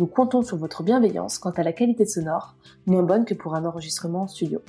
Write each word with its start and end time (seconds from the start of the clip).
Nous 0.00 0.06
comptons 0.06 0.40
sur 0.40 0.56
votre 0.56 0.82
bienveillance 0.82 1.38
quant 1.38 1.50
à 1.50 1.62
la 1.62 1.74
qualité 1.74 2.06
sonore, 2.06 2.56
moins 2.86 3.02
bonne 3.02 3.26
que 3.26 3.34
pour 3.34 3.54
un 3.54 3.66
enregistrement 3.66 4.22
en 4.22 4.28
studio. 4.28 4.62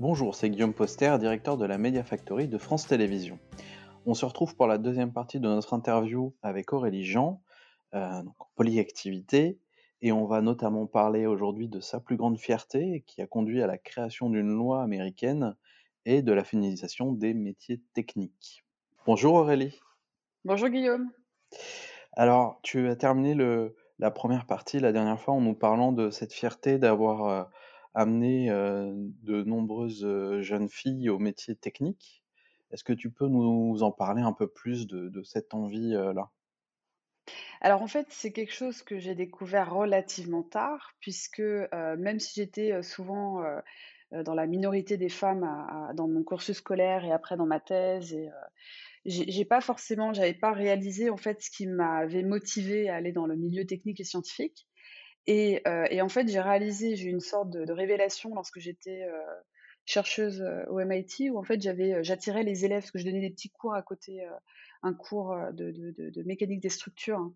Bonjour, 0.00 0.34
c'est 0.34 0.50
Guillaume 0.50 0.74
Poster, 0.74 1.16
directeur 1.20 1.56
de 1.56 1.64
la 1.64 1.78
Media 1.78 2.02
Factory 2.02 2.48
de 2.48 2.58
France 2.58 2.88
Télévisions. 2.88 3.38
On 4.06 4.14
se 4.14 4.24
retrouve 4.24 4.56
pour 4.56 4.66
la 4.66 4.76
deuxième 4.76 5.12
partie 5.12 5.38
de 5.38 5.46
notre 5.46 5.72
interview 5.72 6.34
avec 6.42 6.72
Aurélie 6.72 7.04
Jean, 7.04 7.40
euh, 7.94 8.24
donc 8.24 8.34
en 8.40 8.48
polyactivité, 8.56 9.60
et 10.02 10.10
on 10.10 10.26
va 10.26 10.40
notamment 10.40 10.86
parler 10.86 11.26
aujourd'hui 11.26 11.68
de 11.68 11.78
sa 11.78 12.00
plus 12.00 12.16
grande 12.16 12.40
fierté 12.40 13.04
qui 13.06 13.22
a 13.22 13.28
conduit 13.28 13.62
à 13.62 13.68
la 13.68 13.78
création 13.78 14.30
d'une 14.30 14.50
loi 14.50 14.82
américaine 14.82 15.54
et 16.06 16.22
de 16.22 16.32
la 16.32 16.42
féminisation 16.42 17.12
des 17.12 17.34
métiers 17.34 17.80
techniques. 17.94 18.64
Bonjour 19.06 19.34
Aurélie. 19.34 19.78
Bonjour 20.44 20.70
Guillaume. 20.70 21.12
Alors, 22.18 22.58
tu 22.64 22.88
as 22.88 22.96
terminé 22.96 23.36
la 24.00 24.10
première 24.10 24.44
partie 24.44 24.80
la 24.80 24.90
dernière 24.90 25.20
fois 25.20 25.34
en 25.34 25.40
nous 25.40 25.54
parlant 25.54 25.92
de 25.92 26.10
cette 26.10 26.32
fierté 26.32 26.76
d'avoir 26.76 27.24
euh, 27.26 27.44
amené 27.94 28.50
euh, 28.50 28.92
de 29.22 29.44
nombreuses 29.44 30.04
euh, 30.04 30.42
jeunes 30.42 30.68
filles 30.68 31.10
au 31.10 31.20
métier 31.20 31.54
technique. 31.54 32.24
Est-ce 32.72 32.82
que 32.82 32.92
tu 32.92 33.12
peux 33.12 33.28
nous 33.28 33.84
en 33.84 33.92
parler 33.92 34.22
un 34.22 34.32
peu 34.32 34.48
plus 34.48 34.88
de, 34.88 35.22
cette 35.22 35.54
envie-là 35.54 36.30
alors 37.60 37.82
en 37.82 37.88
fait, 37.88 38.06
c'est 38.10 38.32
quelque 38.32 38.54
chose 38.54 38.82
que 38.82 38.98
j'ai 38.98 39.14
découvert 39.14 39.74
relativement 39.74 40.42
tard, 40.42 40.94
puisque 41.00 41.42
même 41.72 42.20
si 42.20 42.40
j'étais 42.40 42.82
souvent 42.82 43.42
dans 44.12 44.34
la 44.34 44.46
minorité 44.46 44.96
des 44.96 45.08
femmes 45.08 45.44
dans 45.94 46.06
mon 46.06 46.22
cursus 46.22 46.58
scolaire 46.58 47.04
et 47.04 47.10
après 47.10 47.36
dans 47.36 47.46
ma 47.46 47.58
thèse, 47.60 48.14
et 48.14 48.30
j'ai 49.08 49.44
pas 49.44 49.60
j'avais 50.12 50.34
pas 50.34 50.52
réalisé 50.52 51.10
en 51.10 51.16
fait 51.16 51.40
ce 51.42 51.50
qui 51.50 51.66
m'avait 51.66 52.22
motivé 52.22 52.88
à 52.88 52.96
aller 52.96 53.12
dans 53.12 53.26
le 53.26 53.36
milieu 53.36 53.64
technique 53.64 54.00
et 54.00 54.04
scientifique. 54.04 54.66
Et, 55.26 55.60
euh, 55.66 55.86
et 55.90 56.00
en 56.00 56.08
fait, 56.08 56.26
j'ai 56.28 56.40
réalisé, 56.40 56.96
j'ai 56.96 57.08
eu 57.08 57.10
une 57.10 57.20
sorte 57.20 57.50
de, 57.50 57.70
révélation 57.70 58.34
lorsque 58.34 58.60
j'étais 58.60 59.02
euh, 59.02 59.20
chercheuse 59.84 60.40
euh, 60.40 60.64
au 60.70 60.80
MIT, 60.80 61.30
où 61.30 61.38
en 61.38 61.42
fait 61.42 61.60
j'attirais 62.02 62.44
les 62.44 62.64
élèves, 62.64 62.80
parce 62.80 62.90
que 62.90 62.98
je 62.98 63.04
donnais 63.04 63.20
des 63.20 63.30
petits 63.30 63.50
cours 63.50 63.74
à 63.74 63.82
côté, 63.82 64.24
euh, 64.24 64.30
un 64.82 64.94
cours 64.94 65.36
de, 65.52 66.22
mécanique 66.24 66.60
des 66.60 66.70
structures 66.70 67.30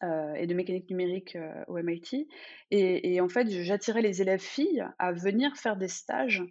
hein, 0.00 0.34
et 0.36 0.46
de 0.46 0.54
mécanique 0.54 0.88
numérique 0.88 1.36
au 1.66 1.76
MIT. 1.76 2.28
Et 2.70 3.20
en 3.20 3.28
fait, 3.28 3.50
j'attirais 3.50 4.00
les 4.00 4.22
élèves 4.22 4.40
filles 4.40 4.86
à 4.98 5.12
venir 5.12 5.54
faire 5.56 5.76
des 5.76 5.88
stages 5.88 6.42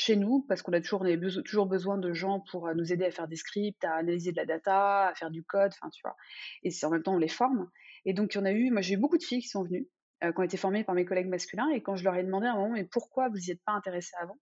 chez 0.00 0.16
nous, 0.16 0.42
parce 0.48 0.62
qu'on 0.62 0.72
a 0.72 0.80
toujours, 0.80 1.02
on 1.02 1.04
avait 1.04 1.16
beso- 1.16 1.42
toujours 1.42 1.66
besoin 1.66 1.98
de 1.98 2.12
gens 2.12 2.40
pour 2.50 2.66
euh, 2.66 2.74
nous 2.74 2.92
aider 2.92 3.04
à 3.04 3.10
faire 3.10 3.28
des 3.28 3.36
scripts, 3.36 3.84
à 3.84 3.94
analyser 3.94 4.32
de 4.32 4.36
la 4.36 4.46
data, 4.46 5.08
à 5.08 5.14
faire 5.14 5.30
du 5.30 5.44
code, 5.44 5.72
enfin 5.74 5.90
tu 5.90 6.00
vois. 6.02 6.16
Et 6.62 6.70
c'est 6.70 6.86
en 6.86 6.90
même 6.90 7.02
temps, 7.02 7.14
on 7.14 7.18
les 7.18 7.28
forme. 7.28 7.70
Et 8.06 8.14
donc, 8.14 8.34
en 8.36 8.44
a 8.44 8.52
eu, 8.52 8.70
moi 8.70 8.80
j'ai 8.80 8.94
eu 8.94 8.96
beaucoup 8.96 9.18
de 9.18 9.22
filles 9.22 9.42
qui 9.42 9.48
sont 9.48 9.64
venues, 9.64 9.88
euh, 10.24 10.32
qui 10.32 10.38
ont 10.38 10.42
été 10.42 10.56
formées 10.56 10.84
par 10.84 10.94
mes 10.94 11.04
collègues 11.04 11.28
masculins, 11.28 11.68
et 11.70 11.82
quand 11.82 11.96
je 11.96 12.04
leur 12.04 12.16
ai 12.16 12.24
demandé 12.24 12.46
à 12.46 12.52
un 12.52 12.56
moment, 12.56 12.72
mais 12.72 12.84
pourquoi 12.84 13.28
vous 13.28 13.36
n'y 13.36 13.50
êtes 13.50 13.62
pas 13.64 13.72
intéressés 13.72 14.16
avant? 14.20 14.38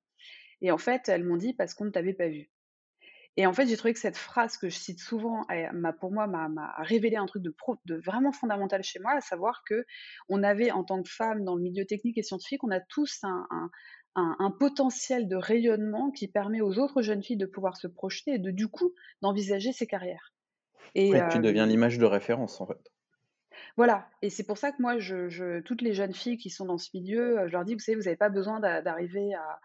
Et 0.61 0.71
en 0.71 0.79
fait, 0.79 1.09
elles 1.09 1.25
m'ont 1.25 1.37
dit, 1.37 1.55
parce 1.55 1.75
qu'on 1.75 1.87
ne 1.87 1.91
t'avait 1.91 2.15
pas 2.15 2.29
vu. 2.29 2.51
Et 3.39 3.47
en 3.47 3.53
fait, 3.53 3.69
j'ai 3.69 3.77
trouvé 3.77 3.95
que 3.95 4.01
cette 4.01 4.17
phrase 4.17 4.57
que 4.57 4.69
je 4.69 4.77
cite 4.77 4.99
souvent, 4.99 5.47
m'a, 5.73 5.93
pour 5.93 6.11
moi, 6.11 6.27
m'a, 6.27 6.75
révélé 6.79 7.15
un 7.15 7.27
truc 7.27 7.41
de, 7.45 7.55
vraiment 8.05 8.33
fondamental 8.33 8.83
chez 8.83 8.99
moi, 8.99 9.13
à 9.13 9.21
savoir 9.21 9.63
que 9.65 9.85
on 10.29 10.43
avait, 10.43 10.73
en 10.73 10.83
tant 10.83 11.01
que 11.05 11.09
femme 11.09 11.45
dans 11.45 11.55
le 11.55 11.63
milieu 11.63 11.85
technique 11.85 12.19
et 12.19 12.25
scientifique, 12.25 12.65
on 12.65 12.73
a 12.73 12.81
tous 12.81 13.21
un- 13.23 13.47
un- 14.19 14.37
un 14.39 14.51
potentiel 14.51 15.29
de 15.29 15.37
rayonnement 15.37 16.11
qui 16.11 16.29
permet 16.29 16.61
aux 16.61 16.79
autres 16.79 17.03
jeunes 17.03 17.23
filles 17.23 17.37
de 17.37 17.47
pouvoir 17.47 17.77
se 17.77 17.87
projeter 17.89 18.33
et 18.35 18.39
de, 18.39 18.51
du 18.51 18.69
coup, 18.69 18.93
d'envisager 19.23 19.73
ces 19.73 19.87
carrières. 19.87 20.35
Et, 20.95 21.21
Ouais, 21.21 21.27
tu 21.27 21.39
deviens 21.39 21.67
euh, 21.67 21.67
l'image 21.67 21.99
de 21.99 22.07
référence 22.07 22.63
en 22.63 22.67
fait. 22.67 22.91
voilà, 23.77 24.09
et 24.23 24.31
c'est 24.31 24.45
pour 24.47 24.59
ça 24.59 24.73
que 24.73 24.81
moi, 24.83 24.99
je, 24.99 25.29
je- 25.29 25.61
toutes 25.61 25.83
les 25.83 25.95
jeunes 25.95 26.15
filles 26.15 26.37
qui 26.39 26.51
sont 26.51 26.67
dans 26.67 26.79
ce 26.79 26.91
milieu, 26.95 27.41
euh, 27.41 27.47
je 27.49 27.53
leur 27.53 27.65
dis, 27.65 27.75
vous 27.75 27.81
savez, 27.81 27.97
vous 27.97 28.05
n'avez 28.05 28.17
pas 28.17 28.29
besoin 28.29 28.61
d'a- 28.61 28.83
d'arriver 28.83 29.35
à, 29.35 29.59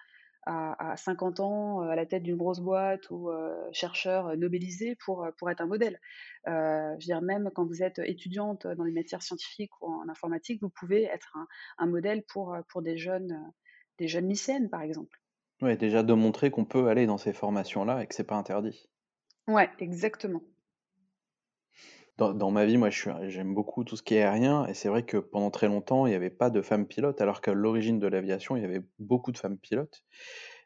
à, 0.45 0.91
à 0.93 0.97
50 0.97 1.39
ans 1.39 1.83
euh, 1.83 1.89
à 1.89 1.95
la 1.95 2.05
tête 2.05 2.23
d'une 2.23 2.35
grosse 2.37 2.59
boîte 2.59 3.09
ou 3.11 3.29
euh, 3.31 3.55
chercheur 3.71 4.35
nobélisé 4.37 4.95
pour, 5.05 5.27
pour 5.37 5.49
être 5.49 5.61
un 5.61 5.67
modèle. 5.67 5.99
Euh, 6.47 6.89
je 6.99 7.05
veux 7.05 7.15
dire, 7.15 7.21
même 7.21 7.49
quand 7.55 7.65
vous 7.65 7.83
êtes 7.83 7.99
étudiante 7.99 8.67
dans 8.67 8.83
les 8.83 8.93
matières 8.93 9.21
scientifiques 9.23 9.71
ou 9.81 9.87
en 9.87 10.09
informatique, 10.09 10.61
vous 10.61 10.69
pouvez 10.69 11.03
être 11.05 11.31
un, 11.35 11.47
un 11.79 11.87
modèle 11.87 12.23
pour, 12.27 12.55
pour 12.69 12.81
des 12.81 12.97
jeunes, 12.97 13.51
des 13.97 14.07
jeunes 14.07 14.29
lycéennes, 14.29 14.69
par 14.69 14.81
exemple. 14.81 15.21
Ouais, 15.63 15.77
déjà 15.77 16.03
de 16.03 16.13
montrer 16.13 16.51
qu'on 16.51 16.63
peut 16.63 16.89
aller 16.89 17.07
dans 17.07 17.17
ces 17.17 17.33
formations-là 17.33 18.03
et 18.03 18.07
que 18.07 18.13
c'est 18.13 18.23
pas 18.23 18.35
interdit. 18.35 18.87
Ouais, 19.47 19.69
exactement. 19.79 20.43
Dans, 22.17 22.33
dans 22.33 22.51
ma 22.51 22.65
vie, 22.65 22.77
moi, 22.77 22.89
je 22.91 22.99
suis, 22.99 23.11
j'aime 23.29 23.55
beaucoup 23.55 23.83
tout 23.83 23.95
ce 23.97 24.03
qui 24.03 24.15
est 24.15 24.21
aérien, 24.21 24.67
et 24.67 24.73
c'est 24.75 24.87
vrai 24.89 25.03
que 25.03 25.17
pendant 25.17 25.49
très 25.49 25.67
longtemps, 25.67 26.05
il 26.05 26.09
n'y 26.11 26.15
avait 26.15 26.29
pas 26.29 26.51
de 26.51 26.61
femmes 26.61 26.85
pilotes, 26.85 27.21
alors 27.21 27.41
qu'à 27.41 27.53
l'origine 27.53 27.99
de 27.99 28.07
l'aviation, 28.07 28.55
il 28.55 28.61
y 28.61 28.65
avait 28.65 28.83
beaucoup 28.99 29.31
de 29.31 29.37
femmes 29.37 29.57
pilotes. 29.57 30.03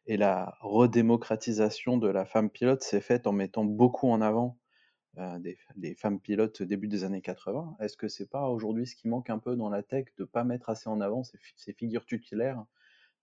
Et 0.08 0.18
la 0.18 0.58
redémocratisation 0.62 1.98
de 1.98 2.10
la 2.10 2.26
femme 2.26 2.50
pilote 2.50 2.84
s'est 2.84 3.02
faite 3.02 3.28
en 3.28 3.34
mettant 3.34 3.66
beaucoup 3.66 4.10
en 4.10 4.22
avant 4.22 4.60
euh, 5.20 5.40
des, 5.40 5.58
des 5.78 5.96
femmes 5.96 6.20
pilotes 6.22 6.64
début 6.64 6.88
des 6.90 7.04
années 7.06 7.22
80. 7.22 7.78
Est-ce 7.82 7.98
que 7.98 8.08
c'est 8.10 8.30
pas 8.30 8.50
aujourd'hui 8.50 8.88
ce 8.88 8.96
qui 8.96 9.08
manque 9.10 9.30
un 9.30 9.40
peu 9.40 9.56
dans 9.56 9.70
la 9.70 9.84
tech, 9.84 10.08
de 10.18 10.26
pas 10.26 10.44
mettre 10.46 10.70
assez 10.70 10.90
en 10.90 11.02
avant 11.02 11.24
ces 11.24 11.74
figures 11.74 12.06
tutélaires 12.06 12.66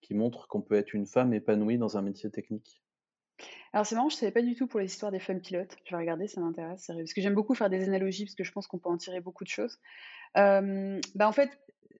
qui 0.04 0.14
montrent 0.14 0.46
qu'on 0.46 0.60
peut 0.60 0.74
être 0.74 0.92
une 0.92 1.06
femme 1.06 1.32
épanouie 1.32 1.78
dans 1.78 1.96
un 1.96 2.02
métier 2.02 2.30
technique? 2.30 2.82
Alors 3.72 3.86
c'est 3.86 3.94
marrant, 3.94 4.10
je 4.10 4.16
savais 4.16 4.30
pas 4.32 4.42
du 4.42 4.54
tout 4.54 4.66
pour 4.66 4.80
l'histoire 4.80 5.10
des 5.10 5.18
femmes 5.18 5.40
pilotes. 5.40 5.76
Je 5.84 5.90
vais 5.90 6.00
regarder, 6.00 6.28
ça 6.28 6.40
m'intéresse. 6.40 6.86
Parce 6.86 7.12
que 7.14 7.20
j'aime 7.20 7.34
beaucoup 7.34 7.54
faire 7.54 7.70
des 7.70 7.84
analogies, 7.84 8.26
parce 8.26 8.36
que 8.36 8.44
je 8.44 8.52
pense 8.52 8.66
qu'on 8.66 8.78
peut 8.78 8.90
en 8.90 8.98
tirer 8.98 9.20
beaucoup 9.20 9.44
de 9.44 9.48
choses. 9.48 9.80
Bah, 10.34 11.28
en 11.28 11.32
fait, 11.32 11.50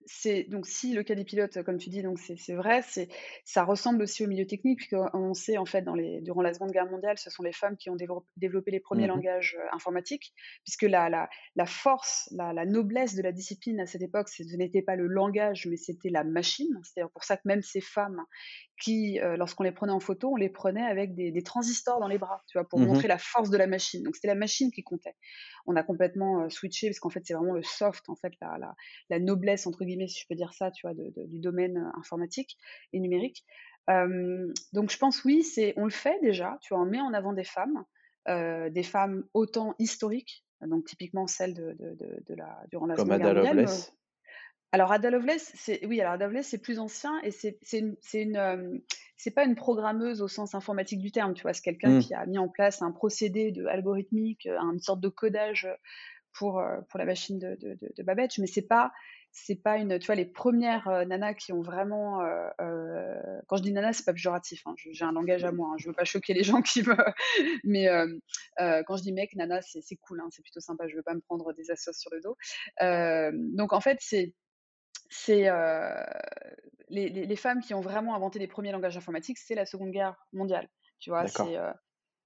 c'est 0.07 0.45
donc 0.45 0.67
si 0.67 0.93
le 0.95 1.03
cas 1.03 1.15
des 1.15 1.25
pilotes, 1.25 1.63
comme 1.63 1.79
tu 1.79 1.89
dis, 1.91 2.03
donc 2.03 2.19
c'est 2.19 2.55
vrai, 2.55 2.83
c'est 2.83 3.09
ça 3.45 3.65
ressemble 3.65 4.03
aussi 4.03 4.25
au 4.25 4.29
milieu 4.29 4.47
technique, 4.47 4.79
puisqu'on 4.79 5.35
sait 5.35 5.57
en 5.59 5.65
fait 5.65 5.83
dans 5.83 5.95
les 5.95 6.21
durant 6.21 6.43
la 6.43 6.53
Seconde 6.55 6.73
Guerre 6.73 6.91
mondiale, 6.91 7.19
ce 7.19 7.31
sont 7.31 7.43
les 7.43 7.53
femmes 7.53 7.77
qui 7.77 7.91
ont 7.91 7.97
développé 8.37 8.71
les 8.71 8.81
premiers 8.81 9.07
Mhm. 9.07 9.09
langages, 9.09 9.57
heu, 9.59 9.65
informatiques, 9.73 10.33
puisque 10.65 10.83
la 10.83 11.09
la 11.09 11.29
la 11.57 11.67
force, 11.67 12.29
la 12.33 12.53
la 12.53 12.67
noblesse 12.67 13.15
de 13.15 13.23
la 13.23 13.33
discipline 13.33 13.81
à 13.81 13.87
cette 13.87 14.03
époque, 14.03 14.29
ce 14.29 14.43
n'était 14.57 14.83
pas 14.83 14.97
le 14.97 15.07
langage, 15.07 15.67
mais 15.67 15.77
c'était 15.77 16.11
la 16.11 16.25
machine. 16.25 16.81
C'est 16.83 17.03
pour 17.13 17.25
ça 17.25 17.37
que 17.37 17.43
même 17.47 17.63
ces 17.63 17.81
femmes 17.81 18.23
qui, 18.81 19.19
heu, 19.21 19.37
lorsqu'on 19.37 19.63
les 19.65 19.73
prenait 19.73 19.93
en 19.93 20.01
photo, 20.01 20.33
on 20.33 20.37
les 20.37 20.49
prenait 20.51 20.83
avec 20.85 21.15
des 21.15 21.31
des 21.33 21.43
transistors 21.43 22.01
dans 22.01 22.09
les 22.09 22.19
bras, 22.19 22.43
tu 22.49 22.59
vois? 22.59 22.69
Pour 22.69 22.79
Mhm. 22.79 22.81
montrer 22.81 23.09
la 23.09 23.19
force 23.19 23.51
de 23.51 23.57
la 23.59 23.67
machine. 23.67 24.03
Donc 24.03 24.17
c'était 24.17 24.29
la 24.29 24.35
machine 24.35 24.71
qui 24.73 24.83
comptait. 24.85 25.17
On 25.67 25.77
a 25.77 25.83
complètement, 25.83 26.45
heu, 26.45 26.51
switché 26.51 26.89
parce 26.89 27.01
qu'en 27.01 27.11
fait, 27.11 27.23
c'est 27.25 27.35
vraiment 27.35 27.53
le 27.55 27.63
soft, 27.63 28.09
en 28.09 28.17
fait, 28.17 28.33
la 28.43 28.59
la 28.59 28.75
la 29.11 29.19
«noblesse» 29.21 29.67
entre 29.67 29.85
guillemets, 29.85 30.09
si 30.09 30.21
je 30.21 30.27
peux 30.29 30.35
dire 30.37 30.55
ça, 30.55 30.71
tu 30.71 30.87
vois? 30.87 30.95
De 30.95 31.11
de 31.17 31.27
du 31.27 31.41
domaine, 31.41 31.79
heu, 31.79 31.99
informatique 31.99 32.57
et 32.93 33.01
numérique. 33.01 33.45
Donc 34.73 34.91
je 34.91 34.99
pense 34.99 35.25
oui, 35.25 35.43
c'est 35.43 35.75
on 35.77 35.85
le 35.85 35.91
fait 35.91 36.19
déjà, 36.21 36.59
tu 36.63 36.75
vois? 36.75 36.83
On 36.83 36.87
met 36.87 37.01
en 37.01 37.13
avant 37.15 37.33
des 37.33 37.45
femmes, 37.45 37.85
des 38.27 38.83
femmes 38.83 39.25
autant 39.35 39.75
historiques, 39.79 40.45
donc 40.61 40.85
typiquement 40.87 41.27
celles 41.27 41.55
de 41.55 41.75
de 41.79 42.35
la 42.35 42.63
durant 42.71 42.87
la 42.87 42.97
Comme 42.97 43.13
Seconde 43.13 43.19
Guerre 43.19 43.31
mondiale. 43.31 43.69
Alors 44.75 44.93
Ada 44.93 45.11
Lovelace, 45.11 45.53
c'est 45.55 45.85
oui, 45.87 46.01
alors 46.01 46.15
Ada 46.15 46.27
Lovelace, 46.27 46.49
c'est 46.49 46.59
plus 46.63 46.79
ancien 46.79 47.21
et 47.23 47.31
c'est 47.31 47.59
une 48.15 48.37
hem, 48.37 48.81
c'est 49.17 49.31
pas 49.31 49.45
une 49.45 49.55
programmeuse 49.55 50.21
au 50.21 50.29
sens 50.29 50.55
informatique 50.55 51.01
du 51.01 51.13
terme, 51.13 51.35
tu 51.35 51.43
vois? 51.43 51.53
C'est 51.53 51.63
quelqu'un 51.63 51.95
Hmm. 51.95 52.01
qui 52.01 52.15
a 52.15 52.27
mis 52.27 52.39
en 52.39 52.49
place 52.49 52.83
un 52.83 52.91
procédé 52.93 53.53
de 53.53 53.67
algorithmique, 53.67 54.47
heu, 54.47 54.57
une 54.59 54.81
sorte 54.81 55.01
de 55.01 55.09
codage, 55.09 55.69
pour, 56.39 56.61
heu, 56.61 56.83
pour 56.91 56.99
la 56.99 57.07
machine 57.07 57.39
de 57.39 57.57
de 57.61 57.75
de 57.75 57.93
de 57.97 58.03
Babbage, 58.03 58.39
mais 58.39 58.47
c'est 58.49 58.67
pas 58.69 58.93
c'est 59.33 59.63
pas 59.63 59.79
une 59.79 59.99
tu 59.99 60.07
vois? 60.07 60.17
Les 60.17 60.27
premières 60.27 60.85
res 60.85 61.07
nanas 61.07 61.35
qui 61.35 61.53
ont 61.53 61.63
vraiment, 61.63 62.21
quand 63.49 63.57
je 63.57 63.63
dis 63.63 63.73
nana, 63.73 63.93
c'est 63.93 64.05
pas 64.05 64.13
péjoratif, 64.13 64.63
hein, 64.67 64.75
j'ai 64.77 65.05
un 65.05 65.13
langage 65.13 65.45
à 65.45 65.53
moi, 65.53 65.71
hein, 65.73 65.77
je 65.79 65.89
veux 65.89 65.95
pas 65.95 66.05
choquer 66.05 66.35
les 66.35 66.43
gens 66.45 66.63
qui 66.63 66.83
me 66.83 66.95
mais 67.65 67.87
quand 68.87 68.97
je 68.97 69.03
dis 69.03 69.13
mec, 69.13 69.35
nana, 69.35 69.61
c'est 69.63 69.97
cool, 69.97 70.21
hein, 70.21 70.29
c'est 70.31 70.43
plutôt 70.43 70.61
sympa, 70.61 70.87
je 70.89 70.97
veux 70.97 71.03
pas 71.03 71.15
me 71.15 71.21
prendre 71.21 71.53
des 71.53 71.71
assos 71.71 71.93
sur 71.93 72.11
le 72.13 72.21
dos. 72.21 72.37
Donc 73.57 73.73
en 73.73 73.81
fait, 73.81 73.99
c'est 74.01 74.35
c'est, 75.15 75.49
les 76.89 77.09
les 77.09 77.27
les 77.27 77.37
femmes 77.37 77.61
qui 77.61 77.75
ont 77.75 77.81
vraiment 77.81 78.15
inventé 78.15 78.39
les 78.39 78.47
premiers 78.49 78.73
langages 78.73 78.97
informatiques, 78.97 79.39
c'est 79.39 79.55
la 79.55 79.67
Seconde 79.67 79.91
Guerre 79.91 80.17
mondiale, 80.33 80.69
tu 81.01 81.11
vois? 81.11 81.27
C'est, 81.27 81.57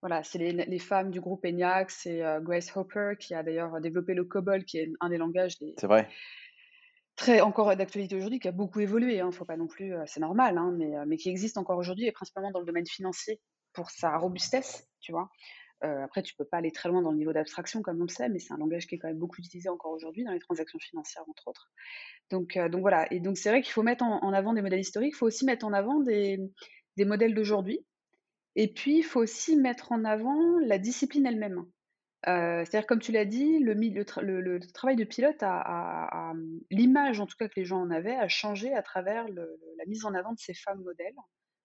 Voilà, 0.00 0.22
c'est 0.22 0.38
les, 0.38 0.52
les 0.52 0.78
femmes 0.78 1.10
du 1.10 1.20
groupe 1.20 1.44
ENIAC, 1.44 1.90
c'est 1.90 2.22
euh, 2.22 2.40
Grace 2.40 2.76
Hopper 2.76 3.14
qui 3.18 3.34
a 3.34 3.42
d'ailleurs 3.42 3.80
développé 3.80 4.14
le 4.14 4.24
COBOL, 4.24 4.64
qui 4.64 4.78
est 4.78 4.88
un 5.00 5.08
des 5.08 5.18
langages 5.18 5.56
les, 5.60 5.74
C'est 5.76 5.88
vrai. 5.88 6.08
très 7.16 7.40
encore 7.40 7.74
d'actualité 7.76 8.16
aujourd'hui, 8.16 8.38
qui 8.38 8.48
a 8.48 8.52
beaucoup 8.52 8.80
évolué. 8.80 9.20
Hein, 9.20 9.30
faut 9.32 9.44
pas 9.44 9.56
non 9.56 9.66
plus, 9.66 9.94
c'est 10.06 10.20
normal, 10.20 10.56
hein, 10.58 10.72
mais, 10.76 10.92
mais 11.06 11.16
qui 11.16 11.28
existe 11.28 11.58
encore 11.58 11.78
aujourd'hui 11.78 12.06
et 12.06 12.12
principalement 12.12 12.50
dans 12.50 12.60
le 12.60 12.66
domaine 12.66 12.86
financier 12.86 13.40
pour 13.72 13.90
sa 13.90 14.16
robustesse, 14.18 14.88
tu 15.00 15.12
vois. 15.12 15.28
Euh, 15.84 16.02
après, 16.02 16.22
tu 16.22 16.34
peux 16.34 16.44
pas 16.44 16.58
aller 16.58 16.72
très 16.72 16.88
loin 16.88 17.02
dans 17.02 17.12
le 17.12 17.16
niveau 17.16 17.32
d'abstraction 17.32 17.82
comme 17.82 18.00
on 18.00 18.04
le 18.04 18.08
sait, 18.08 18.28
mais 18.28 18.38
c'est 18.38 18.52
un 18.52 18.58
langage 18.58 18.86
qui 18.86 18.96
est 18.96 18.98
quand 18.98 19.08
même 19.08 19.18
beaucoup 19.18 19.40
utilisé 19.40 19.68
encore 19.68 19.92
aujourd'hui 19.92 20.24
dans 20.24 20.32
les 20.32 20.40
transactions 20.40 20.78
financières 20.78 21.22
entre 21.28 21.48
autres. 21.48 21.70
Donc, 22.30 22.56
euh, 22.56 22.68
voilà. 22.72 23.12
Et 23.12 23.20
donc 23.20 23.38
c'est 23.38 23.48
vrai 23.48 23.62
qu'il 23.62 23.72
faut 23.72 23.82
mettre 23.82 24.04
en, 24.04 24.32
avant 24.32 24.52
des 24.54 24.62
modèles 24.62 24.80
historiques. 24.80 25.14
Il 25.14 25.18
faut 25.18 25.26
aussi 25.26 25.44
mettre 25.44 25.66
en 25.66 25.72
avant 25.72 26.00
des, 26.00 26.38
modèles 26.98 27.34
d'aujourd'hui. 27.34 27.84
Et 28.56 28.72
puis, 28.72 28.98
il 28.98 29.02
faut 29.04 29.20
aussi 29.20 29.56
mettre 29.56 29.92
en 29.92 30.04
avant 30.04 30.58
la 30.58 30.78
discipline 30.78 31.26
elle-même. 31.26 31.64
Euh, 32.26 32.64
c'est-à-dire, 32.64 32.88
comme 32.88 32.98
tu 32.98 33.12
l'as 33.12 33.24
dit, 33.24 33.60
le, 33.60 34.58
travail 34.72 34.96
de 34.96 35.04
pilote, 35.04 35.40
a, 35.42 36.32
l'image 36.70 37.20
en 37.20 37.26
tout 37.26 37.36
cas 37.38 37.46
que 37.46 37.54
les 37.56 37.64
gens 37.64 37.80
en 37.80 37.90
avaient, 37.90 38.16
a 38.16 38.26
changé 38.26 38.74
à 38.74 38.82
travers 38.82 39.28
la 39.28 39.84
mise 39.86 40.04
en 40.04 40.14
avant 40.14 40.32
de 40.32 40.40
ces 40.40 40.54
femmes 40.54 40.82
modèles 40.82 41.14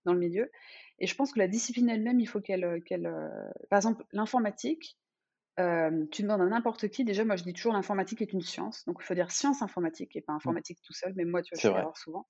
dans 0.05 0.13
le 0.13 0.19
milieu. 0.19 0.51
Et 0.99 1.07
je 1.07 1.15
pense 1.15 1.31
que 1.33 1.39
la 1.39 1.47
discipline 1.47 1.89
elle-même, 1.89 2.19
il 2.19 2.27
faut 2.27 2.41
qu'elle, 2.41 2.83
qu'elle, 2.85 3.07
euh, 3.07 3.29
par 3.69 3.77
exemple, 3.77 4.05
l'informatique, 4.11 4.97
euh, 5.59 6.05
tu 6.11 6.23
demandes 6.23 6.41
à 6.41 6.45
n'importe 6.45 6.87
qui, 6.89 7.03
déjà, 7.05 7.25
moi 7.25 7.35
je 7.35 7.43
dis 7.43 7.53
toujours 7.53 7.73
l'informatique 7.73 8.21
est 8.21 8.33
une 8.33 8.41
science, 8.41 8.85
donc 8.85 8.97
il 9.01 9.05
faut 9.05 9.13
dire 9.13 9.31
science 9.31 9.61
informatique 9.61 10.15
et 10.15 10.21
pas 10.21 10.33
Mm. 10.45 10.57
informatique 10.57 10.79
tout 10.85 10.93
seul, 10.93 11.13
mais 11.15 11.25
moi, 11.25 11.43
tu 11.43 11.55
vois, 11.55 11.61
je 11.61 11.71
l'erreur 11.73 11.97
souvent. 11.97 12.27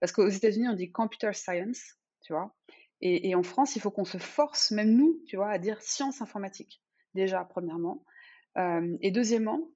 Parce 0.00 0.12
qu'aux 0.12 0.28
États-Unis, 0.28 0.68
on 0.68 0.74
dit 0.74 0.90
computer 0.92 1.32
science, 1.34 1.82
tu 2.22 2.32
vois. 2.32 2.54
Et, 3.00 3.28
et 3.30 3.34
en 3.34 3.42
France, 3.42 3.76
il 3.76 3.80
faut 3.82 3.90
qu'on 3.90 4.04
se 4.04 4.18
force, 4.18 4.70
même 4.72 4.94
nous, 4.96 5.22
tu 5.26 5.36
vois, 5.36 5.50
à 5.50 5.58
dire 5.58 5.80
science 5.82 6.22
informatique, 6.22 6.82
déjà, 7.14 7.44
premièrement. 7.44 8.04
Euh, 8.58 8.96
et 9.02 9.10
deuxièmement, 9.10 9.70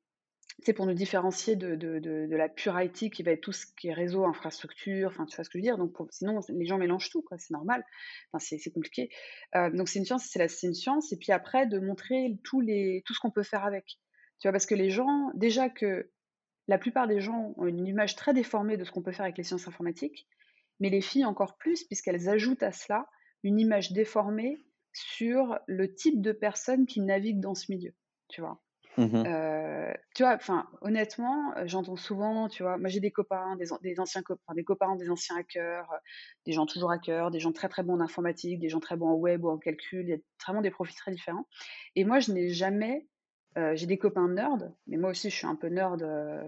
c'est 0.63 0.73
pour 0.73 0.87
nous 0.87 0.95
différencier 0.95 1.57
de, 1.57 1.75
de, 1.75 1.99
de, 1.99 2.37
la 2.37 2.49
pure 2.49 2.79
IT 2.81 3.11
qui 3.11 3.23
va 3.23 3.33
être 3.33 3.41
tout 3.41 3.53
ce 3.53 3.67
qui 3.79 3.89
est 3.89 3.93
réseau, 3.93 4.25
infrastructure, 4.25 5.09
enfin, 5.09 5.25
tu 5.27 5.37
vois 5.37 5.45
ce 5.45 5.51
que 5.51 5.59
je 5.59 5.63
veux 5.63 5.63
dire? 5.63 5.79
Donc, 5.79 5.97
sinon, 6.11 6.41
les 6.49 6.67
gens 6.67 6.79
mélangent 6.79 7.11
tout, 7.11 7.25
c'est 7.39 7.53
normal. 7.53 7.85
Enfin, 8.33 8.57
c'est 8.59 8.71
compliqué. 8.71 9.11
Euh, 9.55 9.71
donc, 9.71 9.89
c'est 9.89 9.99
une 9.99 10.05
science, 10.05 10.25
c'est 10.25 10.39
la- 10.39 10.49
science. 10.49 11.13
Et 11.13 11.17
puis 11.17 11.33
après, 11.33 11.67
de 11.67 11.79
montrer 11.79 12.39
les, 12.63 13.03
tout 13.07 13.15
ce 13.15 13.21
qu'on 13.21 13.31
peut 13.31 13.43
faire 13.43 13.65
avec. 13.65 13.99
Tu 14.39 14.49
vois, 14.49 14.53
parce 14.53 14.67
que 14.67 14.75
les 14.75 14.91
gens, 14.91 15.31
déjà 15.35 15.69
que 15.69 16.11
la 16.69 16.79
plupart 16.79 17.09
des 17.09 17.21
gens 17.21 17.55
ont 17.57 17.67
une 17.67 17.87
image 17.87 18.17
très 18.17 18.35
déformée 18.35 18.77
de 18.77 18.85
ce 18.85 18.91
qu'on 18.91 19.03
peut 19.03 19.13
faire 19.13 19.25
avec 19.25 19.39
les 19.39 19.45
sciences 19.45 19.69
informatiques, 19.69 20.29
mais 20.79 20.91
les 20.91 21.01
filles 21.01 21.25
encore 21.25 21.57
plus, 21.57 21.85
puisqu'elles 21.85 22.29
ajoutent 22.29 22.63
à 22.63 22.73
cela 22.73 23.07
une 23.43 23.59
image 23.59 23.93
déformée 23.93 24.65
sur 24.93 25.59
le 25.67 25.95
type 25.95 26.21
de 26.21 26.33
personnes 26.33 26.87
qui 26.87 27.01
naviguent 27.01 27.41
dans 27.41 27.55
ce 27.55 27.73
milieu, 27.73 27.95
tu 28.29 28.41
vois? 28.41 28.61
Euh, 29.27 29.93
tu 30.15 30.23
vois, 30.23 30.35
enfin, 30.35 30.67
honnêtement, 30.81 31.53
j'entends 31.67 31.97
souvent, 31.97 32.49
tu 32.49 32.63
vois, 32.63 32.79
moi 32.79 32.89
j'ai 32.89 33.01
des 33.01 33.11
copains, 33.11 33.55
des, 33.57 33.67
des 33.83 34.01
anciens 34.01 34.23
copains, 34.23 34.55
des 34.55 34.65
copains, 34.65 34.97
des 34.97 35.11
anciens 35.11 35.37
hackers, 35.37 35.93
euh, 35.93 35.97
des 36.47 36.53
gens 36.53 36.65
toujours 36.65 36.91
hackers, 36.91 37.31
des 37.31 37.39
gens 37.39 37.53
très 37.53 37.69
très 37.69 37.83
bons 37.83 37.95
en 37.97 38.01
informatique, 38.01 38.61
des 38.61 38.71
gens 38.71 38.81
très 38.81 38.97
bons 38.97 39.09
en 39.11 39.15
web 39.17 39.45
ou 39.45 39.51
en 39.51 39.59
calcul, 39.59 40.03
il 40.07 40.09
y 40.09 40.15
a 40.15 40.19
vraiment 40.43 40.63
des 40.63 40.71
profils 40.71 40.97
très 40.97 41.11
différents. 41.13 41.47
Et 41.97 42.05
moi, 42.05 42.19
je 42.21 42.33
n'ai 42.33 42.49
jamais, 42.49 43.09
euh, 43.59 43.77
j'ai 43.77 43.87
des 43.87 43.99
copains 43.99 44.29
nerds, 44.29 44.71
mais 44.87 44.97
moi 44.97 45.11
aussi 45.11 45.29
je 45.29 45.37
suis 45.37 45.47
un 45.47 45.57
peu 45.57 45.69
nerd, 45.69 46.03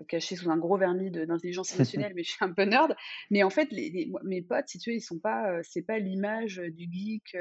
caché 0.09 0.37
sous 0.37 0.49
un 0.51 0.57
gros 0.57 0.79
vernis 0.79 1.11
de- 1.11 1.27
d'intelligence 1.27 1.73
émotionnelle, 1.75 2.15
mais 2.15 2.23
je 2.23 2.31
suis 2.33 2.45
un 2.45 2.53
peu 2.53 2.63
nerd. 2.63 2.97
Mais 3.31 3.43
en 3.43 3.51
fait, 3.51 3.71
les, 3.71 3.91
les- 3.91 4.07
moi, 4.07 4.21
mes 4.25 4.41
potes, 4.41 4.69
si 4.69 4.79
tu 4.79 4.91
veux, 4.91 4.97
ils 4.97 5.01
sont 5.03 5.19
pas, 5.19 5.63
c'est 5.63 5.83
pas 5.83 5.99
l'image 5.99 6.57
du 6.57 6.89
geek. 6.91 7.37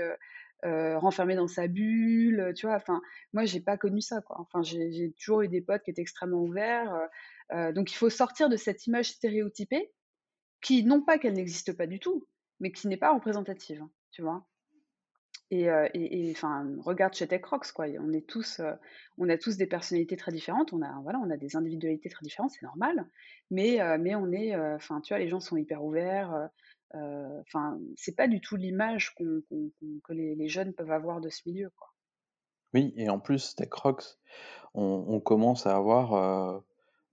Euh, 0.65 0.69
euh, 0.69 0.99
renfermé 0.99 1.35
dans 1.35 1.47
sa 1.47 1.67
bulle, 1.67 2.53
tu 2.55 2.65
vois. 2.65 2.75
Enfin, 2.75 3.01
moi, 3.33 3.45
j'ai 3.45 3.61
pas 3.61 3.77
connu 3.77 4.01
ça, 4.01 4.21
quoi. 4.21 4.37
Enfin, 4.39 4.61
j'ai 4.63 5.13
toujours 5.19 5.41
eu 5.41 5.47
des 5.47 5.61
potes 5.61 5.83
qui 5.83 5.91
étaient 5.91 6.01
extrêmement 6.01 6.41
ouverts. 6.41 6.93
euh, 6.93 7.07
euh, 7.53 7.71
donc, 7.73 7.91
il 7.91 7.95
faut 7.95 8.09
sortir 8.09 8.49
de 8.49 8.57
cette 8.57 8.87
image 8.87 9.09
stéréotypée 9.11 9.91
qui, 10.61 10.83
non 10.83 11.01
pas 11.01 11.17
qu'elle 11.17 11.33
n'existe 11.33 11.75
pas 11.75 11.87
du 11.87 11.99
tout, 11.99 12.27
mais 12.59 12.71
qui 12.71 12.87
n'est 12.87 12.97
pas 12.97 13.13
représentative, 13.13 13.83
tu 14.11 14.21
vois. 14.21 14.47
Et, 15.49 15.69
euh, 15.69 15.89
et, 15.93 16.31
enfin, 16.31 16.65
regarde 16.79 17.13
chez 17.13 17.27
TechRox, 17.27 17.73
quoi. 17.73 17.85
On 17.99 18.13
est 18.13 18.25
tous, 18.25 18.61
euh, 18.61 18.71
on 19.17 19.27
a 19.27 19.37
tous 19.37 19.57
des 19.57 19.67
personnalités 19.67 20.15
très 20.15 20.31
différentes. 20.31 20.71
On 20.71 20.81
a, 20.81 21.01
voilà, 21.03 21.19
on 21.19 21.29
a 21.29 21.35
des 21.35 21.57
individualités 21.57 22.09
très 22.09 22.23
différentes, 22.23 22.51
c'est 22.51 22.65
normal. 22.65 23.05
Mais, 23.49 23.81
euh, 23.81 23.97
mais 23.99 24.15
on 24.15 24.31
est, 24.31 24.55
euh, 24.55 24.75
enfin, 24.77 25.01
tu 25.01 25.13
vois, 25.13 25.19
les 25.19 25.27
gens 25.27 25.41
sont 25.41 25.57
hyper 25.57 25.83
ouverts. 25.83 26.49
Euh, 26.95 27.41
Enfin, 27.41 27.79
c'est 27.97 28.15
pas 28.15 28.27
du 28.27 28.41
tout 28.41 28.55
l'image 28.55 29.13
que 29.15 29.43
les, 30.09 30.35
les 30.35 30.47
jeunes 30.47 30.73
peuvent 30.73 30.91
avoir 30.91 31.21
de 31.21 31.29
ce 31.29 31.41
milieu, 31.47 31.69
quoi. 31.71 31.89
Oui, 32.73 32.93
et 32.95 33.09
en 33.09 33.19
plus, 33.19 33.55
TechRox, 33.55 34.19
on, 34.73 35.05
on 35.07 35.19
commence 35.21 35.67
à 35.67 35.75
avoir 35.77 36.13
euh, 36.13 36.59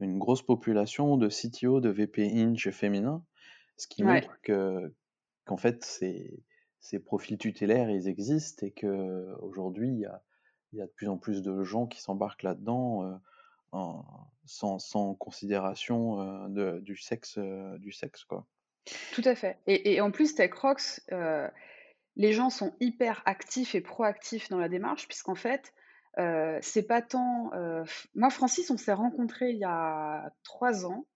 une 0.00 0.18
grosse 0.18 0.42
population 0.42 1.16
de 1.16 1.28
CTO, 1.30 1.80
de 1.80 1.90
VP 1.90 2.30
Inch 2.32 2.70
féminins, 2.70 3.24
ce 3.76 3.88
qui 3.88 4.02
Ouais. 4.02 4.28
montre 4.28 4.40
que 4.42 4.94
qu'en 5.46 5.56
fait, 5.58 5.84
ces, 5.84 6.44
ces 6.80 7.00
profils 7.00 7.38
tutélaires, 7.38 7.90
ils 7.90 8.08
existent 8.08 8.66
et 8.66 8.72
que 8.72 9.34
aujourd'hui, 9.42 9.90
il 9.90 10.00
y 10.00 10.06
a, 10.06 10.24
il 10.72 10.78
y 10.78 10.82
a 10.82 10.86
de 10.86 10.92
plus 10.92 11.08
en 11.08 11.18
plus 11.18 11.42
de 11.42 11.64
gens 11.64 11.86
qui 11.86 12.00
s'embarquent 12.02 12.44
là-dedans 12.44 13.04
euh, 13.04 13.16
sans, 14.46 14.78
sans 14.78 15.14
considération 15.14 16.20
euh, 16.20 16.48
de- 16.48 16.80
du 16.80 16.96
sexe, 16.96 17.38
euh, 17.38 17.78
du 17.78 17.92
sexe, 17.92 18.24
quoi. 18.24 18.46
Tout 19.12 19.22
à 19.24 19.34
fait. 19.34 19.58
Et, 19.66 19.94
et 19.94 20.00
en 20.00 20.10
plus, 20.10 20.34
TechRox, 20.34 21.02
euh, 21.12 21.48
les 22.16 22.32
gens 22.32 22.50
sont 22.50 22.74
hyper 22.80 23.22
actifs 23.26 23.74
et 23.74 23.80
proactifs 23.80 24.48
dans 24.48 24.58
la 24.58 24.68
démarche, 24.68 25.06
puisqu'en 25.08 25.34
fait, 25.34 25.72
euh, 26.18 26.58
c'est 26.62 26.82
pas 26.82 27.02
tant. 27.02 27.52
euh, 27.54 27.84
moi, 28.14 28.30
Francis, 28.30 28.70
on 28.70 28.76
s'est 28.76 28.92
rencontrés 28.92 29.50
il 29.50 29.58
y 29.58 29.64
a 29.64 30.32
trois 30.42 30.84
ans, 30.86 31.06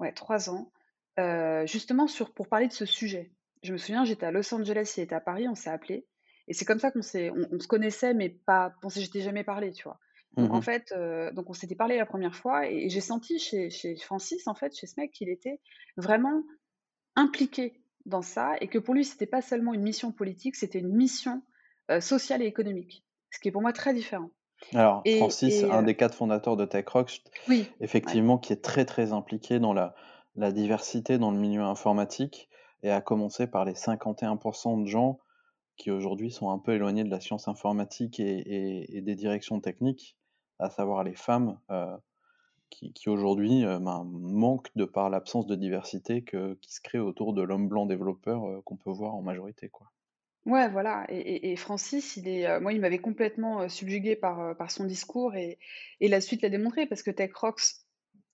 ouais, 0.00 0.12
trois 0.12 0.48
ans, 0.48 0.72
euh, 1.18 1.66
justement 1.66 2.06
sur, 2.06 2.32
pour 2.32 2.48
parler 2.48 2.68
de 2.68 2.72
ce 2.72 2.86
sujet. 2.86 3.32
Je 3.62 3.72
me 3.72 3.78
souviens, 3.78 4.04
j'étais 4.04 4.26
à 4.26 4.30
Los 4.30 4.52
Angeles, 4.54 4.94
il 4.96 5.02
était 5.02 5.14
à 5.14 5.20
Paris, 5.20 5.48
on 5.48 5.54
s'est 5.54 5.70
appelé, 5.70 6.06
et 6.48 6.54
c'est 6.54 6.64
comme 6.64 6.78
ça 6.80 6.90
qu'on 6.90 7.02
s'est, 7.02 7.30
on, 7.30 7.46
on 7.52 7.60
se 7.60 7.68
connaissait, 7.68 8.14
mais 8.14 8.30
pas, 8.30 8.74
on 8.82 8.88
s'était 8.88 9.20
jamais 9.20 9.44
parlé, 9.44 9.72
tu 9.72 9.84
vois. 9.84 9.98
Donc 10.38 10.50
en 10.50 10.56
Mhm. 10.56 10.62
fait, 10.62 10.92
euh, 10.92 11.30
donc 11.32 11.50
on 11.50 11.52
s'était 11.52 11.74
parlé 11.76 11.98
la 11.98 12.06
première 12.06 12.34
fois, 12.34 12.66
et, 12.66 12.86
et 12.86 12.88
j'ai 12.88 13.02
senti 13.02 13.38
chez, 13.38 13.68
chez 13.68 13.96
Francis, 13.96 14.48
en 14.48 14.54
fait, 14.54 14.74
chez 14.74 14.86
ce 14.86 14.98
mec, 14.98 15.12
qu'il 15.12 15.28
était 15.28 15.60
vraiment 15.98 16.42
impliqué 17.16 17.80
dans 18.06 18.22
ça 18.22 18.54
et 18.60 18.68
que 18.68 18.78
pour 18.78 18.94
lui, 18.94 19.04
c'était 19.04 19.26
pas 19.26 19.42
seulement 19.42 19.74
une 19.74 19.82
mission 19.82 20.12
politique, 20.12 20.56
c'était 20.56 20.78
une 20.78 20.92
mission 20.92 21.42
euh, 21.90 22.00
sociale 22.00 22.42
et 22.42 22.46
économique, 22.46 23.04
ce 23.30 23.38
qui 23.38 23.48
est 23.48 23.52
pour 23.52 23.62
moi 23.62 23.72
très 23.72 23.94
différent. 23.94 24.30
Alors, 24.74 25.02
Et, 25.04 25.18
Francis, 25.18 25.62
et, 25.62 25.70
un 25.70 25.82
euh, 25.82 25.82
des 25.82 25.96
quatre 25.96 26.14
fondateurs 26.14 26.56
de 26.56 26.64
TechRox, 26.64 27.20
oui, 27.48 27.60
ouais, 27.60 27.70
effectivement, 27.80 28.38
qui 28.38 28.52
est 28.52 28.62
très 28.62 28.84
très 28.84 29.12
impliqué 29.12 29.58
dans 29.58 29.72
la, 29.72 29.94
la 30.36 30.52
diversité 30.52 31.18
dans 31.18 31.30
le 31.30 31.38
milieu 31.38 31.62
informatique, 31.62 32.48
et 32.84 32.90
à 32.90 33.00
commencer 33.00 33.46
par 33.46 33.64
les 33.64 33.74
51% 33.74 34.82
de 34.82 34.86
gens 34.86 35.20
qui 35.76 35.90
aujourd'hui 35.90 36.30
sont 36.30 36.50
un 36.50 36.58
peu 36.58 36.74
éloignés 36.74 37.04
de 37.04 37.10
la 37.10 37.20
science 37.20 37.48
informatique 37.48 38.20
et 38.20 39.00
des 39.00 39.14
directions 39.14 39.60
techniques, 39.60 40.16
à 40.62 40.70
savoir 40.70 41.04
les 41.04 41.14
femmes, 41.14 41.58
euh, 41.70 41.96
qui, 42.72 43.08
aujourd'hui 43.08 43.64
euh, 43.64 43.78
ben, 43.78 44.04
manquent 44.04 44.70
de 44.76 44.84
par 44.84 45.10
l'absence 45.10 45.46
de 45.46 45.54
diversité 45.54 46.22
que, 46.22 46.54
qui 46.60 46.72
se 46.72 46.80
crée 46.80 46.98
autour 46.98 47.32
de 47.32 47.42
l'homme 47.42 47.68
blanc 47.68 47.86
développeur 47.86 48.44
euh, 48.44 48.60
qu'on 48.64 48.76
peut 48.76 48.90
voir 48.90 49.14
en 49.14 49.22
majorité. 49.22 49.68
Quoi. 49.68 49.90
ouais, 50.46 50.68
voilà. 50.68 51.06
Et, 51.08 51.54
Francis, 51.56 52.16
il 52.16 52.28
est, 52.28 52.46
euh, 52.46 52.60
moi, 52.60 52.72
il 52.72 52.80
m'avait 52.80 52.98
complètement 52.98 53.68
subjugué 53.68 54.16
par, 54.16 54.56
par 54.56 54.70
son 54.70 54.84
discours 54.84 55.34
et, 55.34 55.58
et 56.00 56.08
la 56.08 56.20
suite 56.20 56.42
l'a 56.42 56.48
démontré 56.48 56.86
parce 56.86 57.02
que 57.02 57.10
TechRox, 57.10 57.86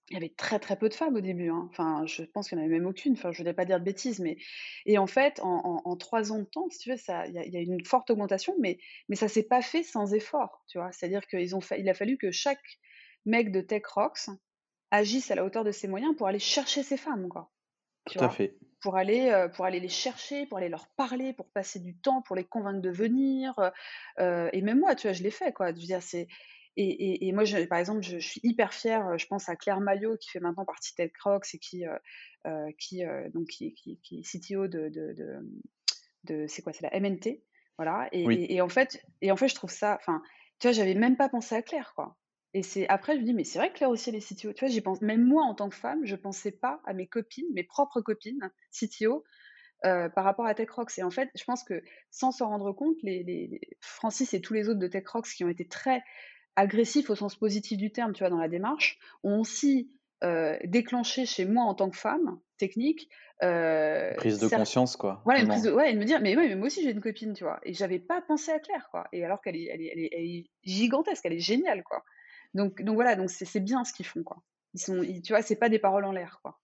il 0.09 0.15
y 0.15 0.17
avait 0.17 0.33
très 0.35 0.59
très 0.59 0.75
peu 0.75 0.89
de 0.89 0.93
femmes 0.93 1.15
au 1.15 1.21
début. 1.21 1.49
hein. 1.49 1.67
Enfin, 1.69 2.03
je 2.07 2.23
pense 2.23 2.49
qu'il 2.49 2.57
n'y 2.57 2.63
en 2.63 2.67
avait 2.67 2.79
même 2.79 2.87
aucune. 2.87 3.13
Enfin, 3.13 3.31
je 3.31 3.35
ne 3.35 3.37
voudrais 3.39 3.53
pas 3.53 3.65
dire 3.65 3.79
de 3.79 3.85
bêtises, 3.85 4.19
mais 4.19 4.37
et 4.85 4.97
en 4.97 5.07
fait, 5.07 5.39
en, 5.43 5.95
trois 5.97 6.31
ans 6.31 6.39
de 6.39 6.45
temps, 6.45 6.67
si 6.71 6.79
tu 6.79 6.89
veux, 6.89 6.97
il 7.27 7.43
y 7.45 7.49
y 7.51 7.57
a 7.57 7.61
une 7.61 7.85
forte 7.85 8.09
augmentation, 8.09 8.55
mais 8.59 8.79
mais 9.07 9.15
ça 9.15 9.27
s'est 9.27 9.43
pas 9.43 9.61
fait 9.61 9.83
sans 9.83 10.13
effort. 10.13 10.65
C'est-à-dire 10.91 11.27
qu'ils 11.27 11.53
a 11.53 11.93
fallu 11.93 12.17
que 12.17 12.31
chaque 12.31 12.79
mec 13.25 13.51
de 13.51 13.61
TechRox 13.61 14.29
agisse 14.91 15.31
à 15.31 15.35
la 15.35 15.45
hauteur 15.45 15.63
de 15.63 15.71
ses 15.71 15.87
moyens 15.87 16.15
pour 16.15 16.27
aller 16.27 16.39
chercher 16.39 16.83
ces 16.83 16.97
femmes, 16.97 17.29
quoi. 17.29 17.51
Tu 18.07 18.17
Tout 18.17 18.23
à 18.25 18.27
vois, 18.27 18.29
fait. 18.29 18.57
pour 18.81 18.95
aller, 18.97 19.29
euh, 19.29 19.49
pour 19.49 19.65
aller 19.65 19.79
les 19.79 19.89
chercher, 19.89 20.45
pour 20.47 20.57
aller 20.57 20.69
leur 20.69 20.87
parler, 20.95 21.33
pour 21.33 21.49
passer 21.51 21.79
du 21.79 21.97
temps, 21.97 22.21
pour 22.21 22.35
les 22.35 22.45
convaincre 22.45 22.81
de 22.81 22.89
venir. 22.89 23.57
euh, 23.59 23.69
euh, 24.19 24.49
et 24.53 24.61
même 24.61 24.79
moi, 24.79 24.95
tu 24.95 25.07
vois, 25.07 25.13
je 25.13 25.23
l'ai 25.23 25.31
fait, 25.31 25.53
quoi. 25.53 25.69
Je 25.69 25.79
veux 25.79 25.85
dire, 25.85 26.01
c'est 26.03 26.27
et, 26.77 26.85
et, 26.87 27.27
et 27.27 27.31
moi, 27.33 27.43
je, 27.43 27.57
par 27.65 27.77
exemple, 27.79 28.01
je, 28.03 28.19
je 28.19 28.27
suis 28.27 28.41
hyper 28.43 28.73
fière. 28.73 29.17
Je 29.17 29.27
pense 29.27 29.49
à 29.49 29.55
Claire 29.55 29.81
Maillot 29.81 30.17
qui 30.17 30.29
fait 30.29 30.39
maintenant 30.39 30.65
partie 30.65 30.91
de 30.93 30.97
TechRox 30.97 31.53
et 31.55 31.59
qui, 31.59 31.85
euh, 32.47 32.71
qui, 32.79 33.03
donc 33.33 33.47
qui, 33.47 33.73
qui, 33.73 33.99
qui 34.01 34.19
est 34.19 34.23
CTO 34.23 34.67
de, 34.67 34.89
de, 34.89 35.13
de, 35.13 35.39
de- 36.23 36.47
c'est 36.47 36.61
quoi, 36.61 36.73
c'est 36.73 36.83
la 36.83 36.95
MNT, 36.95 37.43
voilà. 37.77 38.07
Et, 38.11 38.25
Oui. 38.25 38.45
et 38.49 38.61
en 38.61 38.69
fait, 38.69 39.03
et 39.21 39.31
en 39.31 39.35
fait, 39.37 39.47
je 39.49 39.55
trouve 39.55 39.71
ça, 39.71 39.95
enfin, 39.99 40.21
tu 40.59 40.67
vois, 40.67 40.73
j'avais 40.73 40.93
même 40.95 41.17
pas 41.17 41.29
pensé 41.29 41.55
à 41.55 41.61
Claire, 41.61 41.93
quoi. 41.95 42.17
Et 42.53 42.63
c'est 42.63 42.87
après, 42.87 43.15
je 43.15 43.19
me 43.19 43.25
dis, 43.25 43.33
mais 43.33 43.43
c'est 43.43 43.59
vrai 43.59 43.69
que 43.69 43.75
Claire 43.75 43.89
aussi, 43.89 44.09
est 44.09 44.19
CTO. 44.19 44.53
Tu 44.53 44.65
vois, 44.65 44.69
j'y 44.69 44.81
pense, 44.81 45.01
même 45.01 45.23
moi, 45.23 45.43
en 45.43 45.53
tant 45.53 45.69
que 45.69 45.75
femme, 45.75 46.05
je 46.05 46.15
pensais 46.15 46.51
pas 46.51 46.81
à 46.85 46.93
mes 46.93 47.07
copines, 47.07 47.45
mes 47.53 47.63
propres 47.63 48.01
copines, 48.01 48.49
CTO, 48.71 49.23
par 49.83 50.23
rapport 50.23 50.45
à 50.45 50.55
TechRox. 50.55 50.97
Et 50.97 51.03
en 51.03 51.11
fait, 51.11 51.29
je 51.35 51.43
pense 51.43 51.63
que 51.63 51.83
sans 52.09 52.31
s'en 52.31 52.49
rendre 52.49 52.71
compte, 52.71 52.97
les, 53.03 53.61
Francis 53.79 54.33
et 54.33 54.41
tous 54.41 54.53
les 54.53 54.67
autres 54.67 54.79
de 54.79 54.87
TechRox 54.87 55.33
qui 55.33 55.43
ont 55.43 55.49
été 55.49 55.67
très 55.67 56.01
agressifs 56.55 57.09
au 57.09 57.15
sens 57.15 57.35
positif 57.35 57.77
du 57.77 57.91
terme, 57.91 58.13
tu 58.13 58.23
vois, 58.23 58.29
dans 58.29 58.39
la 58.39 58.49
démarche, 58.49 58.97
ont 59.23 59.39
aussi 59.39 59.91
déclenché 60.65 61.25
chez 61.25 61.45
moi 61.45 61.63
en 61.63 61.75
tant 61.75 61.89
que 61.89 61.97
femme 61.97 62.39
technique. 62.57 63.09
prise 63.39 64.39
de 64.39 64.47
conscience, 64.47 64.97
quoi. 64.97 65.21
Voilà, 65.23 65.41
une 65.41 65.47
prise 65.47 65.63
de, 65.63 65.71
ouais, 65.71 65.91
et 65.91 65.95
me 65.95 66.03
dire, 66.03 66.19
mais, 66.19 66.35
ouais, 66.35 66.47
mais 66.47 66.55
moi 66.55 66.65
aussi 66.65 66.83
j'ai 66.83 66.91
une 66.91 66.99
copine, 66.99 67.33
tu 67.33 67.43
vois. 67.43 67.59
Et 67.63 67.73
j'avais 67.73 67.99
pas 67.99 68.21
pensé 68.21 68.51
à 68.51 68.59
Claire, 68.59 68.89
quoi. 68.91 69.07
Et 69.13 69.23
alors 69.23 69.39
qu'elle 69.39 69.55
est, 69.55 69.69
elle 69.71 69.81
est, 69.81 70.09
elle 70.11 70.25
est, 70.25 70.49
gigantesque, 70.63 71.25
elle 71.25 71.33
est 71.33 71.39
géniale, 71.39 71.83
quoi. 71.83 72.03
Donc, 72.53 72.81
donc 72.81 72.95
voilà, 72.95 73.15
donc 73.15 73.29
c'est 73.29 73.59
bien 73.59 73.83
ce 73.83 73.93
qu'ils 73.93 74.05
font, 74.05 74.23
quoi. 74.23 74.41
Ils 74.73 74.81
sont, 74.81 75.01
tu 75.01 75.33
vois, 75.33 75.41
c'est 75.41 75.55
pas 75.55 75.69
des 75.69 75.79
paroles 75.79 76.05
en 76.05 76.11
l'air, 76.11 76.39
quoi. 76.41 76.59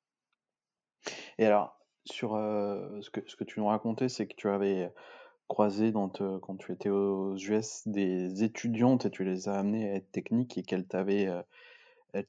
Et 1.38 1.46
alors, 1.46 1.80
sur 2.06 2.32
ce, 2.32 3.10
que, 3.10 3.22
ce 3.27 3.36
que 3.36 3.44
tu 3.44 3.60
nous 3.60 3.68
racontais, 3.68 4.10
c'est 4.10 4.27
que 4.27 4.36
tu 4.36 4.50
avais 4.50 4.92
croisé 5.48 5.92
dans 5.92 6.10
quand 6.10 6.58
tu 6.58 6.72
étais 6.72 6.89
aux 6.89 7.36
US 7.36 7.88
des 7.88 8.44
étudiantes 8.44 9.06
et 9.06 9.12
tu 9.12 9.24
les 9.24 9.48
as 9.48 9.60
amenées 9.60 9.89
à 9.89 9.96
être 9.96 10.12
techniques 10.12 10.58
et 10.58 10.63
qu'elles 10.63 10.88
t'avaient 10.88 11.30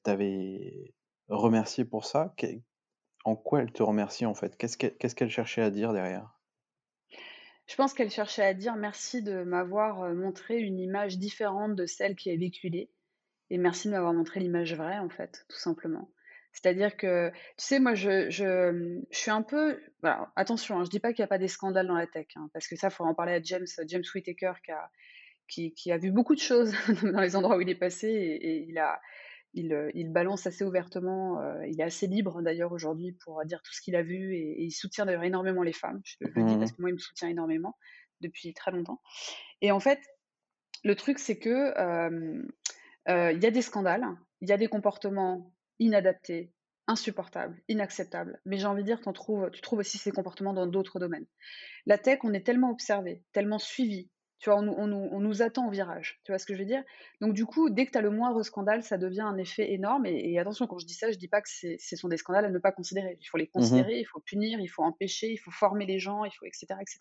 t'avait 0.02 0.94
remercié 1.28 1.84
pour 1.84 2.04
ça. 2.04 2.34
En 3.24 3.36
quoi 3.36 3.62
elle 3.62 3.72
te 3.72 3.82
remercie 3.82 4.26
en 4.26 4.34
fait? 4.34 4.56
Qu'est-ce 4.56 5.14
qu'elle 5.14 5.30
cherchait 5.30 5.62
à 5.62 5.70
dire 5.70 5.92
derrière? 5.92 6.38
Je 7.66 7.74
pense 7.74 7.94
qu'elle 7.94 8.10
cherchait 8.10 8.44
à 8.44 8.54
dire 8.54 8.76
merci 8.76 9.22
de 9.22 9.42
m'avoir 9.42 10.14
montré 10.14 10.58
une 10.58 10.78
image 10.78 11.18
différente 11.18 11.74
de 11.74 11.86
celle 11.86 12.14
qui 12.14 12.30
est 12.30 12.36
véhiculée 12.36 12.90
et 13.50 13.58
merci 13.58 13.88
de 13.88 13.92
m'avoir 13.92 14.12
montré 14.12 14.40
l'image 14.40 14.74
vraie 14.74 14.98
en 14.98 15.08
fait, 15.08 15.44
tout 15.48 15.58
simplement. 15.58 16.10
C'est-à-dire 16.56 16.96
que, 16.96 17.28
tu 17.30 17.36
sais, 17.58 17.78
moi, 17.78 17.94
je, 17.94 18.30
je, 18.30 19.02
je 19.10 19.16
suis 19.16 19.30
un 19.30 19.42
peu. 19.42 19.78
attention, 20.36 20.78
hein, 20.80 20.84
je 20.84 20.90
dis 20.90 21.00
pas 21.00 21.12
qu'il 21.12 21.20
n'y 21.20 21.26
a 21.26 21.28
pas 21.28 21.36
des 21.36 21.48
scandales 21.48 21.86
dans 21.86 21.96
la 21.96 22.06
tech, 22.06 22.28
hein, 22.34 22.48
parce 22.54 22.66
que 22.66 22.76
ça, 22.76 22.88
il 22.88 22.90
faudra 22.92 23.10
en 23.10 23.14
parler 23.14 23.32
à 23.32 23.42
James, 23.42 23.66
James 23.86 24.02
Whitaker, 24.14 24.52
qui 24.64 24.70
a, 24.72 24.90
qui, 25.48 25.74
qui 25.74 25.92
a 25.92 25.98
vu 25.98 26.10
beaucoup 26.10 26.34
de 26.34 26.40
choses 26.40 26.72
dans 27.02 27.20
les 27.20 27.36
endroits 27.36 27.58
où 27.58 27.60
il 27.60 27.68
est 27.68 27.74
passé, 27.74 28.08
et, 28.08 28.64
il, 28.66 28.78
a, 28.78 28.98
il, 29.52 29.90
il, 29.92 30.10
balance 30.10 30.46
assez 30.46 30.64
ouvertement. 30.64 31.42
Euh, 31.42 31.66
il 31.66 31.78
est 31.78 31.84
assez 31.84 32.06
libre, 32.06 32.40
d'ailleurs, 32.40 32.72
aujourd'hui, 32.72 33.12
pour 33.22 33.44
dire 33.44 33.60
tout 33.62 33.74
ce 33.74 33.82
qu'il 33.82 33.94
a 33.94 34.02
vu, 34.02 34.34
et, 34.34 34.62
il 34.62 34.70
soutient 34.70 35.04
d'ailleurs 35.04 35.24
énormément 35.24 35.62
les 35.62 35.74
femmes. 35.74 36.00
Je, 36.04 36.16
le 36.20 36.30
dis 36.42 36.56
parce 36.56 36.72
mmh. 36.72 36.76
que 36.76 36.80
moi, 36.80 36.88
il 36.88 36.94
me 36.94 36.98
soutient 36.98 37.28
énormément 37.28 37.76
depuis 38.22 38.54
très 38.54 38.70
longtemps. 38.70 39.02
Et 39.60 39.72
en 39.72 39.80
fait, 39.80 40.00
le 40.84 40.94
truc, 40.94 41.18
c'est 41.18 41.38
que 41.38 41.50
euh, 41.50 42.10
euh, 42.10 42.42
il 43.08 43.38
y 43.42 43.46
a 43.46 43.50
des 43.50 43.62
scandales, 43.62 44.06
il 44.40 44.48
y 44.48 44.52
a 44.52 44.56
des 44.56 44.68
comportements 44.68 45.52
inadapté, 45.78 46.52
insupportable, 46.86 47.60
inacceptable. 47.68 48.40
Mais 48.44 48.58
j'ai 48.58 48.66
envie 48.66 48.82
de 48.82 48.86
dire, 48.86 49.00
en 49.06 49.12
trouves, 49.12 49.50
tu 49.50 49.60
trouves 49.60 49.80
aussi 49.80 49.98
ces 49.98 50.12
comportements 50.12 50.52
dans 50.52 50.66
d'autres 50.66 50.98
domaines. 50.98 51.26
La 51.86 51.98
tech, 51.98 52.20
on 52.22 52.32
est 52.32 52.44
tellement 52.44 52.70
observé, 52.70 53.22
tellement 53.32 53.58
suivi. 53.58 54.10
Tu 54.38 54.50
vois, 54.50 54.60
on, 54.60 54.86
nous 54.86 55.42
attend 55.42 55.66
au 55.66 55.70
virage. 55.70 56.20
Tu 56.24 56.30
vois 56.30 56.38
ce 56.38 56.44
que 56.44 56.52
je 56.52 56.58
veux 56.58 56.66
dire? 56.66 56.84
Donc, 57.22 57.32
du 57.32 57.46
coup, 57.46 57.70
dès 57.70 57.86
que 57.86 57.92
tu 57.92 57.98
as 57.98 58.02
le 58.02 58.10
moindre 58.10 58.42
scandale, 58.42 58.82
ça 58.82 58.98
devient 58.98 59.22
un 59.22 59.38
effet 59.38 59.72
énorme. 59.72 60.04
Et, 60.04 60.38
attention, 60.38 60.66
quand 60.66 60.78
je 60.78 60.86
dis 60.86 60.94
ça, 60.94 61.10
je 61.10 61.16
dis 61.16 61.28
pas 61.28 61.40
que 61.40 61.48
ce 61.48 61.96
sont 61.96 62.08
des 62.08 62.18
scandales 62.18 62.44
à 62.44 62.50
ne 62.50 62.58
pas 62.58 62.70
considérer. 62.70 63.16
Il 63.18 63.24
faut 63.24 63.38
les 63.38 63.46
mmh 63.46 63.52
considérer, 63.54 63.98
il 63.98 64.04
faut 64.04 64.20
punir, 64.20 64.60
il 64.60 64.68
faut 64.68 64.82
empêcher, 64.82 65.32
il 65.32 65.38
faut 65.38 65.50
former 65.50 65.86
les 65.86 65.98
gens, 65.98 66.24
il 66.24 66.30
faut, 66.32 66.44
etc. 66.44 66.66
etc. 66.80 66.98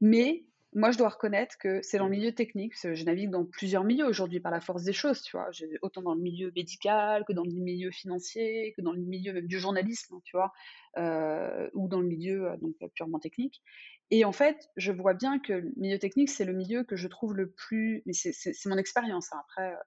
Mais 0.00 0.44
moi, 0.74 0.90
je 0.90 0.98
dois 0.98 1.08
reconnaître 1.08 1.56
que 1.56 1.80
c'est 1.82 1.98
dans 1.98 2.06
le 2.06 2.10
milieu 2.10 2.32
technique, 2.32 2.74
je 2.82 3.04
navigue 3.04 3.30
dans 3.30 3.44
plusieurs 3.44 3.84
milieux 3.84 4.06
aujourd'hui 4.06 4.40
par 4.40 4.50
la 4.50 4.60
force 4.60 4.82
des 4.82 4.92
choses, 4.92 5.22
tu 5.22 5.36
vois, 5.36 5.48
autant 5.82 6.02
dans 6.02 6.14
le 6.14 6.20
milieu 6.20 6.50
médical 6.56 7.24
que 7.24 7.32
dans 7.32 7.44
le 7.44 7.52
milieu 7.52 7.92
financier, 7.92 8.74
que 8.76 8.82
dans 8.82 8.92
le 8.92 9.00
milieu 9.00 9.32
même 9.32 9.46
du 9.46 9.60
journalisme, 9.60 10.16
tu 10.24 10.36
vois, 10.36 10.52
euh, 10.98 11.70
ou 11.74 11.86
dans 11.86 12.00
le 12.00 12.08
milieu 12.08 12.50
euh, 12.50 12.56
donc 12.56 12.74
purement 12.94 13.20
technique. 13.20 13.62
Et 14.10 14.24
en 14.24 14.32
fait, 14.32 14.68
je 14.76 14.90
vois 14.90 15.14
bien 15.14 15.38
que 15.38 15.52
le 15.52 15.72
milieu 15.76 15.98
technique, 15.98 16.28
c'est 16.28 16.44
le 16.44 16.52
milieu 16.52 16.82
que 16.82 16.96
je 16.96 17.06
trouve 17.06 17.34
le 17.34 17.52
plus, 17.52 18.02
mais 18.04 18.12
c'est 18.12 18.66
mon 18.66 18.76
expérience 18.76 19.32
hein, 19.32 19.42
après, 19.44 19.72
euh, 19.72 19.82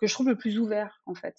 que 0.00 0.08
je 0.08 0.12
trouve 0.12 0.28
le 0.28 0.36
plus 0.36 0.58
ouvert 0.58 1.02
en 1.06 1.14
fait, 1.14 1.36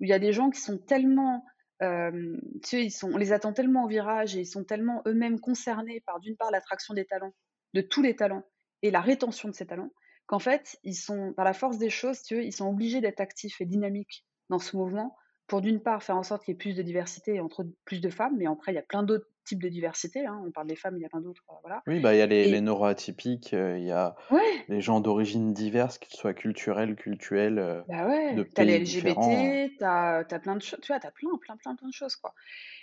où 0.00 0.04
il 0.04 0.08
y 0.08 0.14
a 0.14 0.18
des 0.18 0.32
gens 0.32 0.48
qui 0.48 0.60
sont 0.60 0.78
tellement 0.78 1.44
tu 1.78 2.40
sais, 2.62 2.82
ils 2.86 2.90
sont, 2.90 3.12
on 3.12 3.18
les 3.18 3.34
attend 3.34 3.52
tellement 3.52 3.84
au 3.84 3.86
virage 3.86 4.34
et 4.34 4.40
ils 4.40 4.46
sont 4.46 4.64
tellement 4.64 5.02
eux-mêmes 5.06 5.38
concernés 5.38 6.00
par 6.06 6.20
d'une 6.20 6.34
part 6.34 6.50
l'attraction 6.50 6.94
des 6.94 7.04
talents 7.04 7.34
de 7.76 7.82
tous 7.82 8.02
les 8.02 8.16
talents 8.16 8.44
et 8.82 8.90
la 8.90 9.00
rétention 9.00 9.48
de 9.48 9.54
ces 9.54 9.66
talents, 9.66 9.90
qu'en 10.26 10.38
fait, 10.38 10.78
ils 10.82 10.94
sont, 10.94 11.34
par 11.34 11.44
la 11.44 11.52
force 11.52 11.78
des 11.78 11.90
choses, 11.90 12.22
tu 12.22 12.42
ils 12.42 12.52
sont 12.52 12.66
obligés 12.66 13.00
d'être 13.00 13.20
actifs 13.20 13.60
et 13.60 13.66
dynamiques 13.66 14.24
dans 14.48 14.58
ce 14.58 14.76
mouvement 14.76 15.16
pour 15.46 15.60
d'une 15.60 15.80
part 15.80 16.02
faire 16.02 16.16
en 16.16 16.24
sorte 16.24 16.44
qu'il 16.44 16.52
y 16.52 16.56
ait 16.56 16.58
plus 16.58 16.74
de 16.74 16.82
diversité 16.82 17.34
et 17.34 17.40
entre 17.40 17.64
plus 17.84 18.00
de 18.00 18.08
femmes, 18.08 18.34
mais 18.36 18.46
après 18.46 18.72
il 18.72 18.74
y 18.74 18.78
a 18.78 18.82
plein 18.82 19.04
d'autres 19.04 19.28
types 19.44 19.62
de 19.62 19.68
diversité. 19.68 20.26
Hein. 20.26 20.42
On 20.44 20.50
parle 20.50 20.66
des 20.66 20.74
femmes, 20.74 20.96
il 20.96 21.02
y 21.02 21.04
a 21.04 21.08
plein 21.08 21.20
d'autres. 21.20 21.44
Euh, 21.50 21.54
voilà. 21.62 21.82
Oui, 21.86 22.00
bah 22.00 22.14
il 22.14 22.18
y 22.18 22.22
a 22.22 22.26
les, 22.26 22.60
neuroatypiques, 22.60 23.54
euh, 23.54 23.78
il 23.78 23.84
y 23.84 23.92
a 23.92 24.16
les 24.68 24.80
gens 24.80 24.98
d'origine 25.00 25.52
diverse, 25.52 25.98
qu'ils 25.98 26.16
soient 26.16 26.34
culturels, 26.34 26.96
culturels. 26.96 27.60
Euh, 27.60 27.82
bah 27.86 28.08
ouais. 28.08 28.44
T'as 28.54 28.64
les 28.64 28.80
LGBT, 28.80 29.76
t'as 29.78 30.24
as 30.28 30.38
plein 30.40 30.56
de 30.56 30.62
choses. 30.62 30.80
Tu 30.82 30.88
vois, 30.88 30.98
t'as 30.98 31.12
plein, 31.12 31.30
plein, 31.40 31.56
plein, 31.56 31.76
plein 31.76 31.88
de 31.88 31.94
choses 31.94 32.16
quoi. 32.16 32.34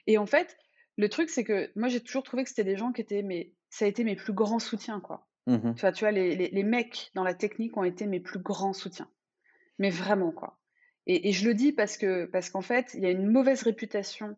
Et 0.07 0.17
en 0.17 0.25
fait, 0.25 0.55
le 0.95 1.09
truc 1.09 1.29
c'est 1.29 1.43
que 1.43 1.69
moi 1.75 1.89
j'ai 1.89 1.99
toujours 1.99 2.23
trouvé 2.23 2.43
que 2.43 2.49
c'était 2.49 2.63
des 2.63 2.77
gens 2.77 2.93
qui 2.93 3.01
étaient 3.01 3.23
mais 3.23 3.51
ça 3.73 3.85
a 3.85 3.87
été 3.87 4.03
mes 4.03 4.15
plus 4.15 4.33
grands 4.33 4.59
soutiens, 4.59 4.99
quoi. 4.99 5.25
Mmh 5.47 5.73
tu 5.73 5.81
vois, 5.81 5.91
tu 5.91 6.05
vois 6.05 6.11
les, 6.11 6.35
les, 6.35 6.63
mecs 6.63 7.11
dans 7.15 7.23
la 7.23 7.33
technique 7.33 7.75
ont 7.75 7.83
été 7.83 8.05
mes 8.05 8.19
plus 8.19 8.39
grands 8.39 8.71
soutiens. 8.71 9.09
Mais 9.79 9.89
vraiment, 9.89 10.31
quoi. 10.31 10.59
Et, 11.07 11.29
et 11.29 11.31
je 11.31 11.47
le 11.47 11.55
dis 11.55 11.73
parce 11.73 11.97
que 11.97 12.25
parce 12.25 12.51
qu'en 12.51 12.61
fait, 12.61 12.93
il 12.93 13.01
y 13.01 13.07
a 13.07 13.09
une 13.09 13.29
mauvaise 13.29 13.63
réputation 13.63 14.37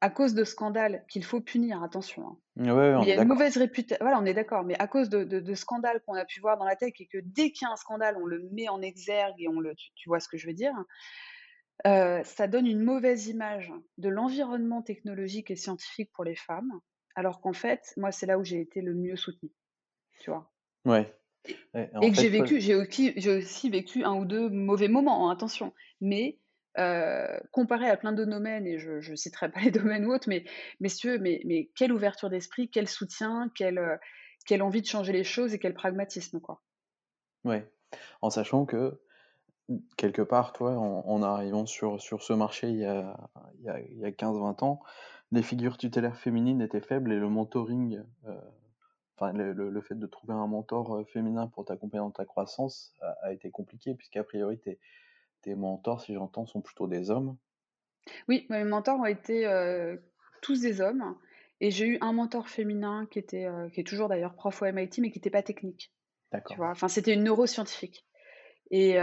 à 0.00 0.10
cause 0.10 0.34
de 0.34 0.42
scandales 0.42 1.04
qu'il 1.08 1.24
faut 1.24 1.40
punir, 1.40 1.80
attention. 1.84 2.26
Hein. 2.26 2.38
il 2.56 3.08
y 3.08 3.12
a 3.12 3.22
une 3.22 3.28
mauvaise 3.28 3.56
réputation, 3.56 3.98
voilà, 4.00 4.18
on 4.18 4.26
est 4.26 4.34
d'accord, 4.34 4.64
mais 4.64 4.76
à 4.80 4.88
cause 4.88 5.08
de, 5.08 5.22
de, 5.22 5.54
scandales 5.54 6.02
qu'on 6.04 6.14
a 6.14 6.24
pu 6.24 6.40
voir 6.40 6.58
dans 6.58 6.64
la 6.64 6.74
tech 6.74 6.94
et 6.98 7.06
que 7.06 7.18
dès 7.22 7.52
qu'il 7.52 7.66
y 7.66 7.68
a 7.68 7.72
un 7.72 7.76
scandale, 7.76 8.16
on 8.20 8.26
le 8.26 8.42
met 8.50 8.68
en 8.68 8.82
exergue 8.82 9.36
et 9.38 9.46
on 9.46 9.60
le, 9.60 9.76
tu, 9.76 10.08
vois 10.08 10.18
ce 10.18 10.28
que 10.28 10.36
je 10.36 10.48
veux 10.48 10.54
dire, 10.54 10.74
euh, 11.86 12.20
ça 12.24 12.48
donne 12.48 12.66
une 12.66 12.82
mauvaise 12.82 13.28
image 13.28 13.72
de 13.96 14.08
l'environnement 14.08 14.82
technologique 14.82 15.52
et 15.52 15.56
scientifique 15.56 16.10
pour 16.12 16.24
les 16.24 16.36
femmes 16.36 16.80
alors 17.14 17.40
qu'en 17.40 17.52
fait, 17.52 17.92
moi, 17.96 18.12
c'est 18.12 18.26
là 18.26 18.38
où 18.38 18.44
j'ai 18.44 18.60
été 18.60 18.80
le 18.80 18.94
mieux 18.94 19.16
soutenu, 19.16 19.50
tu 20.20 20.30
vois? 20.30 20.50
Ouais. 20.84 21.14
Et 21.74 22.12
que 22.12 22.20
j'ai 22.20 22.28
vécu 22.28 22.60
j'ai 22.60 22.76
aussi 22.76 23.70
vécu 23.70 24.04
un 24.04 24.14
ou 24.14 24.24
deux 24.24 24.48
mauvais 24.48 24.88
moments, 24.88 25.28
hein, 25.28 25.32
attention. 25.32 25.72
Mais, 26.00 26.38
comparé 27.50 27.88
à 27.88 27.96
plein 27.96 28.12
de 28.12 28.24
domaines 28.24 28.66
et 28.66 28.78
je 28.78 29.10
ne 29.10 29.16
citerai 29.16 29.50
pas 29.50 29.60
les 29.60 29.70
domaines 29.70 30.06
ou 30.06 30.12
autres, 30.12 30.28
mais 30.28 30.44
messieurs, 30.80 31.18
mais 31.18 31.40
mais 31.44 31.70
quelle 31.76 31.92
ouverture 31.92 32.30
d'esprit, 32.30 32.70
quel 32.70 32.88
soutien, 32.88 33.50
quelle, 33.54 33.98
quelle 34.46 34.62
envie 34.62 34.82
de 34.82 34.86
changer 34.86 35.12
les 35.12 35.24
choses 35.24 35.54
et 35.54 35.58
quel 35.58 35.74
pragmatisme, 35.74 36.40
quoi. 36.40 36.62
Ouais. 37.44 37.68
En 38.22 38.30
sachant 38.30 38.64
que, 38.64 39.00
quelque 39.96 40.22
part, 40.22 40.52
toi, 40.52 40.72
en 40.78 41.22
arrivant 41.22 41.66
sur 41.66 42.00
sur 42.00 42.22
ce 42.22 42.32
marché 42.32 42.68
il 42.68 42.78
y 42.78 42.84
a 42.84 43.16
il 43.58 43.64
y 43.64 43.68
a 43.68 43.80
il 43.80 43.98
y 43.98 44.04
a 44.04 44.10
15-20 44.10 44.64
ans 44.64 44.80
les 45.32 45.42
figures 45.42 45.78
tutélaires 45.78 46.18
féminines 46.18 46.60
étaient 46.60 46.80
faibles 46.80 47.10
et 47.10 47.18
le 47.18 47.28
mentoring, 47.28 48.02
euh, 48.26 48.40
enfin 49.16 49.32
le, 49.32 49.80
fait 49.80 49.94
de 49.94 50.06
trouver 50.06 50.34
un 50.34 50.46
mentor 50.46 50.94
euh, 50.94 51.04
féminin 51.04 51.48
pour 51.48 51.64
t'accompagner 51.64 52.04
dans 52.04 52.10
ta 52.10 52.26
croissance 52.26 52.94
a, 53.22 53.32
été 53.32 53.50
compliqué, 53.50 53.94
puisqu'a 53.94 54.22
priori 54.22 54.58
tes, 54.58 54.78
tes 55.40 55.54
mentors, 55.54 56.02
si 56.02 56.12
j'entends, 56.12 56.46
sont 56.46 56.60
plutôt 56.60 56.86
des 56.86 57.10
hommes. 57.10 57.36
Oui, 58.28 58.46
mes 58.50 58.64
mentors 58.64 59.00
ont 59.00 59.06
été 59.06 59.46
euh, 59.46 59.96
tous 60.42 60.60
des 60.60 60.80
hommes. 60.80 61.16
Et 61.60 61.70
j'ai 61.70 61.86
eu 61.86 61.98
un 62.00 62.12
mentor 62.12 62.48
féminin 62.48 63.06
qui 63.08 63.20
était, 63.20 63.46
qui 63.72 63.80
est 63.80 63.84
toujours 63.84 64.08
d'ailleurs 64.08 64.34
prof 64.34 64.62
au 64.62 64.64
MIT, 64.64 64.98
mais 64.98 65.12
qui 65.12 65.18
n'était 65.18 65.30
pas 65.30 65.44
technique. 65.44 65.92
D'accord. 66.32 66.56
Enfin, 66.62 66.88
c'était 66.88 67.14
une 67.14 67.22
neuroscientifique. 67.22 68.04
Et, 68.74 68.96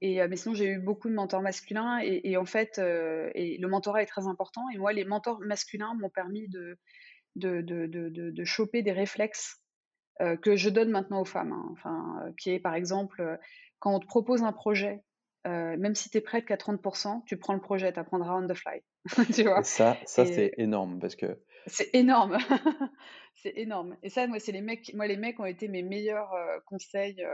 et 0.00 0.28
mais 0.28 0.36
sinon, 0.36 0.54
j'ai 0.54 0.66
eu 0.66 0.78
beaucoup 0.78 1.08
de 1.08 1.14
mentors 1.14 1.42
masculins 1.42 1.98
et, 2.00 2.36
en 2.36 2.44
fait, 2.44 2.78
et 2.78 3.58
le 3.58 3.68
mentorat 3.68 4.02
est 4.02 4.06
très 4.06 4.28
important. 4.28 4.62
Et 4.72 4.78
moi, 4.78 4.92
les 4.92 5.04
mentors 5.04 5.40
masculins 5.40 5.94
m'ont 5.94 6.08
permis 6.08 6.48
de, 6.48 6.78
de, 7.34 7.62
de, 7.62 7.86
de, 7.86 8.08
de, 8.30 8.44
choper 8.44 8.82
des 8.82 8.92
réflexes 8.92 9.60
que 10.40 10.54
je 10.54 10.70
donne 10.70 10.90
maintenant 10.90 11.20
aux 11.20 11.24
femmes. 11.24 11.52
Hein. 11.52 11.68
Enfin, 11.72 12.32
qui 12.38 12.50
est 12.50 12.60
par 12.60 12.76
exemple, 12.76 13.38
quand 13.80 13.92
on 13.92 13.98
te 13.98 14.06
propose 14.06 14.44
un 14.44 14.52
projet, 14.52 15.02
même 15.46 15.94
si 15.94 16.10
tu 16.10 16.18
es 16.18 16.20
prête 16.20 16.44
qu'à 16.44 16.56
30%, 16.56 17.24
tu 17.24 17.36
prends 17.36 17.54
le 17.54 17.60
projet, 17.60 17.92
tu 17.92 17.98
apprendras 17.98 18.34
on 18.34 18.46
the 18.46 18.54
fly. 18.54 18.80
tu 19.34 19.44
vois? 19.44 19.62
Ça, 19.62 19.96
ça 20.04 20.26
c'est 20.26 20.52
énorme 20.58 20.98
parce 20.98 21.16
que 21.16 21.38
c'est 21.66 21.90
énorme. 21.94 22.38
c'est 23.34 23.56
énorme. 23.56 23.96
Et 24.02 24.08
ça, 24.08 24.26
moi, 24.26 24.38
c'est 24.38 24.52
les 24.52 24.60
mecs, 24.60 24.92
moi, 24.94 25.06
les 25.06 25.16
mecs 25.16 25.40
ont 25.40 25.44
été 25.44 25.66
mes 25.68 25.82
meilleurs 25.82 26.32
conseils. 26.64 27.24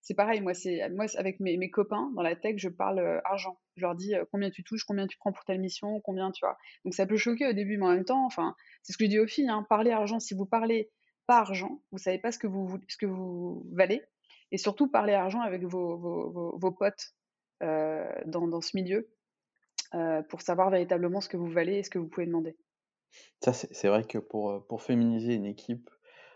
c'est 0.00 0.14
pareil, 0.14 0.40
moi, 0.40 0.54
c'est, 0.54 0.88
moi, 0.90 1.06
avec 1.16 1.40
mes, 1.40 1.56
mes, 1.58 1.70
copains 1.70 2.10
dans 2.16 2.22
la 2.22 2.34
tech, 2.34 2.54
je 2.56 2.70
parle 2.70 3.20
argent. 3.24 3.58
Je 3.76 3.82
leur 3.82 3.94
dis 3.94 4.14
combien 4.30 4.50
tu 4.50 4.64
touches, 4.64 4.84
combien 4.84 5.06
tu 5.06 5.18
prends 5.18 5.32
pour 5.32 5.44
telle 5.44 5.60
mission, 5.60 6.00
combien, 6.00 6.30
tu 6.30 6.44
vois. 6.44 6.56
Donc, 6.84 6.94
ça 6.94 7.06
peut 7.06 7.16
choquer 7.16 7.46
au 7.46 7.52
début, 7.52 7.76
mais 7.76 7.86
en 7.86 7.94
même 7.94 8.04
temps, 8.04 8.24
enfin, 8.24 8.56
c'est 8.82 8.92
ce 8.92 8.98
que 8.98 9.04
je 9.04 9.10
dis 9.10 9.18
aux 9.18 9.26
filles, 9.26 9.48
hein, 9.48 9.66
parler 9.68 9.90
argent. 9.90 10.20
Si 10.20 10.34
vous 10.34 10.46
parlez 10.46 10.90
pas 11.26 11.38
argent, 11.38 11.82
vous 11.92 11.98
savez 11.98 12.18
pas 12.18 12.32
ce 12.32 12.38
que 12.38 12.46
vous, 12.46 12.78
ce 12.88 12.96
que 12.96 13.06
vous 13.06 13.66
valez. 13.72 14.02
Et 14.50 14.58
surtout, 14.58 14.88
parler 14.90 15.14
argent 15.14 15.40
avec 15.40 15.64
vos, 15.64 15.96
vos, 15.96 16.58
vos, 16.58 16.72
potes 16.72 17.14
dans, 17.62 18.46
dans, 18.48 18.60
ce 18.60 18.76
milieu 18.76 19.08
pour 20.28 20.42
savoir 20.42 20.70
véritablement 20.70 21.20
ce 21.20 21.28
que 21.28 21.36
vous 21.36 21.50
valez 21.50 21.76
et 21.76 21.82
ce 21.82 21.90
que 21.90 21.98
vous 21.98 22.08
pouvez 22.08 22.26
demander. 22.26 22.56
Ça, 23.40 23.52
c'est 23.52 23.88
vrai 23.88 24.04
que 24.04 24.18
pour, 24.18 24.66
pour 24.66 24.82
féminiser 24.82 25.34
une 25.34 25.46
équipe, 25.46 25.90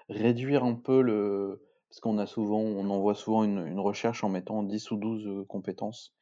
réduire 0.08 0.64
un 0.64 0.74
peu 0.74 1.02
le 1.02 1.62
parce 1.88 2.00
qu'on 2.00 2.18
a 2.18 2.26
souvent 2.26 2.58
on 2.58 2.90
envoie 2.90 3.14
souvent 3.14 3.44
une 3.44 3.66
une 3.66 3.80
recherche 3.80 4.24
en 4.24 4.28
mettant 4.28 4.62
10 4.62 4.90
ou 4.90 4.96
12, 4.96 5.46
compétences. 5.48 6.14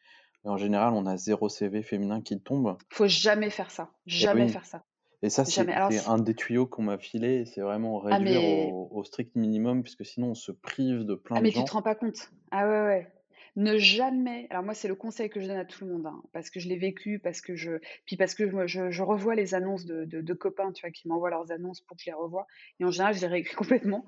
en 0.44 0.56
général, 0.56 0.94
on 0.94 1.06
a 1.06 1.16
0 1.16 1.48
CV 1.48 1.82
féminin 1.82 2.20
qui 2.20 2.40
tombe. 2.40 2.76
Faut 2.90 3.08
jamais 3.08 3.50
faire 3.50 3.70
ça, 3.70 3.90
jamais 4.06 4.48
faire 4.48 4.64
ça. 4.64 4.84
Et 5.24 5.30
ça, 5.30 5.46
c'est 5.46 5.66
un 6.06 6.18
des 6.18 6.34
tuyaux 6.34 6.66
qu'on 6.66 6.82
m'a 6.82 6.98
filé, 6.98 7.46
c'est 7.46 7.62
vraiment 7.62 8.02
ah, 8.04 8.18
réduire 8.18 8.74
au, 8.74 9.02
strict 9.04 9.34
minimum, 9.36 9.82
puisque 9.82 10.04
sinon 10.04 10.32
on 10.32 10.34
se 10.34 10.52
prive 10.52 11.04
de 11.04 11.14
plein 11.14 11.36
ah, 11.36 11.38
de 11.38 11.44
mais 11.44 11.50
gens. 11.50 11.62
tu 11.62 11.70
te 11.70 11.72
rends 11.72 11.80
pas 11.80 11.94
compte. 11.94 12.30
Ah 12.50 12.68
ouais, 12.68 12.82
ouais. 12.82 13.12
Ne 13.56 13.78
jamais. 13.78 14.48
Alors 14.50 14.64
moi, 14.64 14.74
c'est 14.74 14.88
le 14.88 14.96
conseil 14.96 15.30
que 15.30 15.40
je 15.40 15.46
donne 15.46 15.58
à 15.58 15.64
tout 15.64 15.84
le 15.84 15.92
monde, 15.92 16.06
hein, 16.06 16.22
parce 16.32 16.50
que 16.50 16.58
je 16.58 16.68
l'ai 16.68 16.76
vécu, 16.76 17.20
parce 17.20 17.40
que 17.40 17.54
je, 17.54 17.78
puis 18.04 18.16
parce 18.16 18.34
que 18.34 18.66
je, 18.66 18.90
je, 18.90 19.02
revois 19.02 19.36
les 19.36 19.54
annonces 19.54 19.84
de, 19.84 20.34
copains, 20.34 20.72
tu 20.72 20.80
vois, 20.80 20.90
qui 20.90 21.06
m'envoient 21.06 21.30
leurs 21.30 21.52
annonces 21.52 21.80
pour 21.80 21.96
que 21.96 22.02
je 22.02 22.10
les 22.10 22.16
revoie. 22.16 22.48
Et 22.80 22.84
en 22.84 22.90
général, 22.90 23.14
je 23.14 23.20
les 23.20 23.28
réécris 23.28 23.54
complètement. 23.56 24.04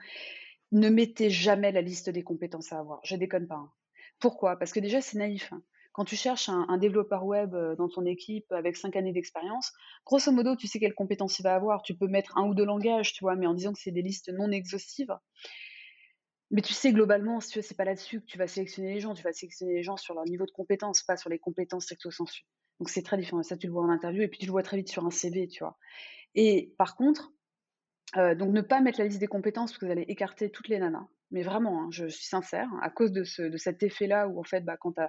Ne 0.73 0.89
mettez 0.89 1.31
jamais 1.31 1.71
la 1.71 1.81
liste 1.81 2.11
des 2.11 2.25
compétences 2.25 2.73
à 2.73 2.81
avoir. 2.81 3.01
Je 3.05 3.15
déconne 3.15 3.47
pas. 3.47 3.55
Hein. 3.55 3.73
Pourquoi? 4.19 4.57
Parce 4.57 4.73
que 4.73 4.81
déjà, 4.81 5.01
c'est 5.01 5.19
naïf. 5.19 5.53
Hein. 5.53 5.63
Quand 5.93 6.05
tu 6.05 6.17
cherches 6.17 6.49
un, 6.49 6.77
développeur 6.77 7.25
web 7.25 7.55
euh, 7.55 7.77
dans 7.77 7.89
ton 7.89 8.05
équipe 8.05 8.51
avec 8.51 8.77
cinq 8.77 8.97
années 8.97 9.13
d'expérience, 9.13 9.73
grosso 10.05 10.31
modo, 10.33 10.57
tu 10.57 10.67
sais 10.67 10.81
quelles 10.81 10.95
compétences 10.95 11.39
il 11.39 11.45
va 11.45 11.55
avoir. 11.55 11.83
Tu 11.83 11.95
peux 11.95 12.09
mettre 12.09 12.37
un 12.37 12.49
ou 12.49 12.55
deux 12.55 12.67
langages, 12.67 13.13
tu 13.13 13.23
vois, 13.23 13.37
mais 13.37 13.47
en 13.47 13.55
disant 13.55 13.73
que 13.73 13.79
c'est 13.79 13.93
des 13.93 14.03
listes 14.03 14.29
non 14.31 14.51
exhaustives. 14.51 15.17
Mais 16.51 16.63
tu 16.63 16.73
sais, 16.73 16.93
globalement, 16.93 17.41
si 17.41 17.63
c'est 17.63 17.77
pas 17.77 17.85
là-dessus 17.85 18.21
que 18.21 18.27
tu 18.27 18.39
vas 18.39 18.47
sélectionner 18.47 18.95
les 18.95 19.01
gens. 19.01 19.15
Tu 19.15 19.23
vas 19.23 19.33
sélectionner 19.33 19.75
les 19.75 19.83
gens 19.83 19.97
sur 19.97 20.15
leur 20.15 20.25
niveau 20.25 20.47
de 20.47 20.53
compétences, 20.53 21.03
pas 21.03 21.17
sur 21.17 21.29
les 21.29 21.39
compétences 21.39 21.85
stricto 21.85 22.11
sensu. 22.11 22.45
Donc 22.79 22.89
c'est 22.89 23.03
très 23.03 23.17
différent. 23.17 23.43
Ça, 23.43 23.57
tu 23.57 23.67
le 23.67 23.73
vois 23.73 23.83
en 23.83 23.91
interview 23.91 24.23
et 24.23 24.29
puis 24.29 24.39
tu 24.39 24.47
le 24.47 24.53
vois 24.53 24.63
très 24.63 24.77
vite 24.77 24.89
sur 24.89 25.05
un 25.05 25.11
CV, 25.11 25.49
tu 25.49 25.65
vois. 25.65 25.77
Et 26.35 26.75
par 26.79 26.97
contre, 26.97 27.33
euh, 28.17 28.35
donc 28.35 28.53
ne 28.53 28.61
pas 28.61 28.81
mettre 28.81 29.01
la 29.01 29.07
liste 29.07 29.19
des 29.19 29.27
compétences 29.27 29.73
parce 29.73 29.79
que 29.79 29.87
vous 29.87 29.93
allez 29.93 30.05
écarter 30.09 30.51
toutes 30.51 30.69
les 30.69 30.79
nanas. 30.79 31.07
Mais 31.33 31.43
vraiment, 31.43 31.83
hein, 31.83 31.89
je 31.91 32.07
suis 32.07 32.27
sincère, 32.27 32.69
à 32.81 32.91
cause 32.91 33.11
de, 33.11 33.25
ce, 33.25 33.43
de 33.43 33.57
cet 33.57 33.83
effet-là 33.83 34.29
où 34.29 34.39
en 34.39 34.45
fait, 34.45 34.61
bah, 34.61 34.77
quand 34.77 34.93
tu 34.93 35.03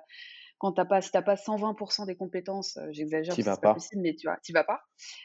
quand 0.59 0.71
t'as 0.71 0.85
pas, 0.85 1.01
si 1.01 1.11
t'as 1.11 1.21
pas 1.21 1.35
120% 1.35 2.07
des 2.07 2.15
compétences, 2.15 2.77
euh, 2.77 2.87
j'exagère, 2.89 3.35
c'est 3.35 3.43
pas, 3.43 3.57
pas 3.57 3.75
possible, 3.75 4.01
mais 4.01 4.15
tu 4.15 4.25
vois, 4.25 4.37
t'y 4.37 4.53
vas 4.53 4.63
pas. 4.63 4.81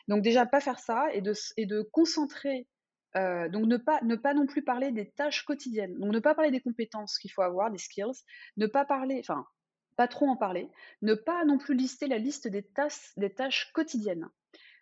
Donc 0.08 0.22
déjà 0.22 0.44
pas 0.44 0.60
faire 0.60 0.78
ça 0.78 1.06
et 1.14 1.22
de, 1.22 1.32
et 1.56 1.64
de 1.64 1.80
concentrer, 1.90 2.68
euh, 3.16 3.48
donc 3.48 3.66
ne 3.66 3.76
pas, 3.76 4.00
ne 4.02 4.16
pas 4.16 4.34
non 4.34 4.46
plus 4.46 4.62
parler 4.62 4.90
des 4.92 5.10
tâches 5.10 5.44
quotidiennes. 5.44 5.98
Donc 5.98 6.12
ne 6.12 6.20
pas 6.20 6.34
parler 6.34 6.50
des 6.50 6.60
compétences 6.60 7.18
qu'il 7.18 7.30
faut 7.30 7.42
avoir, 7.42 7.70
des 7.70 7.78
skills, 7.78 8.24
ne 8.56 8.66
pas 8.66 8.84
parler, 8.84 9.20
enfin 9.20 9.46
pas 9.96 10.08
trop 10.08 10.26
en 10.26 10.36
parler, 10.36 10.70
ne 11.02 11.14
pas 11.14 11.44
non 11.44 11.58
plus 11.58 11.74
lister 11.74 12.06
la 12.06 12.18
liste 12.18 12.48
des 12.48 12.66
des 13.16 13.34
tâches 13.34 13.70
quotidiennes, 13.74 14.28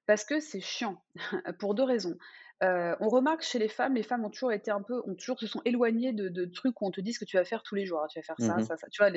parce 0.07 0.25
que 0.25 0.41
c'est 0.41 0.61
chiant 0.61 1.03
pour 1.59 1.75
deux 1.75 1.83
raisons. 1.83 2.17
Euh, 2.63 2.95
on 3.01 3.09
remarque 3.09 3.43
chez 3.43 3.59
les 3.59 3.69
femmes, 3.69 3.95
les 3.95 4.03
femmes 4.03 4.25
ont 4.25 4.31
toujours 4.31 4.53
été 4.53 4.71
un 4.71 4.83
peu, 4.83 5.01
ont 5.07 5.15
toujours 5.15 5.41
se 5.41 5.47
sont 5.47 5.63
éloignées 5.65 6.13
de, 6.13 6.45
trucs 6.45 6.81
où 6.81 6.87
on 6.87 6.91
te 6.91 7.01
dit 7.01 7.13
ce 7.15 7.19
que 7.19 7.25
tu 7.25 7.37
vas 7.37 7.45
faire 7.45 7.63
tous 7.63 7.75
les 7.75 7.87
jours. 7.87 8.05
Tu 8.11 8.19
vas 8.19 8.23
faire 8.23 8.37
ça, 8.39 8.57
mmh 8.57 8.65
ça, 8.65 8.77
ça. 8.77 8.87
Tu 8.91 9.03
vois, 9.03 9.11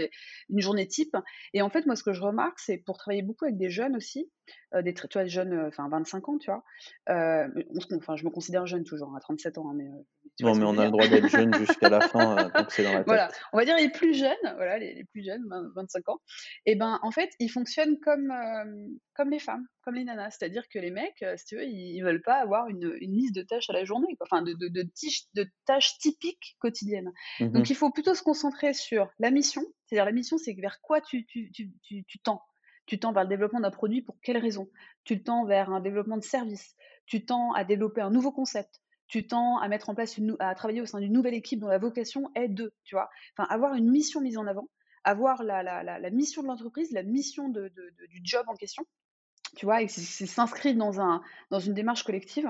une 0.49 0.59
journée 0.59 0.87
type. 0.87 1.15
Et 1.53 1.61
en 1.61 1.69
fait, 1.69 1.85
moi, 1.85 1.95
ce 1.95 2.03
que 2.03 2.13
je 2.13 2.21
remarque, 2.21 2.59
c'est 2.59 2.77
pour 2.77 2.97
travailler 2.97 3.21
beaucoup 3.21 3.45
avec 3.45 3.57
des 3.57 3.69
jeunes 3.69 3.95
aussi, 3.97 4.31
euh, 4.73 4.81
des, 4.81 4.93
tu 4.93 5.07
vois, 5.13 5.25
jeunes, 5.25 5.53
euh, 5.53 5.67
enfin 5.67 5.89
25 5.89 6.29
ans, 6.29 6.37
tu 6.37 6.51
vois. 6.51 6.63
enfin, 7.07 8.15
je 8.15 8.23
me 8.23 8.29
considère 8.29 8.65
jeune 8.65 8.85
toujours, 8.85 9.13
à 9.15 9.19
37 9.19 9.57
ans, 9.57 9.69
hein, 9.69 9.73
mais 9.75 9.89
non, 10.41 10.55
mais 10.55 10.65
on 10.65 10.77
a 10.77 10.85
le 10.85 10.91
droit 10.91 11.07
d'être 11.07 11.27
jeune 11.27 11.53
jusqu'à 11.67 11.89
la 11.89 12.01
fin, 12.01 12.49
tant 12.49 12.63
que 12.63 12.73
c'est 12.73 12.83
dans 12.83 12.91
la 12.91 12.97
tête. 12.99 13.07
Voilà, 13.07 13.29
on 13.51 13.57
va 13.57 13.65
dire 13.65 13.75
les 13.75 13.89
plus 13.89 14.13
jeunes, 14.13 14.35
voilà, 14.55 14.77
les, 14.77 15.03
plus 15.11 15.23
jeunes, 15.23 15.43
25 15.75 16.09
ans. 16.09 16.19
Et 16.65 16.75
ben, 16.75 16.97
en 17.01 17.11
fait, 17.11 17.29
ils 17.39 17.49
fonctionnent 17.49 17.99
comme, 17.99 18.33
comme 19.15 19.29
les 19.29 19.39
femmes, 19.39 19.65
comme 19.83 19.95
les 19.95 20.03
nanas. 20.03 20.31
C'est-à-dire 20.31 20.67
que 20.69 20.79
les 20.79 20.91
mecs, 20.91 21.21
euh, 21.21 21.35
si 21.37 21.45
tu 21.45 21.55
veux, 21.55 21.65
ils, 21.65 21.99
ne 21.99 22.05
veulent 22.05 22.21
pas 22.21 22.35
avoir 22.35 22.67
une, 22.67 22.95
une, 22.99 23.13
liste 23.13 23.35
de 23.35 23.41
tâches 23.41 23.69
à 23.69 23.73
la 23.73 23.83
journée, 23.85 24.17
enfin, 24.21 24.41
de, 24.41 24.53
de, 24.53 24.67
de, 24.67 24.83
de, 25.35 25.49
tâches 25.65 25.97
typiques 25.99 26.55
quotidiennes. 26.59 27.11
Mmh 27.39 27.49
Donc, 27.49 27.69
il 27.69 27.75
faut 27.75 27.91
plutôt 27.91 28.15
se 28.15 28.23
concentrer 28.23 28.73
sur 28.73 29.09
la 29.19 29.31
mission. 29.31 29.61
C'est-à-dire, 29.85 30.05
la 30.05 30.11
mission, 30.11 30.37
c'est 30.37 30.53
vers 30.53 30.81
quoi 30.81 31.01
tu, 31.01 31.25
tu, 31.25 31.51
tu, 31.51 31.71
tu, 31.81 32.03
tu 32.05 32.19
tends. 32.19 32.41
Tu 32.85 32.99
tends 32.99 33.13
vers 33.13 33.23
le 33.23 33.29
développement 33.29 33.61
d'un 33.61 33.71
produit 33.71 34.01
pour 34.01 34.19
quelle 34.21 34.37
raison? 34.37 34.69
Tu 35.03 35.23
tends 35.23 35.45
vers 35.45 35.69
un 35.69 35.79
développement 35.79 36.17
de 36.17 36.23
service. 36.23 36.75
Tu 37.05 37.25
tends 37.25 37.53
à 37.53 37.63
développer 37.63 38.01
un 38.01 38.11
nouveau 38.11 38.31
concept 38.31 38.81
tu 39.07 39.27
tends 39.27 39.59
à 39.59 39.67
mettre 39.67 39.89
en 39.89 39.93
place 39.93 40.17
une, 40.17 40.35
à 40.39 40.55
travailler 40.55 40.81
au 40.81 40.87
sein 40.87 40.99
d'une 40.99 41.13
nouvelle 41.13 41.35
équipe 41.35 41.59
dont 41.59 41.67
la 41.67 41.77
vocation 41.77 42.31
est 42.33 42.47
de, 42.47 42.73
tu 42.83 42.95
vois, 42.95 43.11
enfin 43.37 43.47
avoir 43.53 43.75
une 43.75 43.87
mission 43.87 44.21
mise 44.21 44.39
en 44.39 44.47
avant, 44.47 44.69
avoir 45.03 45.43
la, 45.43 45.61
la, 45.61 45.83
la, 45.83 46.09
mission 46.09 46.41
de 46.41 46.47
l'entreprise, 46.47 46.91
la 46.91 47.03
mission 47.03 47.49
de, 47.49 47.71
du 48.09 48.21
job 48.23 48.43
en 48.47 48.55
question, 48.55 48.85
tu 49.55 49.65
vois, 49.65 49.81
et 49.81 49.87
s'inscrire 49.87 50.75
dans 50.75 50.99
un 50.99 51.21
dans 51.49 51.59
une 51.59 51.73
démarche 51.73 52.03
collective, 52.03 52.49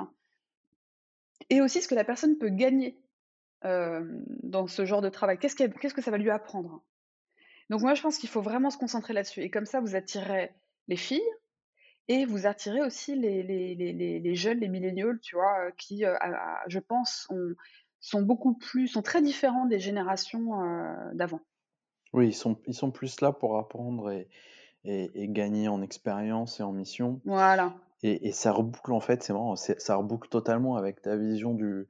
et 1.50 1.62
aussi 1.62 1.82
ce 1.82 1.88
que 1.88 1.96
la 1.96 2.04
personne 2.04 2.38
peut 2.38 2.50
gagner 2.50 2.98
euh, 3.66 4.06
dans 4.44 4.68
ce 4.68 4.86
genre 4.86 5.02
de 5.02 5.10
travail. 5.10 5.38
Qu'est-ce 5.38 5.56
qu'est-ce 5.56 5.94
que 5.94 6.02
ça 6.02 6.12
va 6.12 6.18
lui 6.18 6.30
apprendre? 6.30 6.84
Donc 7.70 7.82
moi, 7.82 7.94
je 7.94 8.02
pense 8.02 8.18
qu'il 8.18 8.30
faut 8.30 8.42
vraiment 8.42 8.70
se 8.70 8.78
concentrer 8.78 9.14
là-dessus, 9.14 9.42
et 9.42 9.50
comme 9.50 9.66
ça, 9.66 9.80
vous 9.80 9.96
attirez 9.96 10.52
les 10.88 10.98
filles, 10.98 11.22
et 12.10 12.26
vous 12.26 12.46
attirez 12.46 12.82
aussi 12.82 13.16
les, 13.16 13.44
les, 13.44 13.76
les, 13.76 14.20
les 14.20 14.36
jeunes, 14.36 14.60
les 14.60 14.68
milléniaux, 14.68 15.18
tu 15.22 15.36
vois, 15.36 15.72
qui, 15.78 16.04
je 16.68 16.80
pense, 16.80 17.30
sont 18.02 18.22
beaucoup 18.22 18.54
plus, 18.54 18.90
sont 18.90 19.02
très 19.02 19.22
différents 19.22 19.66
des 19.66 19.80
générations 19.80 21.14
d'avant. 21.14 21.40
Oui, 22.12 22.28
ils 22.28 22.34
sont, 22.34 22.62
ils 22.68 22.76
sont 22.76 22.92
plus 22.92 23.22
là 23.22 23.32
pour 23.32 23.58
apprendre 23.58 24.26
et, 24.86 25.28
gagner 25.30 25.68
en 25.68 25.82
expérience 25.82 26.60
et 26.60 26.64
en 26.64 26.72
mission. 26.72 27.22
Voilà. 27.26 27.74
Et, 28.02 28.28
et 28.28 28.32
ça 28.32 28.52
reboucle, 28.52 28.92
en 28.92 29.00
fait, 29.00 29.24
c'est 29.24 29.34
marrant, 29.34 29.56
ça 29.56 29.96
reboucle 29.96 30.30
totalement 30.30 30.76
avec 30.76 31.02
ta 31.02 31.16
vision 31.16 31.54
du, 31.54 31.88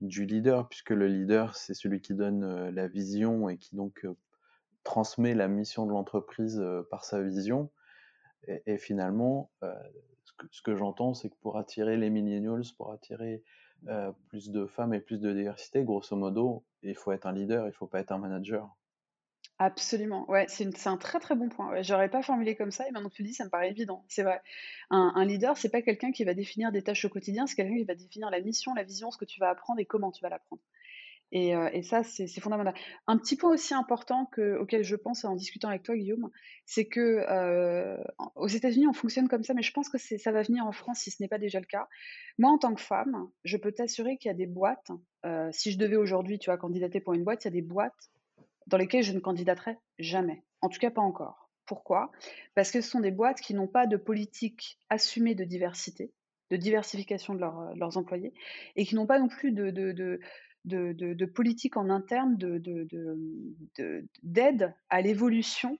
du 0.00 0.26
leader, 0.26 0.68
puisque 0.68 0.90
le 0.90 1.06
leader, 1.06 1.54
c'est 1.56 1.74
celui 1.74 2.00
qui 2.00 2.14
donne 2.14 2.70
la 2.70 2.88
vision 2.88 3.48
et 3.48 3.58
qui 3.58 3.76
donc 3.76 4.06
transmet 4.82 5.34
la 5.34 5.46
mission 5.46 5.86
de 5.86 5.92
l'entreprise 5.92 6.62
par 6.90 7.04
sa 7.04 7.22
vision. 7.22 7.70
Et, 8.66 8.76
finalement, 8.76 9.50
euh, 9.62 9.72
ce 10.50 10.62
que, 10.62 10.74
j'entends, 10.74 11.14
c'est 11.14 11.30
que 11.30 11.36
pour 11.40 11.58
attirer 11.58 11.96
les 11.96 12.10
millennials, 12.10 12.62
pour 12.76 12.92
attirer 12.92 13.42
euh, 13.88 14.10
plus 14.28 14.50
de 14.50 14.66
femmes 14.66 14.94
et 14.94 15.00
plus 15.00 15.20
de 15.20 15.32
diversité, 15.32 15.84
grosso 15.84 16.16
modo, 16.16 16.64
il 16.82 16.96
faut 16.96 17.12
être 17.12 17.26
un 17.26 17.32
leader, 17.32 17.64
il 17.64 17.68
ne 17.68 17.74
faut 17.74 17.86
pas 17.86 18.00
être 18.00 18.12
un 18.12 18.18
manager. 18.18 18.68
Absolument, 19.64 20.28
ouais, 20.28 20.46
c'est 20.48 20.88
un 20.88 20.96
très 20.96 21.20
très 21.20 21.36
bon 21.36 21.48
point. 21.48 21.82
J'aurais 21.82 22.08
pas 22.08 22.20
formulé 22.20 22.56
comme 22.56 22.72
ça, 22.72 22.88
et 22.88 22.90
maintenant 22.90 23.08
que 23.08 23.14
tu 23.14 23.22
dis, 23.22 23.32
ça 23.32 23.44
me 23.44 23.48
paraît 23.48 23.70
évident. 23.70 24.04
C'est 24.08 24.24
vrai. 24.24 24.42
Un, 24.90 25.24
leader, 25.24 25.56
c'est 25.56 25.68
pas 25.68 25.82
quelqu'un 25.82 26.10
qui 26.10 26.24
va 26.24 26.34
définir 26.34 26.72
des 26.72 26.82
tâches 26.82 27.04
au 27.04 27.08
quotidien, 27.08 27.46
c'est 27.46 27.54
quelqu'un 27.54 27.76
qui 27.76 27.84
va 27.84 27.94
définir 27.94 28.28
la 28.30 28.40
mission, 28.40 28.74
la 28.74 28.82
vision, 28.82 29.12
ce 29.12 29.18
que 29.18 29.24
tu 29.24 29.38
vas 29.38 29.50
apprendre 29.50 29.78
et 29.78 29.84
comment 29.84 30.10
tu 30.10 30.20
vas 30.20 30.30
l'apprendre. 30.30 30.60
Euh, 31.32 31.70
et, 31.72 31.84
ça, 31.84 32.02
c'est 32.02 32.26
fondamental. 32.40 32.74
Un 33.06 33.18
petit 33.18 33.36
point 33.36 33.52
aussi 33.52 33.72
important 33.72 34.26
que, 34.26 34.58
auquel 34.58 34.82
je 34.82 34.96
pense 34.96 35.24
en 35.24 35.36
discutant 35.36 35.68
avec 35.68 35.84
toi, 35.84 35.94
Guillaume, 35.94 36.28
c'est 36.66 36.86
que 36.86 37.24
euh, 37.30 38.02
aux 38.34 38.48
États-Unis, 38.48 38.88
on 38.88 38.92
fonctionne 38.92 39.28
comme 39.28 39.44
ça, 39.44 39.54
mais 39.54 39.62
je 39.62 39.72
pense 39.72 39.88
que 39.88 39.96
ça 39.96 40.32
va 40.32 40.42
venir 40.42 40.66
en 40.66 40.72
France 40.72 40.98
si 40.98 41.12
ce 41.12 41.22
n'est 41.22 41.28
pas 41.28 41.38
déjà 41.38 41.60
le 41.60 41.66
cas. 41.66 41.86
Moi, 42.36 42.50
en 42.50 42.58
tant 42.58 42.74
que 42.74 42.80
femme, 42.80 43.30
je 43.44 43.56
peux 43.58 43.70
t'assurer 43.70 44.16
qu'il 44.16 44.28
y 44.28 44.34
a 44.34 44.36
des 44.36 44.46
boîtes. 44.46 44.90
Euh, 45.24 45.50
si 45.52 45.70
je 45.70 45.78
devais 45.78 45.94
aujourd'hui, 45.94 46.40
tu 46.40 46.50
vois, 46.50 46.58
candidater 46.58 46.98
pour 47.00 47.14
une 47.14 47.22
boîte, 47.22 47.44
il 47.44 47.46
y 47.46 47.52
a 47.52 47.52
des 47.52 47.62
boîtes 47.62 48.10
dans 48.66 48.76
lesquelles 48.76 49.02
je 49.02 49.12
ne 49.12 49.20
candidaterai 49.20 49.76
jamais. 49.98 50.44
En 50.60 50.68
tout 50.68 50.78
cas, 50.78 50.90
pas 50.90 51.02
encore. 51.02 51.50
Pourquoi? 51.66 52.10
Parce 52.54 52.70
que 52.70 52.80
ce 52.80 52.90
sont 52.90 53.00
des 53.00 53.10
boîtes 53.10 53.40
qui 53.40 53.54
n'ont 53.54 53.68
pas 53.68 53.86
de 53.86 53.96
politique 53.96 54.78
assumée 54.90 55.34
de 55.34 55.44
diversité, 55.44 56.12
de 56.50 56.56
diversification 56.56 57.34
de, 57.34 57.40
leurs 57.40 57.96
employés, 57.96 58.34
et 58.76 58.84
qui 58.84 58.94
n'ont 58.94 59.06
pas 59.06 59.18
non 59.18 59.28
plus 59.28 59.52
de, 59.52 60.20
politique 61.26 61.76
en 61.76 61.88
interne 61.88 62.36
d'aide 64.22 64.74
à 64.90 65.00
l'évolution 65.00 65.78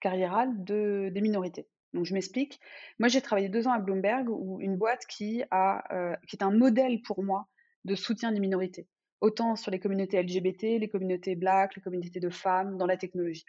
carriérale 0.00 0.64
de, 0.64 1.10
des 1.12 1.20
minorités. 1.20 1.68
Donc 1.92 2.04
je 2.04 2.14
m'explique. 2.14 2.60
Moi 2.98 3.08
j'ai 3.08 3.20
travaillé 3.20 3.48
deux 3.48 3.66
ans 3.66 3.72
à 3.72 3.78
Bloomberg, 3.78 4.28
une 4.60 4.76
boîte 4.76 5.06
euh, 5.52 6.16
qui 6.26 6.36
est 6.36 6.42
un 6.42 6.50
modèle 6.50 7.02
pour 7.02 7.22
moi 7.22 7.48
de 7.84 7.94
soutien 7.94 8.32
des 8.32 8.40
minorités, 8.40 8.86
autant 9.20 9.56
sur 9.56 9.70
les 9.70 9.80
communautés 9.80 10.22
LGBT, 10.22 10.78
les 10.78 10.88
communautés 10.88 11.34
black, 11.34 11.76
les 11.76 11.82
communautés 11.82 12.20
de 12.20 12.30
femmes, 12.30 12.78
dans 12.78 12.86
la 12.86 12.96
technologie. 12.96 13.44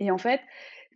Et 0.00 0.10
en 0.10 0.18
fait, 0.18 0.40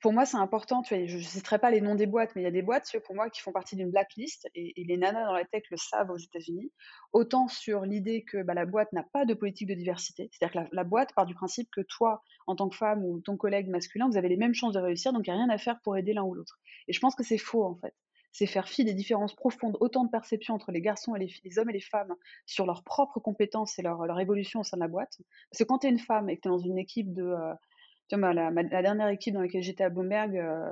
pour 0.00 0.12
moi, 0.12 0.24
c'est 0.26 0.36
important. 0.36 0.82
Tu 0.82 0.94
vois, 0.94 1.06
je 1.06 1.16
ne 1.16 1.22
citerai 1.22 1.58
pas 1.58 1.70
les 1.70 1.80
noms 1.80 1.94
des 1.94 2.06
boîtes, 2.06 2.34
mais 2.34 2.42
il 2.42 2.44
y 2.44 2.48
a 2.48 2.50
des 2.50 2.62
boîtes, 2.62 2.90
pour 3.04 3.14
moi, 3.14 3.30
qui 3.30 3.40
font 3.40 3.52
partie 3.52 3.76
d'une 3.76 3.90
blacklist, 3.90 4.48
et, 4.54 4.80
et, 4.80 4.84
les 4.84 4.96
nanas 4.96 5.24
dans 5.24 5.32
la 5.32 5.44
tech 5.44 5.62
le 5.70 5.76
savent 5.76 6.10
aux 6.10 6.16
États-Unis. 6.16 6.72
Autant 7.12 7.48
sur 7.48 7.82
l'idée 7.82 8.24
que 8.24 8.42
bah, 8.42 8.54
la 8.54 8.66
boîte 8.66 8.92
n'a 8.92 9.02
pas 9.02 9.24
de 9.24 9.34
politique 9.34 9.68
de 9.68 9.74
diversité, 9.74 10.30
c'est-à-dire 10.32 10.62
que 10.62 10.74
la, 10.74 10.84
boîte 10.84 11.14
part 11.14 11.26
du 11.26 11.34
principe 11.34 11.68
que 11.70 11.82
toi, 11.82 12.22
en 12.46 12.56
tant 12.56 12.68
que 12.68 12.76
femme 12.76 13.04
ou 13.04 13.20
ton 13.20 13.36
collègue 13.36 13.68
masculin, 13.68 14.08
vous 14.08 14.16
avez 14.16 14.28
les 14.28 14.36
mêmes 14.36 14.54
chances 14.54 14.74
de 14.74 14.80
réussir, 14.80 15.12
donc 15.12 15.26
il 15.26 15.30
n'y 15.30 15.36
a 15.36 15.42
rien 15.42 15.50
à 15.50 15.58
faire 15.58 15.80
pour 15.82 15.96
aider 15.96 16.12
l'un 16.12 16.24
ou 16.24 16.34
l'autre. 16.34 16.58
Et 16.88 16.92
je 16.92 17.00
pense 17.00 17.14
que 17.14 17.22
c'est 17.22 17.38
faux, 17.38 17.64
en 17.64 17.76
fait. 17.76 17.94
C'est 18.34 18.46
faire 18.46 18.68
fi 18.68 18.84
des 18.84 18.94
différences 18.94 19.36
profondes, 19.36 19.76
autant 19.78 20.04
de 20.04 20.10
perceptions 20.10 20.54
entre 20.54 20.72
les 20.72 20.80
garçons 20.80 21.14
et 21.14 21.30
les, 21.44 21.58
hommes 21.60 21.70
et 21.70 21.72
les 21.72 21.80
femmes 21.80 22.12
sur 22.46 22.66
leurs 22.66 22.82
propres 22.82 23.20
compétences 23.20 23.78
et 23.78 23.82
leur, 23.82 24.04
leur, 24.06 24.18
évolution 24.18 24.60
au 24.60 24.64
sein 24.64 24.76
de 24.76 24.82
la 24.82 24.88
boîte. 24.88 25.18
Parce 25.50 25.58
que 25.58 25.64
quand 25.64 25.78
tu 25.78 25.86
es 25.86 25.90
une 25.90 26.00
femme 26.00 26.28
et 26.28 26.36
que 26.36 26.42
tu 26.42 26.48
es 26.48 26.50
dans 26.50 26.58
une 26.58 26.76
équipe 26.76 27.14
de. 27.14 27.22
Euh, 27.22 27.54
la, 28.10 28.50
la, 28.50 28.82
dernière 28.82 29.08
équipe 29.08 29.34
dans 29.34 29.40
laquelle 29.40 29.62
j'étais 29.62 29.84
à 29.84 29.88
Bloomberg, 29.88 30.36
euh, 30.36 30.68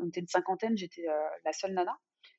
on 0.00 0.06
était 0.06 0.20
une 0.20 0.28
cinquantaine, 0.28 0.78
j'étais 0.78 1.06
euh, 1.08 1.28
la 1.44 1.52
seule 1.52 1.74
nana. 1.74 1.98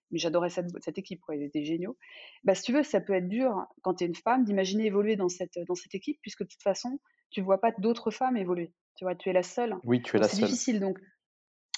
mais 0.10 0.20
j'adorais 0.20 0.50
cette, 0.50 0.70
cette 0.82 0.98
équipe, 0.98 1.20
quoi, 1.20 1.36
ils 1.36 1.44
étaient 1.44 1.66
géniaux. 1.66 1.98
Bah, 2.46 2.56
si 2.56 2.64
tu 2.64 2.72
veux, 2.74 2.84
ça 2.84 3.02
peut 3.02 3.14
être 3.14 3.28
dur 3.28 3.66
quand 3.82 3.96
tu 3.96 4.06
es 4.06 4.08
une 4.08 4.16
femme 4.16 4.46
d'imaginer 4.46 4.86
évoluer 4.86 5.18
dans 5.18 5.30
cette, 5.30 5.60
dans 5.68 5.76
cette 5.76 5.96
équipe, 5.96 6.18
puisque 6.22 6.44
de 6.44 6.48
toute 6.48 6.64
façon, 6.64 7.00
tu 7.30 7.42
vois 7.42 7.60
pas 7.60 7.72
d'autres 7.78 8.10
femmes 8.10 8.38
évoluer. 8.38 8.74
Tu 8.96 9.04
vois, 9.04 9.16
tu 9.16 9.30
es 9.30 9.34
la 9.34 9.44
seule. 9.44 9.76
Oui, 9.84 10.02
tu 10.02 10.16
es 10.16 10.20
la 10.20 10.28
seule. 10.28 10.40
C'est 10.40 10.46
difficile, 10.46 10.80
donc. 10.80 10.98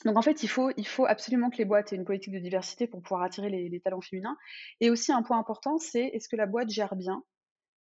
Donc 0.05 0.17
en 0.17 0.21
fait, 0.21 0.43
il 0.43 0.49
faut, 0.49 0.71
absolument 1.05 1.49
que 1.49 1.57
les 1.57 1.65
boîtes 1.65 1.93
aient 1.93 1.95
une 1.95 2.05
politique 2.05 2.33
de 2.33 2.39
diversité 2.39 2.87
pour 2.87 3.01
pouvoir 3.01 3.23
attirer 3.23 3.49
les, 3.49 3.79
talents 3.79 4.01
féminins. 4.01 4.37
Et 4.81 4.89
aussi 4.89 5.11
un 5.11 5.23
point 5.23 5.39
important, 5.39 5.77
c'est 5.77 6.05
est-ce 6.07 6.27
que 6.27 6.35
la 6.35 6.45
boîte 6.45 6.69
gère 6.69 6.95
bien 6.95 7.23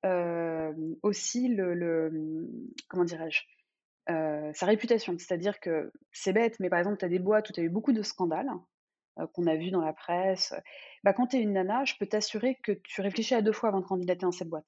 euh, 0.06 0.74
aussi 1.02 1.48
le, 1.48 1.74
le 1.74 2.48
comment 2.90 3.06
dirais-je 3.06 3.42
euh, 4.10 4.52
sa 4.54 4.66
réputation? 4.66 5.16
C'est-à-dire 5.18 5.60
que 5.60 5.92
c'est 6.12 6.34
bête, 6.34 6.60
mais 6.60 6.70
par 6.70 6.80
exemple, 6.80 6.98
tu 6.98 7.06
as 7.06 7.10
des 7.10 7.20
boîtes 7.20 7.50
où 7.50 7.54
tu 7.54 7.62
as 7.62 7.64
eu 7.64 7.70
beaucoup 7.70 7.94
de 7.94 8.04
scandales 8.04 8.52
euh, 9.20 9.28
qu'on 9.28 9.48
a 9.48 9.56
vus 9.56 9.72
dans 9.72 9.84
la 9.84 9.94
presse. 9.94 10.54
Bah, 11.04 11.14
quand 11.14 11.28
tu 11.28 11.38
es 11.38 11.42
une 11.42 11.54
nana, 11.54 11.84
je 11.86 11.96
peux 12.00 12.06
t'assurer 12.06 12.60
que 12.64 12.72
tu 12.72 13.02
réfléchis 13.02 13.36
à 13.36 13.42
deux 13.42 13.54
fois 13.54 13.70
avant 13.70 13.82
de 13.82 13.86
candidater 13.86 14.22
dans 14.22 14.32
cette 14.32 14.50
boîte. 14.50 14.68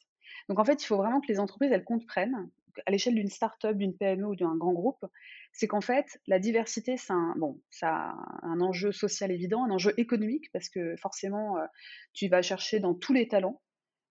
Donc 0.49 0.59
en 0.59 0.65
fait, 0.65 0.81
il 0.81 0.85
faut 0.85 0.97
vraiment 0.97 1.21
que 1.21 1.27
les 1.27 1.39
entreprises, 1.39 1.71
elles 1.71 1.83
comprennent, 1.83 2.49
à 2.85 2.91
l'échelle 2.91 3.15
d'une 3.15 3.29
start-up, 3.29 3.77
d'une 3.77 3.95
PME 3.95 4.25
ou 4.25 4.35
d'un 4.35 4.55
grand 4.55 4.73
groupe, 4.73 5.05
c'est 5.53 5.67
qu'en 5.67 5.81
fait, 5.81 6.19
la 6.27 6.39
diversité, 6.39 6.97
c'est 6.97 7.13
un, 7.13 7.33
bon, 7.37 7.61
ça 7.69 8.15
un 8.41 8.59
enjeu 8.61 8.91
social 8.91 9.31
évident, 9.31 9.63
un 9.63 9.71
enjeu 9.71 9.93
économique, 9.97 10.51
parce 10.51 10.69
que 10.69 10.95
forcément, 10.97 11.57
tu 12.13 12.27
vas 12.27 12.41
chercher 12.41 12.79
dans 12.79 12.93
tous 12.93 13.13
les 13.13 13.27
talents. 13.27 13.61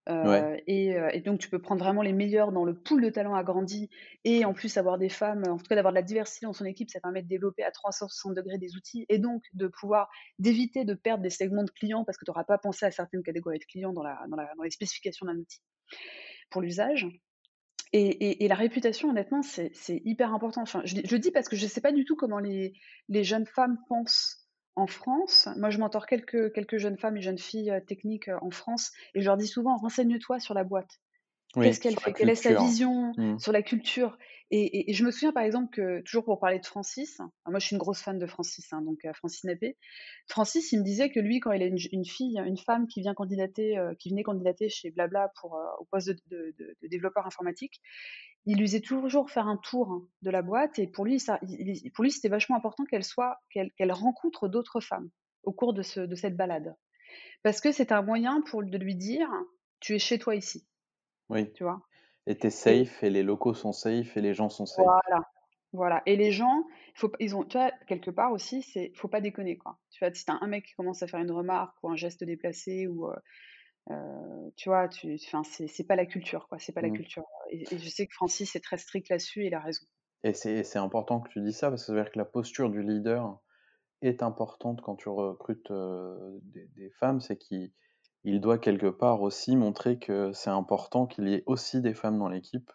Euh, 0.07 0.57
et, 0.67 0.95
euh, 0.95 1.09
et, 1.13 1.21
donc, 1.21 1.39
tu 1.39 1.49
peux 1.49 1.59
prendre 1.59 1.83
vraiment 1.83 2.03
les 2.03 2.13
meilleurs 2.13 2.51
dans 2.51 2.63
le 2.63 2.75
pool 2.75 3.01
de 3.01 3.09
talents 3.09 3.33
agrandi 3.33 3.89
et 4.23 4.45
en 4.45 4.53
plus 4.53 4.77
avoir 4.77 4.97
des 4.99 5.09
femmes, 5.09 5.43
en 5.47 5.57
tout 5.57 5.65
cas 5.65 5.75
d'avoir 5.75 5.93
de 5.93 5.97
la 5.97 6.03
diversité 6.03 6.45
dans 6.45 6.53
son 6.53 6.65
équipe, 6.65 6.91
ça 6.91 6.99
permet 6.99 7.23
de 7.23 7.27
développer 7.27 7.63
à 7.63 7.71
360 7.71 8.35
degrés 8.35 8.59
des 8.59 8.75
outils 8.75 9.05
et 9.09 9.17
donc 9.17 9.43
de 9.53 9.67
pouvoir 9.67 10.09
d'éviter 10.37 10.85
de 10.85 10.93
perdre 10.93 11.23
des 11.23 11.31
segments 11.31 11.63
de 11.63 11.71
clients 11.71 12.03
parce 12.05 12.17
que 12.17 12.25
tu 12.25 12.29
n'auras 12.29 12.43
pas 12.43 12.59
pensé 12.59 12.85
à 12.85 12.91
certaines 12.91 13.23
catégories 13.23 13.59
de 13.59 13.65
clients 13.65 13.93
dans, 13.93 14.03
la, 14.03 14.19
dans, 14.29 14.35
la, 14.35 14.51
dans 14.55 14.63
les 14.63 14.69
spécifications 14.69 15.25
d'un 15.25 15.37
outil 15.37 15.61
pour 16.51 16.61
l'usage. 16.61 17.07
Et, 17.93 18.47
la 18.47 18.55
réputation, 18.55 19.09
honnêtement, 19.09 19.41
c'est 19.41 19.71
hyper 19.87 20.33
important. 20.33 20.61
Enfin, 20.61 20.81
je, 20.83 20.95
je, 21.03 21.15
dis 21.15 21.31
parce 21.31 21.47
que 21.47 21.55
je 21.55 21.63
ne 21.63 21.69
sais 21.69 21.81
pas 21.81 21.91
du 21.91 22.03
tout 22.03 22.15
comment 22.15 22.39
les, 22.39 22.73
les 23.09 23.23
jeunes 23.23 23.45
femmes 23.45 23.77
pensent 23.87 24.45
en 24.75 24.87
France, 24.87 25.47
moi 25.55 25.69
je 25.69 25.79
mentor 25.79 26.05
quelques, 26.05 26.51
quelques 26.53 26.77
jeunes 26.77 26.97
femmes 26.97 27.17
et 27.17 27.21
jeunes 27.21 27.37
filles 27.37 27.71
euh, 27.71 27.79
techniques 27.79 28.27
euh, 28.27 28.37
en 28.41 28.51
France 28.51 28.91
et 29.13 29.21
je 29.21 29.25
leur 29.25 29.37
dis 29.37 29.47
souvent 29.47 29.77
renseigne-toi 29.77 30.39
sur 30.39 30.53
la 30.53 30.63
boîte. 30.63 30.99
Qu'est-ce 31.61 31.79
qu'elle 31.79 31.99
fait 31.99 32.13
Quelle 32.13 32.29
est 32.29 32.35
sa 32.35 32.53
vision 32.55 33.13
mmh. 33.17 33.39
sur 33.39 33.51
la 33.51 33.61
culture 33.61 34.17
et, 34.51 34.93
je 34.93 35.03
me 35.03 35.09
souviens 35.09 35.33
par 35.33 35.43
exemple 35.43 35.73
que, 35.75 36.01
toujours 36.01 36.23
pour 36.23 36.39
parler 36.39 36.59
de 36.59 36.65
Francis, 36.65 37.17
moi 37.47 37.57
je 37.57 37.65
suis 37.65 37.73
une 37.73 37.79
grosse 37.79 38.01
fan 38.01 38.19
de 38.19 38.27
Francis, 38.27 38.71
hein, 38.73 38.81
donc 38.83 39.03
euh, 39.03 39.11
Francis 39.13 39.43
Nappé, 39.43 39.75
Francis 40.27 40.71
il 40.71 40.79
me 40.79 40.83
disait 40.83 41.09
que 41.09 41.19
lui, 41.19 41.39
quand 41.39 41.51
il 41.51 41.63
a 41.63 41.65
une, 41.65 42.05
fille, 42.05 42.39
une 42.45 42.57
femme 42.57 42.85
qui 42.85 43.01
vient 43.01 43.15
candidater, 43.15 43.75
qui 43.97 44.09
venait 44.09 44.21
candidater 44.21 44.69
chez 44.69 44.91
Blabla 44.91 45.31
pour, 45.41 45.57
au 45.79 45.85
poste 45.85 46.09
de, 46.27 46.55
développeur 46.83 47.25
informatique, 47.25 47.81
il 48.45 48.57
lui 48.57 48.67
faisait 48.67 48.81
toujours 48.81 49.31
faire 49.31 49.47
un 49.47 49.57
tour 49.57 50.07
de 50.21 50.29
la 50.29 50.43
boîte 50.43 50.77
et 50.77 50.85
pour 50.85 51.05
lui, 51.05 51.19
ça, 51.19 51.39
pour 51.95 52.03
lui 52.03 52.11
c'était 52.11 52.29
vachement 52.29 52.55
important 52.55 52.85
qu'elle 52.85 53.03
soit, 53.03 53.39
qu'elle 53.49 53.91
rencontre 53.91 54.47
d'autres 54.47 54.79
femmes 54.79 55.09
au 55.43 55.53
cours 55.53 55.73
de, 55.73 55.81
ce, 55.81 56.01
de 56.01 56.15
cette 56.15 56.37
balade. 56.37 56.75
Parce 57.43 57.61
que 57.61 57.71
c'est 57.71 57.91
un 57.91 58.01
moyen 58.01 58.41
pour 58.41 58.63
de 58.63 58.77
lui 58.77 58.95
dire, 58.95 59.29
tu 59.79 59.95
es 59.95 59.99
chez 59.99 60.19
toi 60.19 60.35
ici. 60.35 60.65
Oui. 61.29 61.51
Tu 61.53 61.63
vois? 61.63 61.81
Et 62.27 62.35
tu 62.35 62.47
es 62.47 62.49
safe, 62.49 63.03
et... 63.03 63.09
les 63.09 63.23
locaux 63.23 63.53
sont 63.53 63.71
safe, 63.71 64.17
et 64.17 64.21
les 64.21 64.33
gens 64.33 64.49
sont 64.49 64.65
safe. 64.65 64.85
Voilà. 64.85 65.23
Voilà. 65.73 66.01
Et 66.05 66.15
les 66.15 66.31
gens, 66.31 66.63
faut, 66.93 67.11
ils 67.19 67.35
ont, 67.35 67.43
tu 67.43 67.57
vois, 67.57 67.71
quelque 67.87 68.09
part 68.09 68.31
aussi, 68.31 68.61
c'est, 68.61 68.91
faut 68.95 69.09
pas 69.09 69.21
déconner, 69.21 69.57
quoi. 69.57 69.77
Tu 69.89 70.03
vois, 70.03 70.13
si 70.13 70.25
t'as 70.25 70.37
un 70.39 70.47
mec 70.47 70.65
qui 70.65 70.73
commence 70.73 71.03
à 71.03 71.07
faire 71.07 71.19
une 71.19 71.31
remarque 71.31 71.75
ou 71.83 71.89
un 71.89 71.95
geste 71.95 72.23
déplacé 72.23 72.87
ou, 72.87 73.09
euh, 73.91 74.49
tu 74.55 74.69
vois, 74.69 74.87
tu, 74.87 75.15
enfin, 75.25 75.43
c'est 75.43 75.83
pas 75.83 75.95
la 75.95 76.05
culture, 76.05 76.47
quoi. 76.47 76.59
C'est 76.59 76.71
pas 76.71 76.81
la 76.81 76.89
mmh. 76.89 76.93
culture. 76.93 77.23
Et, 77.51 77.65
je 77.77 77.89
sais 77.89 78.07
que 78.07 78.13
Francis 78.13 78.55
est 78.55 78.61
très 78.61 78.77
strict 78.77 79.09
là-dessus 79.09 79.43
et 79.43 79.47
il 79.47 79.53
a 79.53 79.59
raison. 79.59 79.85
Et 80.23 80.33
c'est 80.33 80.79
important 80.79 81.19
que 81.19 81.29
tu 81.29 81.41
dis 81.41 81.53
ça 81.53 81.69
parce 81.69 81.83
que 81.83 81.87
ça 81.87 81.93
veut 81.93 82.01
dire 82.01 82.11
que 82.11 82.17
la 82.17 82.25
posture 82.25 82.71
du 82.71 82.81
leader 82.81 83.37
est 84.01 84.23
importante 84.23 84.81
quand 84.81 84.95
tu 84.95 85.09
recrutes 85.09 85.69
euh, 85.69 86.39
des, 86.41 86.67
des, 86.75 86.89
femmes, 86.89 87.21
c'est 87.21 87.37
qu'il 87.37 87.71
il 88.25 88.41
doit 88.41 88.57
quelque 88.57 88.87
part 88.87 89.21
aussi 89.21 89.55
montrer 89.55 89.97
que 89.97 90.33
c'est 90.33 90.49
important 90.49 91.05
qu'il 91.05 91.29
y 91.29 91.35
ait 91.35 91.43
aussi 91.45 91.81
des 91.81 91.93
femmes 91.93 92.19
dans 92.19 92.27
l'équipe 92.27 92.71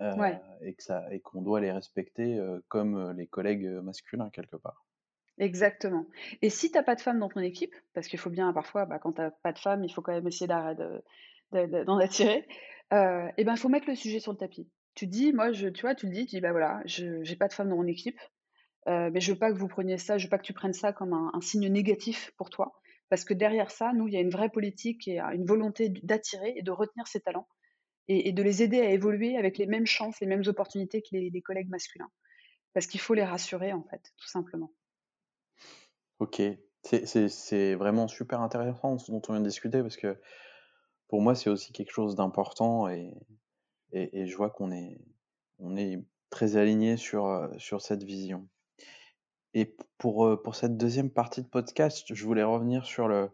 euh, 0.00 0.14
et 0.62 1.20
qu'on 1.20 1.42
doit 1.42 1.60
les 1.60 1.72
respecter 1.72 2.38
euh, 2.38 2.60
comme 2.68 3.12
les 3.12 3.26
collègues 3.26 3.66
masculins 3.82 4.30
quelque 4.30 4.56
part. 4.56 4.86
Exactement. 5.38 6.06
Et 6.42 6.50
si 6.50 6.70
tu 6.70 6.76
n'as 6.76 6.82
pas 6.82 6.96
de 6.96 7.00
femmes 7.00 7.20
dans 7.20 7.28
ton 7.28 7.40
équipe, 7.40 7.74
parce 7.94 8.08
qu'il 8.08 8.18
faut 8.18 8.30
bien 8.30 8.52
parfois, 8.52 8.86
bah, 8.86 8.98
quand 8.98 9.12
tu 9.12 9.20
n'as 9.20 9.30
pas 9.30 9.52
de 9.52 9.58
femmes, 9.58 9.84
il 9.84 9.92
faut 9.92 10.02
quand 10.02 10.12
même 10.12 10.26
essayer 10.26 10.48
d'en 10.48 11.98
attirer, 11.98 12.46
euh, 12.92 13.28
et 13.36 13.44
ben 13.44 13.54
il 13.54 13.58
faut 13.58 13.68
mettre 13.68 13.88
le 13.88 13.94
sujet 13.94 14.20
sur 14.20 14.32
le 14.32 14.38
tapis. 14.38 14.68
Tu 14.94 15.06
dis, 15.06 15.32
moi, 15.32 15.52
je, 15.52 15.68
tu 15.68 15.82
vois, 15.82 15.94
tu 15.94 16.06
le 16.06 16.12
dis, 16.12 16.26
tu 16.26 16.36
dis, 16.36 16.40
bah 16.40 16.52
voilà, 16.52 16.82
je 16.86 17.04
n'ai 17.28 17.36
pas 17.36 17.48
de 17.48 17.52
femmes 17.52 17.68
dans 17.68 17.76
mon 17.76 17.86
équipe, 17.86 18.18
euh, 18.88 19.10
mais 19.12 19.20
je 19.20 19.32
veux 19.32 19.38
pas 19.38 19.52
que 19.52 19.58
vous 19.58 19.68
preniez 19.68 19.98
ça, 19.98 20.18
je 20.18 20.24
veux 20.24 20.30
pas 20.30 20.38
que 20.38 20.46
tu 20.46 20.52
prennes 20.52 20.72
ça 20.72 20.92
comme 20.92 21.12
un, 21.12 21.40
signe 21.40 21.68
négatif 21.68 22.32
pour 22.36 22.50
toi, 22.50 22.80
parce 23.08 23.24
que 23.24 23.34
derrière 23.34 23.70
ça, 23.70 23.92
nous, 23.92 24.08
il 24.08 24.14
y 24.14 24.16
a 24.16 24.20
une 24.20 24.30
vraie 24.30 24.50
politique 24.50 25.08
et 25.08 25.18
une 25.20 25.46
volonté 25.46 25.88
d'attirer 25.88 26.54
et 26.56 26.62
de 26.62 26.70
retenir 26.70 27.06
ces 27.06 27.20
talents 27.20 27.48
et, 28.08 28.32
de 28.32 28.42
les 28.42 28.62
aider 28.62 28.80
à 28.80 28.90
évoluer 28.90 29.36
avec 29.36 29.58
les 29.58 29.66
mêmes 29.66 29.86
chances, 29.86 30.20
les 30.20 30.26
mêmes 30.26 30.44
opportunités 30.46 31.02
que 31.02 31.08
les 31.12 31.42
collègues 31.42 31.68
masculins, 31.68 32.10
parce 32.72 32.86
qu'il 32.86 33.00
faut 33.00 33.14
les 33.14 33.24
rassurer 33.24 33.72
en 33.72 33.82
fait, 33.82 34.12
tout 34.16 34.28
simplement. 34.28 34.72
Ok, 36.18 36.42
c'est 36.82 37.74
vraiment 37.74 38.08
super 38.08 38.40
intéressant 38.40 38.98
ce 38.98 39.10
dont 39.10 39.22
on 39.28 39.32
vient 39.32 39.40
de 39.40 39.48
discuter 39.48 39.82
parce 39.82 39.96
que 39.96 40.18
pour 41.08 41.20
moi 41.20 41.34
c'est 41.34 41.50
aussi 41.50 41.72
quelque 41.72 41.92
chose 41.92 42.16
d'important 42.16 42.88
et, 42.88 43.14
je 43.92 44.36
vois 44.36 44.50
qu'on 44.50 44.72
est, 44.72 44.98
très 46.30 46.56
aligné 46.56 46.96
euh, 47.14 47.58
sur 47.58 47.80
cette 47.80 48.02
vision. 48.02 48.48
Et 49.54 49.76
pour, 49.98 50.40
pour 50.42 50.54
cette 50.54 50.76
deuxième 50.76 51.10
partie 51.10 51.42
de 51.42 51.48
podcast, 51.48 52.06
je 52.12 52.24
voulais 52.24 52.42
revenir 52.44 52.84
sur 52.84 53.08
le, 53.08 53.30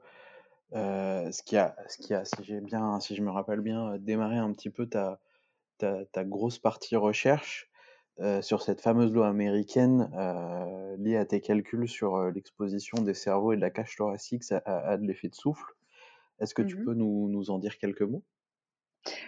euh, 0.74 1.30
ce 1.30 1.42
qui 1.42 1.56
a, 1.56 1.76
ce 1.88 1.98
qui 1.98 2.14
a 2.14 2.24
si, 2.24 2.42
j'ai 2.42 2.60
bien, 2.60 2.98
si 3.00 3.14
je 3.14 3.22
me 3.22 3.30
rappelle 3.30 3.60
bien, 3.60 3.96
démarré 3.98 4.38
un 4.38 4.52
petit 4.52 4.70
peu 4.70 4.86
ta, 4.86 5.20
ta, 5.78 6.04
ta 6.06 6.24
grosse 6.24 6.58
partie 6.58 6.96
recherche. 6.96 7.70
Euh, 8.20 8.42
sur 8.42 8.62
cette 8.62 8.80
fameuse 8.80 9.12
loi 9.12 9.26
américaine 9.26 10.08
euh, 10.16 10.96
liée 10.98 11.16
à 11.16 11.24
tes 11.24 11.40
calculs 11.40 11.88
sur 11.88 12.30
l'exposition 12.30 13.02
des 13.02 13.12
cerveaux 13.12 13.52
et 13.52 13.56
de 13.56 13.60
la 13.60 13.70
cage 13.70 13.96
thoracique 13.96 14.44
à, 14.64 14.96
de 14.96 15.04
l'effet 15.04 15.28
de 15.28 15.34
souffle. 15.34 15.74
Est-ce 16.38 16.54
que 16.54 16.62
tu 16.62 16.76
mmh 16.76 16.84
peux 16.84 16.94
nous, 16.94 17.28
nous, 17.28 17.50
en 17.50 17.58
dire 17.58 17.76
quelques 17.76 18.02
mots? 18.02 18.22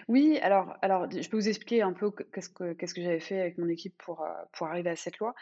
Oui, 0.07 0.39
alors, 0.41 0.75
je 0.83 1.29
peux 1.29 1.37
vous 1.37 1.49
expliquer 1.49 1.81
un 1.81 1.93
peu 1.93 2.11
qu'est-ce 2.11 2.49
que, 2.49 2.73
qu'est-ce 2.73 2.93
que 2.93 3.01
j'avais 3.01 3.19
fait 3.19 3.39
avec 3.39 3.57
mon 3.57 3.67
équipe 3.67 3.95
pour, 3.97 4.25
pour 4.53 4.67
arriver 4.67 4.89
à 4.89 4.95
cette 4.95 5.17
loi. 5.19 5.35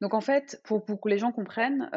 Donc 0.00 0.14
en 0.14 0.20
fait, 0.20 0.60
pour, 0.64 0.84
que 0.84 1.08
les 1.08 1.18
gens 1.18 1.32
comprennent, 1.32 1.90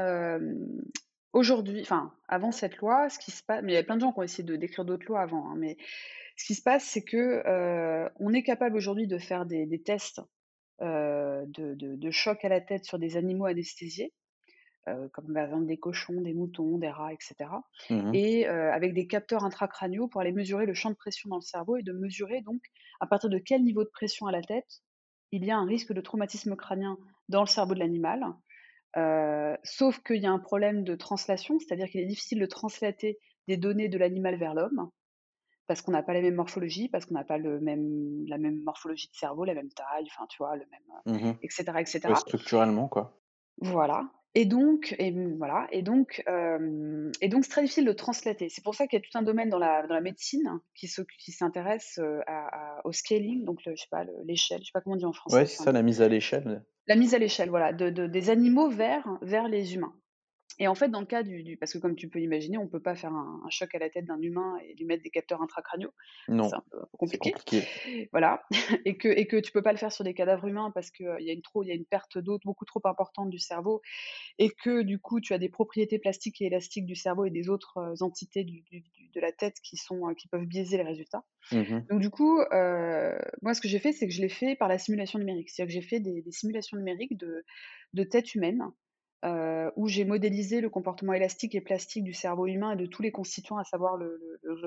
aujourd'hui, 1.34 1.82
enfin 1.82 2.14
avant 2.28 2.52
cette 2.52 2.78
loi, 2.78 3.10
ce 3.10 3.20
qui 3.20 3.32
se 3.32 3.44
passe, 3.44 3.62
mais 3.64 3.74
il 3.74 3.76
y 3.76 3.78
a 3.78 3.84
plein 3.84 3.96
de 3.96 4.02
gens 4.02 4.12
qui 4.12 4.20
ont 4.20 4.24
essayé 4.24 4.44
de 4.44 4.56
d'écrire 4.56 4.86
d'autres 4.86 5.06
lois 5.06 5.22
avant, 5.22 5.50
hein, 5.50 5.56
mais 5.58 5.78
ce 6.36 6.46
qui 6.46 6.56
se 6.56 6.64
passe, 6.64 6.84
c'est 6.84 7.04
que 7.04 7.44
on 8.20 8.34
est 8.34 8.44
capable 8.44 8.76
aujourd'hui 8.76 9.08
de 9.08 9.20
faire 9.20 9.46
des, 9.46 9.82
tests 9.84 10.22
euh, 10.82 11.46
de, 11.48 12.12
choc 12.12 12.44
à 12.44 12.50
la 12.50 12.60
tête 12.60 12.84
sur 12.84 13.00
des 13.00 13.16
animaux 13.16 13.46
anesthésiés, 13.46 14.12
euh, 14.88 15.08
comme 15.10 15.34
par 15.34 15.46
exemple 15.46 15.66
des 15.66 15.78
cochons, 15.78 16.22
des 16.22 16.34
moutons, 16.34 16.78
des 16.78 16.90
rats, 16.90 17.14
etc. 17.14 17.36
Et 17.90 18.46
mmh 18.46 18.50
euh, 18.50 18.72
avec 18.72 18.94
des 18.94 19.08
capteurs 19.08 19.44
intracraniaux 19.44 20.08
pour 20.08 20.22
aller 20.22 20.32
mesurer 20.32 20.66
le 20.66 20.74
champ 20.74 20.90
de 20.90 20.96
pression 20.96 21.30
dans 21.30 21.38
le 21.38 21.42
cerveau 21.42 21.78
et 21.78 21.84
de 21.84 21.94
mesurer 21.94 22.42
donc 22.42 22.62
à 23.00 23.08
partir 23.08 23.30
de 23.30 23.38
quel 23.38 23.64
niveau 23.64 23.84
de 23.84 23.90
pression 23.90 24.26
à 24.26 24.32
la 24.32 24.42
tête 24.42 24.82
il 25.32 25.46
y 25.46 25.52
a 25.52 25.58
un 25.58 25.66
risque 25.66 25.94
de 25.94 26.02
traumatisme 26.02 26.56
crânien 26.56 26.98
dans 27.30 27.42
le 27.42 27.48
cerveau 27.48 27.74
de 27.74 27.80
l'animal. 27.80 28.24
sauf 29.64 30.00
qu'il 30.04 30.22
y 30.22 30.26
a 30.26 30.32
un 30.32 30.40
problème 30.40 30.84
de 30.84 30.96
translation, 30.96 31.58
c'est-à-dire 31.60 31.88
qu'il 31.90 32.02
est 32.02 32.06
difficile 32.06 32.40
de 32.40 32.46
translater 32.46 33.20
des 33.48 33.58
données 33.58 33.90
de 33.90 33.98
l'animal 33.98 34.38
vers 34.38 34.54
l'homme 34.54 34.92
parce 35.68 35.82
qu'on 35.82 35.92
n'a 35.92 36.04
pas 36.04 36.14
la 36.14 36.22
même 36.22 36.36
morphologie, 36.36 36.90
parce 36.90 37.06
qu'on 37.06 37.14
n'a 37.14 37.24
pas 37.24 37.38
le 37.38 37.60
même, 37.60 38.26
la 38.28 38.38
même 38.38 38.62
morphologie 38.64 39.10
de 39.10 39.16
cerveau, 39.16 39.46
la 39.46 39.54
même 39.54 39.70
taille, 39.70 40.08
enfin, 40.08 40.26
tu 40.28 40.38
vois, 40.38 40.56
le 40.56 40.66
même, 40.72 41.38
etc., 41.42 41.66
euh, 41.70 41.78
etc. 41.80 42.02
Mmh 42.10 42.16
structurellement, 42.16 42.88
quoi. 42.88 43.18
Voilà. 43.60 44.10
Et 44.36 44.46
donc, 44.46 44.96
et 44.98 45.14
voilà, 45.38 45.68
et 45.72 45.84
donc, 45.84 46.24
et 47.22 47.30
donc, 47.30 47.44
c'est 47.44 47.52
très 47.52 47.62
difficile 47.62 47.86
de 47.86 47.92
translater. 47.92 48.50
C'est 48.50 48.64
pour 48.64 48.74
ça 48.74 48.88
qu'il 48.88 48.98
y 48.98 49.02
a 49.02 49.06
tout 49.06 49.16
un 49.18 49.22
domaine 49.22 49.50
dans 49.50 49.60
la, 49.60 49.86
dans 49.86 49.94
la 49.94 50.02
médecine 50.02 50.60
qui, 50.74 50.88
s'intéresse 50.88 52.00
à, 52.26 52.82
au 52.84 52.92
scaling, 52.92 53.46
donc 53.46 53.64
le, 53.66 53.76
je 53.76 53.84
sais 53.84 53.90
pas, 53.92 54.06
l'échelle, 54.26 54.60
je 54.62 54.66
sais 54.66 54.72
pas 54.74 54.82
comment 54.82 54.96
on 54.96 54.98
dit 54.98 55.06
en 55.06 55.14
français. 55.14 55.36
Ouais, 55.36 55.46
c'est 55.46 55.64
ça, 55.64 55.72
la 55.72 55.84
mise 55.84 56.02
à 56.02 56.08
l'échelle. 56.08 56.64
La 56.88 56.96
mise 56.96 57.14
à 57.14 57.20
l'échelle, 57.20 57.50
voilà, 57.50 57.74
de, 57.74 57.90
de, 57.90 58.08
des 58.08 58.30
animaux 58.30 58.70
vers, 58.70 59.08
vers 59.22 59.48
les 59.48 59.76
humains. 59.76 59.94
Et 60.60 60.68
en 60.68 60.76
fait, 60.76 60.90
dans 60.90 61.00
le 61.00 61.06
cas 61.06 61.24
du, 61.24 61.58
parce 61.58 61.74
que 61.74 61.78
comme 61.78 61.96
tu 61.96 62.10
peux 62.10 62.20
l'imaginer, 62.20 62.58
on 62.58 62.68
peut 62.68 62.82
pas 62.82 62.96
faire 62.96 63.12
un, 63.12 63.42
choc 63.50 63.74
à 63.76 63.80
la 63.80 63.90
tête 63.90 64.06
d'un 64.06 64.22
humain 64.22 64.58
et 64.66 64.74
lui 64.76 64.86
mettre 64.86 65.04
des 65.04 65.10
capteurs 65.10 65.42
intracraniaux. 65.42 65.94
Non. 66.28 66.50
C'est 66.50 66.56
un 66.56 66.64
peu 66.72 66.80
compliqué. 66.98 67.34
Voilà. 68.12 68.44
Et 68.86 68.98
que 68.98 69.08
et 69.08 69.28
que 69.28 69.38
tu 69.38 69.52
peux 69.52 69.62
pas 69.62 69.72
le 69.72 69.78
faire 69.78 69.92
sur 69.92 70.04
des 70.04 70.14
cadavres 70.14 70.48
humains 70.48 70.72
parce 70.74 70.92
qu'il 70.92 71.06
y 71.20 71.30
a 71.30 71.34
une 71.34 71.42
trop, 71.42 71.64
il 71.64 71.68
y 71.68 71.72
a 71.72 71.76
une 71.76 71.86
perte 71.86 72.18
d'eau 72.18 72.40
beaucoup 72.44 72.66
trop 72.66 72.82
importante 72.86 73.30
du 73.30 73.40
cerveau 73.40 73.82
et 74.40 74.50
que 74.50 74.82
du 74.82 75.00
coup, 75.00 75.20
tu 75.20 75.34
as 75.34 75.38
des 75.38 75.50
propriétés 75.50 76.00
plastiques 76.00 76.42
et 76.42 76.46
élastiques 76.46 76.86
du 76.86 76.96
cerveau 76.96 77.26
et 77.26 77.30
des 77.30 77.50
autres 77.50 77.78
euh, 77.78 77.96
entités 78.02 78.44
de 78.44 79.22
la 79.22 79.32
tête 79.32 79.60
qui 79.62 79.78
sont 79.78 80.10
euh, 80.10 80.14
qui 80.14 80.28
peuvent 80.28 80.46
biaiser 80.46 80.78
les 80.78 80.84
résultats. 80.84 81.24
Mmh 81.52 81.80
Donc 81.90 82.00
du 82.02 82.10
coup, 82.10 82.40
euh, 82.40 83.18
moi, 83.42 83.54
ce 83.54 83.62
que 83.62 83.68
j'ai 83.68 83.80
fait, 83.80 83.92
c'est 83.92 84.08
que 84.08 84.14
je 84.14 84.22
l'ai 84.22 84.30
fait 84.30 84.56
par 84.56 84.68
la 84.68 84.78
simulation 84.78 85.20
numérique. 85.20 85.50
C'est-à-dire 85.50 85.74
que 85.76 85.82
j'ai 85.82 85.88
fait 85.88 86.00
des, 86.00 86.22
des 86.22 86.32
simulations 86.32 86.78
numériques 86.78 87.18
de 87.18 87.44
de 87.94 88.04
tête 88.04 88.34
humaine 88.34 88.64
euh, 89.24 89.72
où 89.78 89.88
j'ai 89.88 90.04
modélisé 90.04 90.60
le 90.60 90.70
comportement 90.70 91.14
élastique 91.14 91.56
et 91.56 91.62
plastique 91.62 92.04
du 92.04 92.14
cerveau 92.14 92.46
humain 92.46 92.74
et 92.74 92.76
de 92.76 92.86
tous 92.86 93.02
les 93.02 93.12
constituants, 93.12 93.58
à 93.58 93.64
savoir 93.64 93.96
le, 93.96 94.20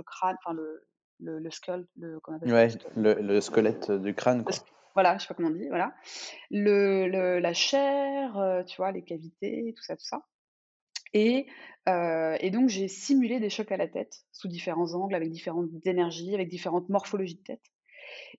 crâne, 0.06 0.36
enfin 0.42 0.54
le, 0.54 0.82
le, 1.20 1.50
skull, 1.50 1.86
le, 1.98 2.18
ouais, 2.46 2.68
le, 2.96 3.40
squelette 3.42 3.90
du 3.90 4.14
crâne. 4.14 4.44
Quoi. 4.44 4.56
Voilà, 4.94 5.18
je 5.18 5.22
sais 5.22 5.28
pas 5.28 5.34
comment 5.34 5.48
on 5.48 5.52
dit, 5.52 5.68
voilà. 5.68 5.92
Le, 6.50 7.38
la 7.38 7.52
chair, 7.52 8.38
euh, 8.38 8.62
tu 8.62 8.78
vois, 8.78 8.92
les 8.92 9.02
cavités, 9.02 9.74
tout 9.76 9.82
ça, 9.82 9.94
tout 9.94 10.06
ça. 10.06 10.22
Et, 11.12 11.46
euh, 11.90 12.38
et 12.40 12.50
donc 12.50 12.70
j'ai 12.70 12.88
simulé 12.88 13.38
des 13.40 13.50
chocs 13.50 13.72
à 13.72 13.76
la 13.76 13.88
tête 13.88 14.24
sous 14.32 14.48
différents 14.48 14.94
angles, 14.94 15.14
avec 15.14 15.30
différentes 15.30 15.68
énergies, 15.84 16.34
avec 16.34 16.48
différentes 16.48 16.88
morphologies 16.88 17.36
de 17.36 17.42
tête. 17.42 17.62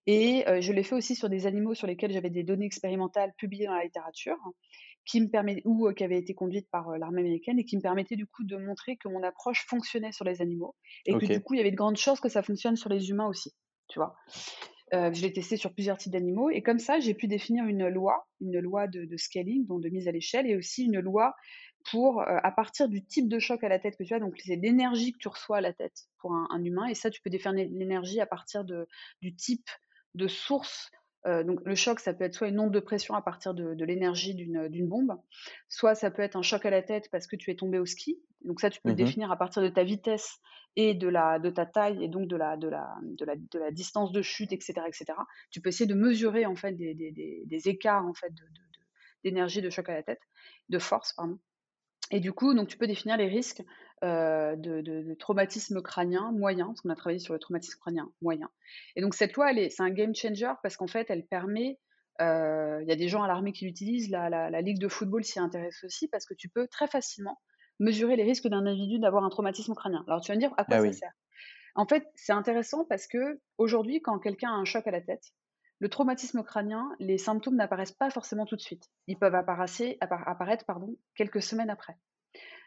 Et 0.08 0.46
je 0.62 0.72
l'ai 0.72 0.84
fait 0.84 0.96
aussi 0.96 1.14
sur 1.14 1.30
des 1.30 1.46
animaux 1.46 1.76
sur 1.76 1.86
lesquels 1.86 2.12
j'avais 2.12 2.30
des 2.30 2.44
données 2.44 2.66
expérimentales 2.66 3.34
publiées 3.38 3.66
dans 3.68 3.76
la 3.76 3.84
littérature 3.84 4.38
qui 5.08 5.22
me 5.22 5.30
permet, 5.30 5.62
ou 5.66 5.92
qui 5.94 6.04
avait 6.04 6.18
été 6.18 6.34
conduite 6.34 6.70
par 6.70 6.98
l'armée 6.98 7.22
américaine 7.22 7.58
et 7.58 7.66
qui 7.66 7.78
me 7.78 7.82
permettait 7.82 8.18
du 8.18 8.28
coup 8.28 8.44
de 8.44 8.58
montrer 8.58 8.98
que 8.98 9.08
mon 9.08 9.24
approche 9.24 9.66
fonctionnait 9.66 10.12
sur 10.12 10.26
les 10.26 10.42
animaux 10.42 10.76
et 11.06 11.14
que 11.14 11.26
du 11.26 11.42
coup 11.42 11.54
il 11.54 11.58
y 11.58 11.62
avait 11.62 11.72
de 11.72 11.78
grandes 11.78 11.98
chances 11.98 12.20
que 12.20 12.30
ça 12.30 12.44
fonctionne 12.44 12.76
sur 12.76 12.90
les 12.90 13.10
humains 13.10 13.28
aussi, 13.28 13.56
tu 13.88 14.00
vois. 14.00 14.16
je 14.92 15.22
l'ai 15.22 15.32
testé 15.32 15.56
sur 15.56 15.74
plusieurs 15.74 15.98
types 15.98 16.12
d'animaux 16.12 16.50
et 16.50 16.62
comme 16.62 16.80
ça 16.80 17.00
j'ai 17.00 17.14
pu 17.14 17.28
définir 17.28 17.66
une 17.66 17.88
loi, 17.88 18.28
une 18.42 18.60
loi 18.60 18.88
de, 18.88 19.18
scaling, 19.18 19.66
donc 19.66 19.82
de 19.82 19.90
mise 19.90 20.08
à 20.08 20.12
l'échelle 20.12 20.46
et 20.46 20.56
aussi 20.56 20.84
une 20.84 21.00
loi 21.00 21.34
pour, 21.90 22.22
à 22.22 22.52
partir 22.52 22.90
du 22.90 23.06
type 23.06 23.30
de 23.30 23.40
choc 23.40 23.64
à 23.64 23.70
la 23.70 23.80
tête 23.80 23.96
que 23.98 24.04
tu 24.04 24.14
as, 24.14 24.20
donc 24.20 24.36
c'est 24.44 24.58
l'énergie 24.58 25.14
que 25.14 25.20
tu 25.20 25.30
reçois 25.30 25.58
à 25.58 25.62
la 25.62 25.72
tête 25.72 26.08
pour 26.20 26.34
un, 26.34 26.48
un 26.52 26.64
humain 26.64 26.86
et 26.88 26.96
ça 26.96 27.10
tu 27.10 27.22
peux 27.22 27.30
définir 27.30 27.66
l'énergie 27.72 28.20
à 28.20 28.26
partir 28.26 28.66
de, 28.66 28.88
du 29.22 29.34
type 29.34 29.70
de 30.16 30.28
source 30.28 30.92
euh, 31.28 31.44
donc 31.44 31.60
le 31.66 31.76
choc, 31.76 32.00
ça 32.00 32.14
peut 32.14 32.24
être 32.24 32.34
soit 32.34 32.48
une 32.48 32.60
onde 32.60 32.72
de 32.72 32.80
pression 32.80 33.14
à 33.16 33.22
partir 33.22 33.54
de, 33.54 33.84
l'énergie 33.84 34.34
d'une 34.34 34.88
bombe, 34.88 35.20
soit 35.68 35.96
ça 35.96 36.10
peut 36.10 36.22
être 36.22 36.36
un 36.36 36.42
choc 36.42 36.66
à 36.66 36.70
la 36.70 36.82
tête 36.82 37.10
parce 37.12 37.28
que 37.28 37.36
tu 37.36 37.52
es 37.52 37.56
tombé 37.56 37.80
au 37.80 37.86
ski. 37.86 38.20
Donc 38.46 38.62
ça, 38.62 38.70
tu 38.70 38.80
peux 38.82 38.90
le 38.90 38.94
mmh 38.94 38.98
définir 38.98 39.32
à 39.32 39.38
partir 39.38 39.62
de 39.62 39.68
ta 39.68 39.84
vitesse 39.84 40.40
et 40.76 40.94
de, 40.94 41.08
la, 41.08 41.40
de 41.40 41.50
ta 41.50 41.66
taille 41.66 42.04
et 42.04 42.08
donc 42.08 42.28
de 42.28 42.36
la, 42.36 42.56
de, 42.56 42.70
la, 42.70 42.96
de, 43.02 43.26
la, 43.26 43.36
de 43.36 43.60
la 43.60 43.72
distance 43.72 44.12
de 44.12 44.22
chute, 44.22 44.54
etc., 44.54 44.74
etc. 44.88 45.06
Tu 45.52 45.60
peux 45.60 45.70
essayer 45.70 45.88
de 45.88 45.96
mesurer 45.96 46.46
en 46.46 46.56
fait 46.56 46.74
des, 46.74 46.94
des, 46.94 47.44
des 47.46 47.68
écarts 47.68 48.06
en 48.06 48.14
fait 48.14 48.32
d'énergie 49.24 49.62
de, 49.62 49.66
de 49.66 49.70
choc 49.72 49.90
à 49.90 49.94
la 49.94 50.04
tête, 50.04 50.22
de 50.70 50.80
force, 50.80 51.14
pardon. 51.14 51.40
Et 52.12 52.20
du 52.20 52.32
coup, 52.32 52.54
donc 52.54 52.70
tu 52.70 52.78
peux 52.78 52.88
définir 52.88 53.18
les 53.18 53.28
risques 53.28 53.64
euh, 54.04 54.56
de, 54.56 55.16
traumatisme 55.16 55.82
crânien 55.82 56.32
moyen, 56.32 56.68
parce 56.68 56.82
qu'on 56.82 56.90
a 56.90 56.96
travaillé 56.96 57.20
sur 57.20 57.34
le 57.34 57.40
traumatisme 57.40 57.80
crânien 57.80 58.12
moyen. 58.22 58.50
Et 58.96 59.02
donc 59.02 59.16
cette 59.16 59.34
loi, 59.34 59.52
c'est 59.56 59.82
un 59.82 59.90
game 59.90 60.14
changer 60.14 60.54
parce 60.62 60.78
qu'en 60.78 60.88
fait, 60.88 61.10
elle 61.10 61.26
permet, 61.26 61.80
euh, 62.22 62.80
il 62.84 62.88
y 62.88 62.92
a 62.92 62.96
des 62.96 63.08
gens 63.08 63.24
à 63.24 63.28
l'armée 63.28 63.54
qui 63.54 63.66
l'utilisent, 63.66 64.10
la, 64.10 64.30
la, 64.30 64.62
ligue 64.62 64.80
de 64.80 64.88
football 64.88 65.24
s'y 65.24 65.40
intéresse 65.40 65.84
aussi, 65.84 66.08
parce 66.08 66.26
que 66.26 66.34
tu 66.34 66.48
peux 66.50 66.68
très 66.68 66.88
facilement 66.88 67.40
mesurer 67.80 68.16
les 68.16 68.24
risques 68.24 68.48
d'un 68.48 68.66
individu 68.66 69.00
d'avoir 69.00 69.24
un 69.24 69.30
traumatisme 69.30 69.74
crânien. 69.74 70.04
Alors 70.08 70.22
tu 70.22 70.32
vas 70.32 70.36
me 70.36 70.42
dire 70.42 70.54
à 70.58 70.64
quoi 70.64 70.78
ah 70.78 70.82
ça 70.82 70.94
sert? 70.94 71.14
En 71.76 71.86
fait, 71.86 72.08
c'est 72.16 72.34
intéressant 72.34 72.86
parce 72.86 73.08
que 73.08 73.40
aujourd'hui, 73.58 74.02
quand 74.02 74.20
quelqu'un 74.20 74.50
a 74.50 74.56
un 74.56 74.66
choc 74.66 74.88
à 74.88 74.92
la 74.92 75.02
tête, 75.02 75.32
le 75.80 75.90
traumatisme 75.90 76.44
crânien, 76.44 76.90
les 77.00 77.18
symptômes 77.18 77.56
n'apparaissent 77.56 77.92
pas 77.92 78.10
forcément 78.10 78.46
tout 78.46 78.56
de 78.56 78.62
suite. 78.62 78.90
Ils 79.06 79.18
peuvent 79.18 79.36
apparaître, 79.36 80.66
pardon, 80.66 80.96
quelques 81.16 81.42
semaines 81.42 81.70
après. 81.70 81.98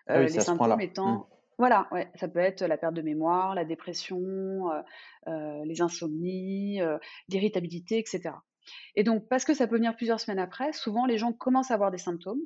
Ah 0.07 0.19
euh, 0.19 0.23
les 0.23 0.41
symptômes 0.41 0.81
étant. 0.81 1.13
Mmh. 1.13 1.25
Voilà, 1.59 1.89
ouais, 1.93 2.11
ça 2.15 2.27
peut 2.27 2.39
être 2.39 2.63
la 2.63 2.79
perte 2.79 2.95
de 2.95 3.03
mémoire, 3.03 3.55
la 3.55 3.67
dépression, 3.67 4.19
euh, 4.71 4.81
euh, 5.29 5.65
les 5.67 5.83
insomnies, 5.83 6.81
l'irritabilité, 7.29 7.99
etc. 7.99 8.31
Et 8.97 9.05
donc, 9.05 9.29
parce 9.29 9.45
que 9.45 9.53
ça 9.53 9.67
peut 9.67 9.77
venir 9.77 9.95
plusieurs 9.95 10.21
semaines 10.21 10.39
après, 10.39 10.73
souvent 10.73 11.05
les 11.05 11.19
gens 11.19 11.33
commencent 11.33 11.71
à 11.71 11.75
avoir 11.75 11.91
des 11.91 11.99
symptômes, 11.99 12.41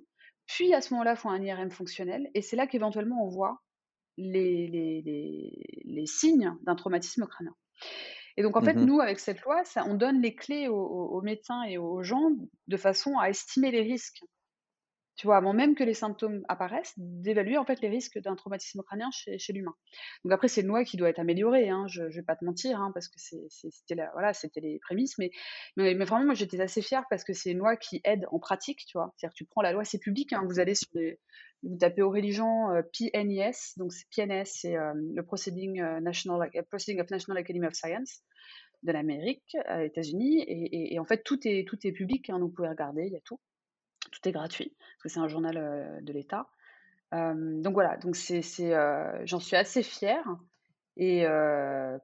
puis 0.46 0.74
à 0.74 0.80
ce 0.80 0.92
moment-là 0.94 1.14
font 1.14 1.30
un 1.30 1.40
IRM 1.40 1.70
fonctionnel, 1.70 2.28
et 2.34 2.42
c'est 2.42 2.56
là 2.56 2.66
qu'éventuellement 2.66 3.24
on 3.24 3.28
voit 3.28 3.60
les, 4.16 4.66
les, 5.84 6.06
signes 6.06 6.52
d'un 6.62 6.74
traumatisme 6.74 7.26
crânien. 7.26 7.54
Et 8.36 8.42
donc, 8.42 8.56
en 8.56 8.62
fait, 8.62 8.74
mmh 8.74 8.84
nous, 8.84 9.00
avec 9.00 9.20
cette 9.20 9.40
loi, 9.42 9.62
ça, 9.64 9.84
on 9.86 9.94
donne 9.94 10.20
les 10.20 10.34
clés 10.34 10.66
aux, 10.68 11.20
médecins 11.22 11.62
et 11.64 11.78
aux 11.78 12.02
gens 12.02 12.30
de 12.66 12.76
façon 12.76 13.16
à 13.18 13.30
estimer 13.30 13.70
les 13.70 13.82
risques 13.82 14.24
tu 15.16 15.26
vois, 15.26 15.36
avant 15.36 15.52
même 15.52 15.74
que 15.74 15.84
les 15.84 15.94
symptômes 15.94 16.44
apparaissent, 16.48 16.94
d'évaluer 16.96 17.56
en 17.56 17.64
fait 17.64 17.80
les 17.80 17.88
risques 17.88 18.18
d'un 18.18 18.34
traumatisme 18.34 18.82
crânien 18.82 19.10
chez, 19.12 19.52
l'humain. 19.52 19.74
Donc 20.24 20.32
après, 20.32 20.48
c'est 20.48 20.62
une 20.62 20.66
loi 20.68 20.84
qui 20.84 20.96
doit 20.96 21.08
être 21.08 21.20
améliorée, 21.20 21.68
hein, 21.68 21.86
je 21.88 22.02
ne 22.02 22.08
vais 22.08 22.22
pas 22.22 22.36
te 22.36 22.44
mentir, 22.44 22.80
hein, 22.80 22.90
parce 22.92 23.08
que 23.08 23.18
c'était 23.18 24.02
voilà, 24.12 24.32
les 24.56 24.78
prémices, 24.80 25.16
mais, 25.18 25.30
mais, 25.76 25.94
vraiment, 25.94 26.26
moi 26.26 26.34
j'étais 26.34 26.60
assez 26.60 26.82
fière 26.82 27.04
parce 27.10 27.24
que 27.24 27.32
c'est 27.32 27.52
une 27.52 27.58
loi 27.58 27.76
qui 27.76 28.00
aide 28.04 28.26
en 28.30 28.38
pratique, 28.38 28.84
tu 28.86 28.98
vois. 28.98 29.12
C'est-à-dire 29.16 29.34
tu 29.34 29.44
prends 29.44 29.62
la 29.62 29.72
loi, 29.72 29.84
c'est 29.84 29.98
public, 29.98 30.32
hein, 30.32 30.42
vous 30.46 30.58
allez 30.58 30.74
sur 30.74 30.88
des, 30.94 31.20
vous 31.64 31.78
tapez 31.78 32.02
Aurélie 32.02 32.32
Jean 32.32 32.70
euh, 32.72 32.82
PNIS, 32.82 33.74
donc 33.76 33.92
c'est 33.92 34.06
PNS, 34.14 34.44
c'est 34.46 34.76
euh, 34.76 34.92
le 34.94 35.22
Proceeding, 35.22 35.80
euh, 35.80 36.00
National, 36.00 36.50
Proceeding 36.68 37.00
of 37.00 37.10
National 37.10 37.38
Academy 37.38 37.66
of 37.66 37.74
Science 37.74 38.22
de 38.82 38.92
l'Amérique, 38.92 39.56
États-Unis, 39.80 40.42
et, 40.42 40.92
et, 40.92 40.98
en 40.98 41.06
fait 41.06 41.22
tout 41.24 41.38
est, 41.48 41.66
tout 41.66 41.78
est 41.86 41.92
public, 41.92 42.28
hein, 42.28 42.38
donc 42.38 42.50
vous 42.50 42.54
pouvez 42.54 42.68
regarder, 42.68 43.04
il 43.06 43.14
y 43.14 43.16
a 43.16 43.20
tout 43.24 43.40
tout 44.14 44.28
est 44.28 44.32
gratuit, 44.32 44.74
parce 44.78 45.02
que 45.02 45.08
c'est 45.08 45.20
un 45.20 45.28
journal 45.28 45.56
euh, 45.56 46.00
de 46.00 46.12
l'État. 46.12 46.48
Euh, 47.12 47.60
donc 47.60 47.74
voilà, 47.74 47.96
donc 47.96 48.16
c'est, 48.16 48.42
euh, 48.60 49.26
j'en 49.26 49.40
suis 49.40 49.56
assez 49.56 49.82
fière. 49.82 50.24
Et 50.96 51.24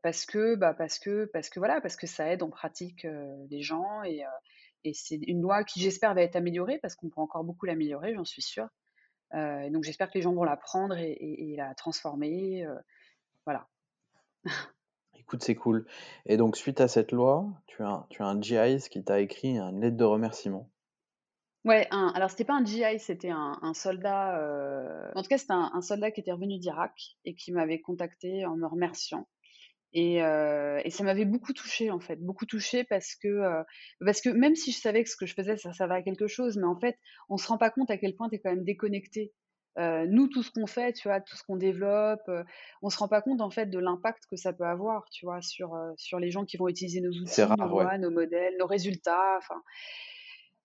parce 0.02 0.26
que, 0.26 0.56
bah 0.56 0.74
parce 0.74 0.98
que, 0.98 1.26
parce 1.26 1.48
que 1.48 1.60
voilà, 1.60 1.80
parce 1.80 1.94
que 1.94 2.08
ça 2.08 2.28
aide 2.32 2.42
en 2.42 2.50
pratique 2.50 3.06
les 3.48 3.62
gens 3.62 4.02
et, 4.02 4.24
c'est 4.94 5.14
une 5.28 5.42
loi 5.42 5.62
qui 5.62 5.78
j'espère 5.78 6.12
va 6.14 6.22
être 6.22 6.34
améliorée 6.34 6.80
parce 6.80 6.96
qu'on 6.96 7.08
peut 7.08 7.20
encore 7.20 7.44
beaucoup 7.44 7.66
l'améliorer, 7.66 8.14
j'en 8.14 8.24
suis 8.24 8.42
sûre. 8.42 8.66
donc 9.32 9.84
j'espère 9.84 10.10
que 10.10 10.18
les 10.18 10.22
gens 10.22 10.32
vont 10.32 10.42
la 10.42 10.56
prendre 10.56 10.98
et, 10.98 11.12
et 11.20 11.54
la 11.56 11.72
transformer. 11.76 12.66
voilà. 13.46 13.68
Écoute, 15.20 15.44
c'est 15.44 15.54
cool. 15.54 15.86
Et 16.26 16.36
donc, 16.36 16.56
suite 16.56 16.80
à 16.80 16.88
cette 16.88 17.12
loi, 17.12 17.46
tu 17.68 17.84
as, 17.84 18.06
tu 18.10 18.22
as 18.22 18.26
un 18.26 18.40
GIS 18.40 18.88
qui 18.90 19.04
t'a 19.04 19.20
écrit 19.20 19.56
une 19.56 19.80
lettre 19.80 19.96
de 19.96 20.04
remerciement. 20.04 20.68
Ouais, 21.66 21.86
un 21.90 22.08
alors 22.14 22.30
c'était 22.30 22.44
pas 22.44 22.54
un 22.54 22.64
GI, 22.64 22.98
c'était 22.98 23.28
un 23.30 23.74
soldat, 23.74 24.38
euh, 24.40 25.10
en 25.14 25.22
tout 25.22 25.28
cas, 25.28 25.36
c'était 25.36 25.52
un 25.52 25.82
soldat 25.82 26.10
qui 26.10 26.20
était 26.20 26.32
revenu 26.32 26.58
d'Irak 26.58 26.94
et 27.26 27.34
qui 27.34 27.52
m'avait 27.52 27.80
contacté 27.80 28.46
en 28.46 28.56
me 28.56 28.66
remerciant. 28.66 29.28
Et 29.92 30.22
euh, 30.22 30.80
et 30.84 30.90
ça 30.90 31.04
m'avait 31.04 31.24
beaucoup 31.24 31.52
touché 31.52 31.90
en 31.90 31.98
fait, 32.00 32.16
beaucoup 32.16 32.46
touché 32.46 32.84
parce 32.84 33.14
que, 33.16 33.28
euh, 33.28 33.62
parce 34.04 34.20
que 34.22 34.30
même 34.30 34.54
si 34.54 34.72
je 34.72 34.78
savais 34.78 35.02
que 35.04 35.10
ce 35.10 35.16
que 35.16 35.26
je 35.26 35.34
faisais, 35.34 35.56
ça 35.56 35.72
servait 35.74 35.96
à 35.96 36.02
quelque 36.02 36.28
chose, 36.28 36.56
mais 36.56 36.66
en 36.66 36.78
fait, 36.78 36.96
on 37.28 37.36
se 37.36 37.46
rend 37.48 37.58
pas 37.58 37.70
compte 37.70 37.90
à 37.90 37.98
quel 37.98 38.14
point 38.14 38.28
tu 38.30 38.36
es 38.36 38.38
quand 38.38 38.50
même 38.50 38.64
déconnecté. 38.64 39.32
nous, 39.78 40.28
tout 40.28 40.42
ce 40.42 40.50
qu'on 40.50 40.66
fait, 40.66 40.92
tu 40.94 41.08
vois, 41.08 41.20
tout 41.20 41.36
ce 41.36 41.42
qu'on 41.44 41.56
développe, 41.56 42.30
on 42.82 42.90
se 42.90 42.98
rend 42.98 43.08
pas 43.08 43.20
compte 43.22 43.40
en 43.40 43.50
fait 43.50 43.66
de 43.66 43.78
l'impact 43.78 44.24
que 44.30 44.36
ça 44.36 44.52
peut 44.52 44.64
avoir, 44.64 45.08
tu 45.10 45.26
vois, 45.26 45.42
sur, 45.42 45.76
sur 45.96 46.18
les 46.20 46.30
gens 46.30 46.44
qui 46.44 46.56
vont 46.56 46.68
utiliser 46.68 47.00
nos 47.00 47.12
outils, 47.12 47.42
nos 47.42 47.98
nos 47.98 48.10
modèles, 48.10 48.54
nos 48.58 48.66
résultats, 48.66 49.36
enfin 49.38 49.60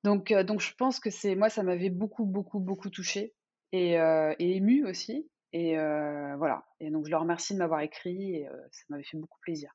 donc, 0.05 0.31
euh, 0.31 0.43
donc 0.43 0.61
je 0.61 0.73
pense 0.75 0.99
que 0.99 1.09
c'est 1.09 1.35
moi, 1.35 1.49
ça 1.49 1.63
m'avait 1.63 1.89
beaucoup, 1.89 2.25
beaucoup, 2.25 2.59
beaucoup 2.59 2.89
touché 2.89 3.33
et, 3.71 3.99
euh, 3.99 4.33
et 4.37 4.55
ému 4.55 4.87
aussi. 4.87 5.27
Et 5.51 5.79
euh, 5.79 6.35
voilà. 6.37 6.63
Et 6.79 6.91
donc 6.91 7.05
je 7.05 7.11
leur 7.11 7.21
remercie 7.21 7.53
de 7.53 7.59
m'avoir 7.59 7.81
écrit 7.81 8.35
et 8.35 8.47
ça 8.71 8.83
m'avait 8.89 9.03
fait 9.03 9.17
beaucoup 9.17 9.39
plaisir. 9.41 9.71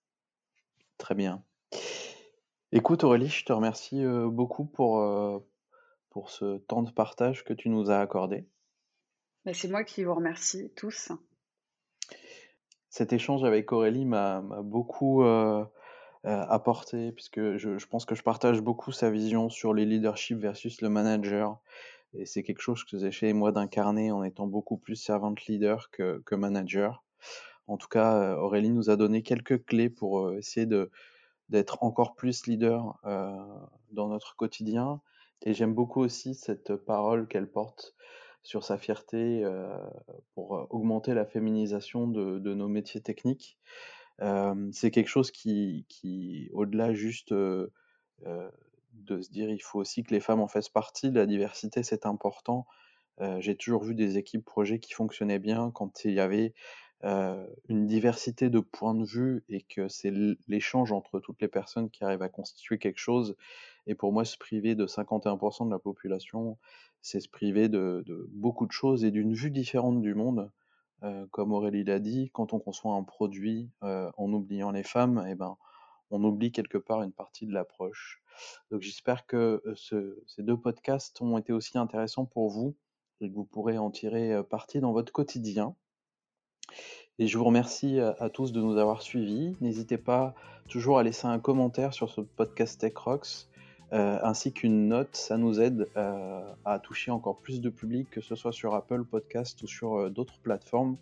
Très 0.98 1.14
bien. 1.14 1.44
Écoute 2.70 3.02
Aurélie, 3.02 3.28
je 3.28 3.44
te 3.44 3.52
remercie 3.52 4.04
beaucoup 4.26 4.64
pour, 4.66 5.02
pour 6.10 6.30
ce 6.30 6.58
temps 6.58 6.82
de 6.82 6.92
partage 6.92 7.44
que 7.44 7.52
tu 7.52 7.68
nous 7.68 7.90
as 7.90 7.98
accordé. 7.98 8.46
Bah, 9.44 9.52
c'est 9.52 9.68
moi 9.68 9.82
qui 9.82 10.04
vous 10.04 10.14
remercie 10.14 10.70
tous. 10.76 11.10
Cet 12.90 13.12
échange 13.12 13.42
avec 13.42 13.72
Aurélie 13.72 14.04
m'a 14.04 14.42
beaucoup 14.62 15.22
euh, 15.22 15.64
apporter, 16.24 17.12
puisque 17.12 17.56
je, 17.56 17.78
je, 17.78 17.86
pense 17.86 18.04
que 18.04 18.14
je 18.14 18.22
partage 18.22 18.60
beaucoup 18.60 18.92
sa 18.92 19.10
vision 19.10 19.48
sur 19.48 19.72
les 19.72 19.86
leadership 19.86 20.38
versus 20.38 20.82
le 20.82 20.90
manager. 20.90 21.58
Et 22.14 22.26
c'est 22.26 22.42
quelque 22.42 22.60
chose 22.60 22.84
que 22.84 22.98
j'ai 22.98 23.12
fait 23.12 23.32
moi 23.32 23.52
d'incarner 23.52 24.10
en 24.10 24.24
étant 24.24 24.46
beaucoup 24.46 24.76
plus 24.76 24.96
servante 24.96 25.46
leader 25.46 25.90
que, 25.90 26.22
que 26.26 26.34
manager. 26.34 27.04
En 27.68 27.76
tout 27.76 27.88
cas, 27.88 28.16
euh, 28.16 28.36
Aurélie 28.36 28.70
nous 28.70 28.90
a 28.90 28.96
donné 28.96 29.22
quelques 29.22 29.64
clés 29.64 29.90
pour 29.90 30.26
euh, 30.26 30.38
essayer 30.38 30.66
de 30.66 30.90
d'être 31.50 31.82
encore 31.82 32.14
plus 32.14 32.46
leader 32.46 32.98
euh, 33.04 33.36
dans 33.92 34.08
notre 34.08 34.36
quotidien. 34.36 35.00
Et 35.42 35.54
j'aime 35.54 35.74
beaucoup 35.74 36.00
aussi 36.00 36.34
cette 36.34 36.74
parole 36.76 37.26
qu'elle 37.28 37.50
porte 37.50 37.94
sur 38.42 38.64
sa 38.64 38.78
fierté 38.78 39.44
pour 40.34 40.66
augmenter 40.70 41.12
la 41.12 41.26
féminisation 41.26 42.06
de, 42.06 42.54
nos 42.54 42.68
métiers 42.68 43.00
techniques. 43.00 43.58
C'est 44.72 44.90
quelque 44.90 45.08
chose 45.08 45.30
qui, 45.30 46.50
au-delà 46.52 46.92
juste 46.94 47.32
de 47.32 47.70
se 49.22 49.30
dire 49.30 49.50
il 49.50 49.62
faut 49.62 49.78
aussi 49.78 50.02
que 50.02 50.12
les 50.12 50.20
femmes 50.20 50.40
en 50.40 50.48
fassent 50.48 50.68
partie, 50.68 51.10
la 51.10 51.26
diversité 51.26 51.82
c'est 51.82 52.06
important. 52.06 52.66
J'ai 53.38 53.56
toujours 53.56 53.84
vu 53.84 53.94
des 53.94 54.16
équipes 54.18 54.44
projets 54.44 54.78
qui 54.78 54.92
fonctionnaient 54.92 55.38
bien 55.38 55.70
quand 55.72 56.04
il 56.04 56.12
y 56.12 56.20
avait 56.20 56.54
une 57.02 57.86
diversité 57.86 58.50
de 58.50 58.60
points 58.60 58.94
de 58.94 59.04
vue 59.04 59.42
et 59.48 59.62
que 59.62 59.88
c'est 59.88 60.12
l'échange 60.48 60.92
entre 60.92 61.18
toutes 61.20 61.40
les 61.40 61.48
personnes 61.48 61.90
qui 61.90 62.04
arrivent 62.04 62.22
à 62.22 62.28
constituer 62.28 62.78
quelque 62.78 62.98
chose. 62.98 63.36
Et 63.86 63.94
pour 63.94 64.12
moi, 64.12 64.24
se 64.24 64.36
priver 64.36 64.74
de 64.74 64.86
51% 64.86 65.66
de 65.66 65.70
la 65.70 65.78
population, 65.78 66.58
c'est 67.00 67.20
se 67.20 67.28
priver 67.28 67.68
de, 67.68 68.04
beaucoup 68.32 68.66
de 68.66 68.72
choses 68.72 69.04
et 69.04 69.10
d'une 69.10 69.32
vue 69.32 69.50
différente 69.50 70.02
du 70.02 70.14
monde. 70.14 70.50
Comme 71.30 71.52
Aurélie 71.52 71.84
l'a 71.84 71.98
dit, 71.98 72.30
quand 72.32 72.52
on 72.52 72.58
conçoit 72.58 72.94
un 72.94 73.02
produit 73.02 73.70
en 73.82 74.32
oubliant 74.32 74.70
les 74.70 74.82
femmes, 74.82 75.24
eh 75.28 75.34
ben, 75.34 75.56
on 76.10 76.22
oublie 76.24 76.52
quelque 76.52 76.78
part 76.78 77.02
une 77.02 77.12
partie 77.12 77.46
de 77.46 77.52
l'approche. 77.52 78.22
Donc 78.70 78.82
j'espère 78.82 79.26
que 79.26 79.62
ces 79.74 80.42
deux 80.42 80.56
podcasts 80.56 81.20
ont 81.20 81.38
été 81.38 81.52
aussi 81.52 81.78
intéressants 81.78 82.26
pour 82.26 82.50
vous 82.50 82.76
et 83.20 83.28
que 83.28 83.34
vous 83.34 83.44
pourrez 83.44 83.78
en 83.78 83.90
tirer 83.90 84.42
parti 84.44 84.80
dans 84.80 84.92
votre 84.92 85.12
quotidien. 85.12 85.74
Et 87.18 87.26
je 87.26 87.36
vous 87.36 87.44
remercie 87.44 88.00
à, 88.00 88.30
tous 88.30 88.50
de 88.50 88.62
nous 88.62 88.78
avoir 88.78 89.02
suivis. 89.02 89.54
N'hésitez 89.60 89.98
pas 89.98 90.34
toujours 90.68 90.98
à 90.98 91.02
laisser 91.02 91.26
un 91.26 91.38
commentaire 91.38 91.92
sur 91.92 92.08
ce 92.08 92.22
podcast 92.22 92.80
Tech 92.80 92.96
Rocks, 92.96 93.46
euh, 93.92 94.18
ainsi 94.22 94.52
qu'une 94.52 94.88
note. 94.88 95.16
Ça 95.16 95.36
nous 95.36 95.60
aide 95.60 95.88
euh, 95.96 96.42
à 96.64 96.78
toucher 96.78 97.10
encore 97.10 97.38
plus 97.38 97.60
de 97.60 97.70
public, 97.70 98.08
que 98.10 98.20
ce 98.20 98.36
soit 98.36 98.52
sur 98.52 98.74
Apple 98.74 99.04
Podcast 99.04 99.60
ou 99.62 99.66
sur 99.66 99.96
euh, 99.96 100.10
d'autres 100.10 100.38
plateformes. 100.38 100.96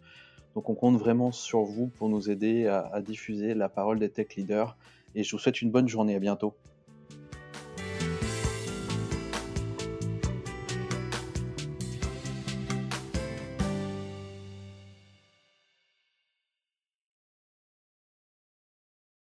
Donc 0.55 0.71
on 0.71 0.75
compte 0.75 0.97
vraiment 0.97 1.31
sur 1.31 1.63
vous 1.63 1.89
pour 1.89 2.09
nous 2.09 2.31
aider 2.31 2.67
à 2.67 3.01
diffuser 3.01 3.55
la 3.55 3.69
parole 3.69 3.99
des 3.99 4.09
tech 4.09 4.35
leaders. 4.37 4.77
Et 5.15 5.23
je 5.23 5.31
vous 5.33 5.39
souhaite 5.39 5.63
une 5.63 5.71
bonne 5.71 5.87
journée. 5.87 6.17
À 6.17 6.19
bientôt. 6.19 6.55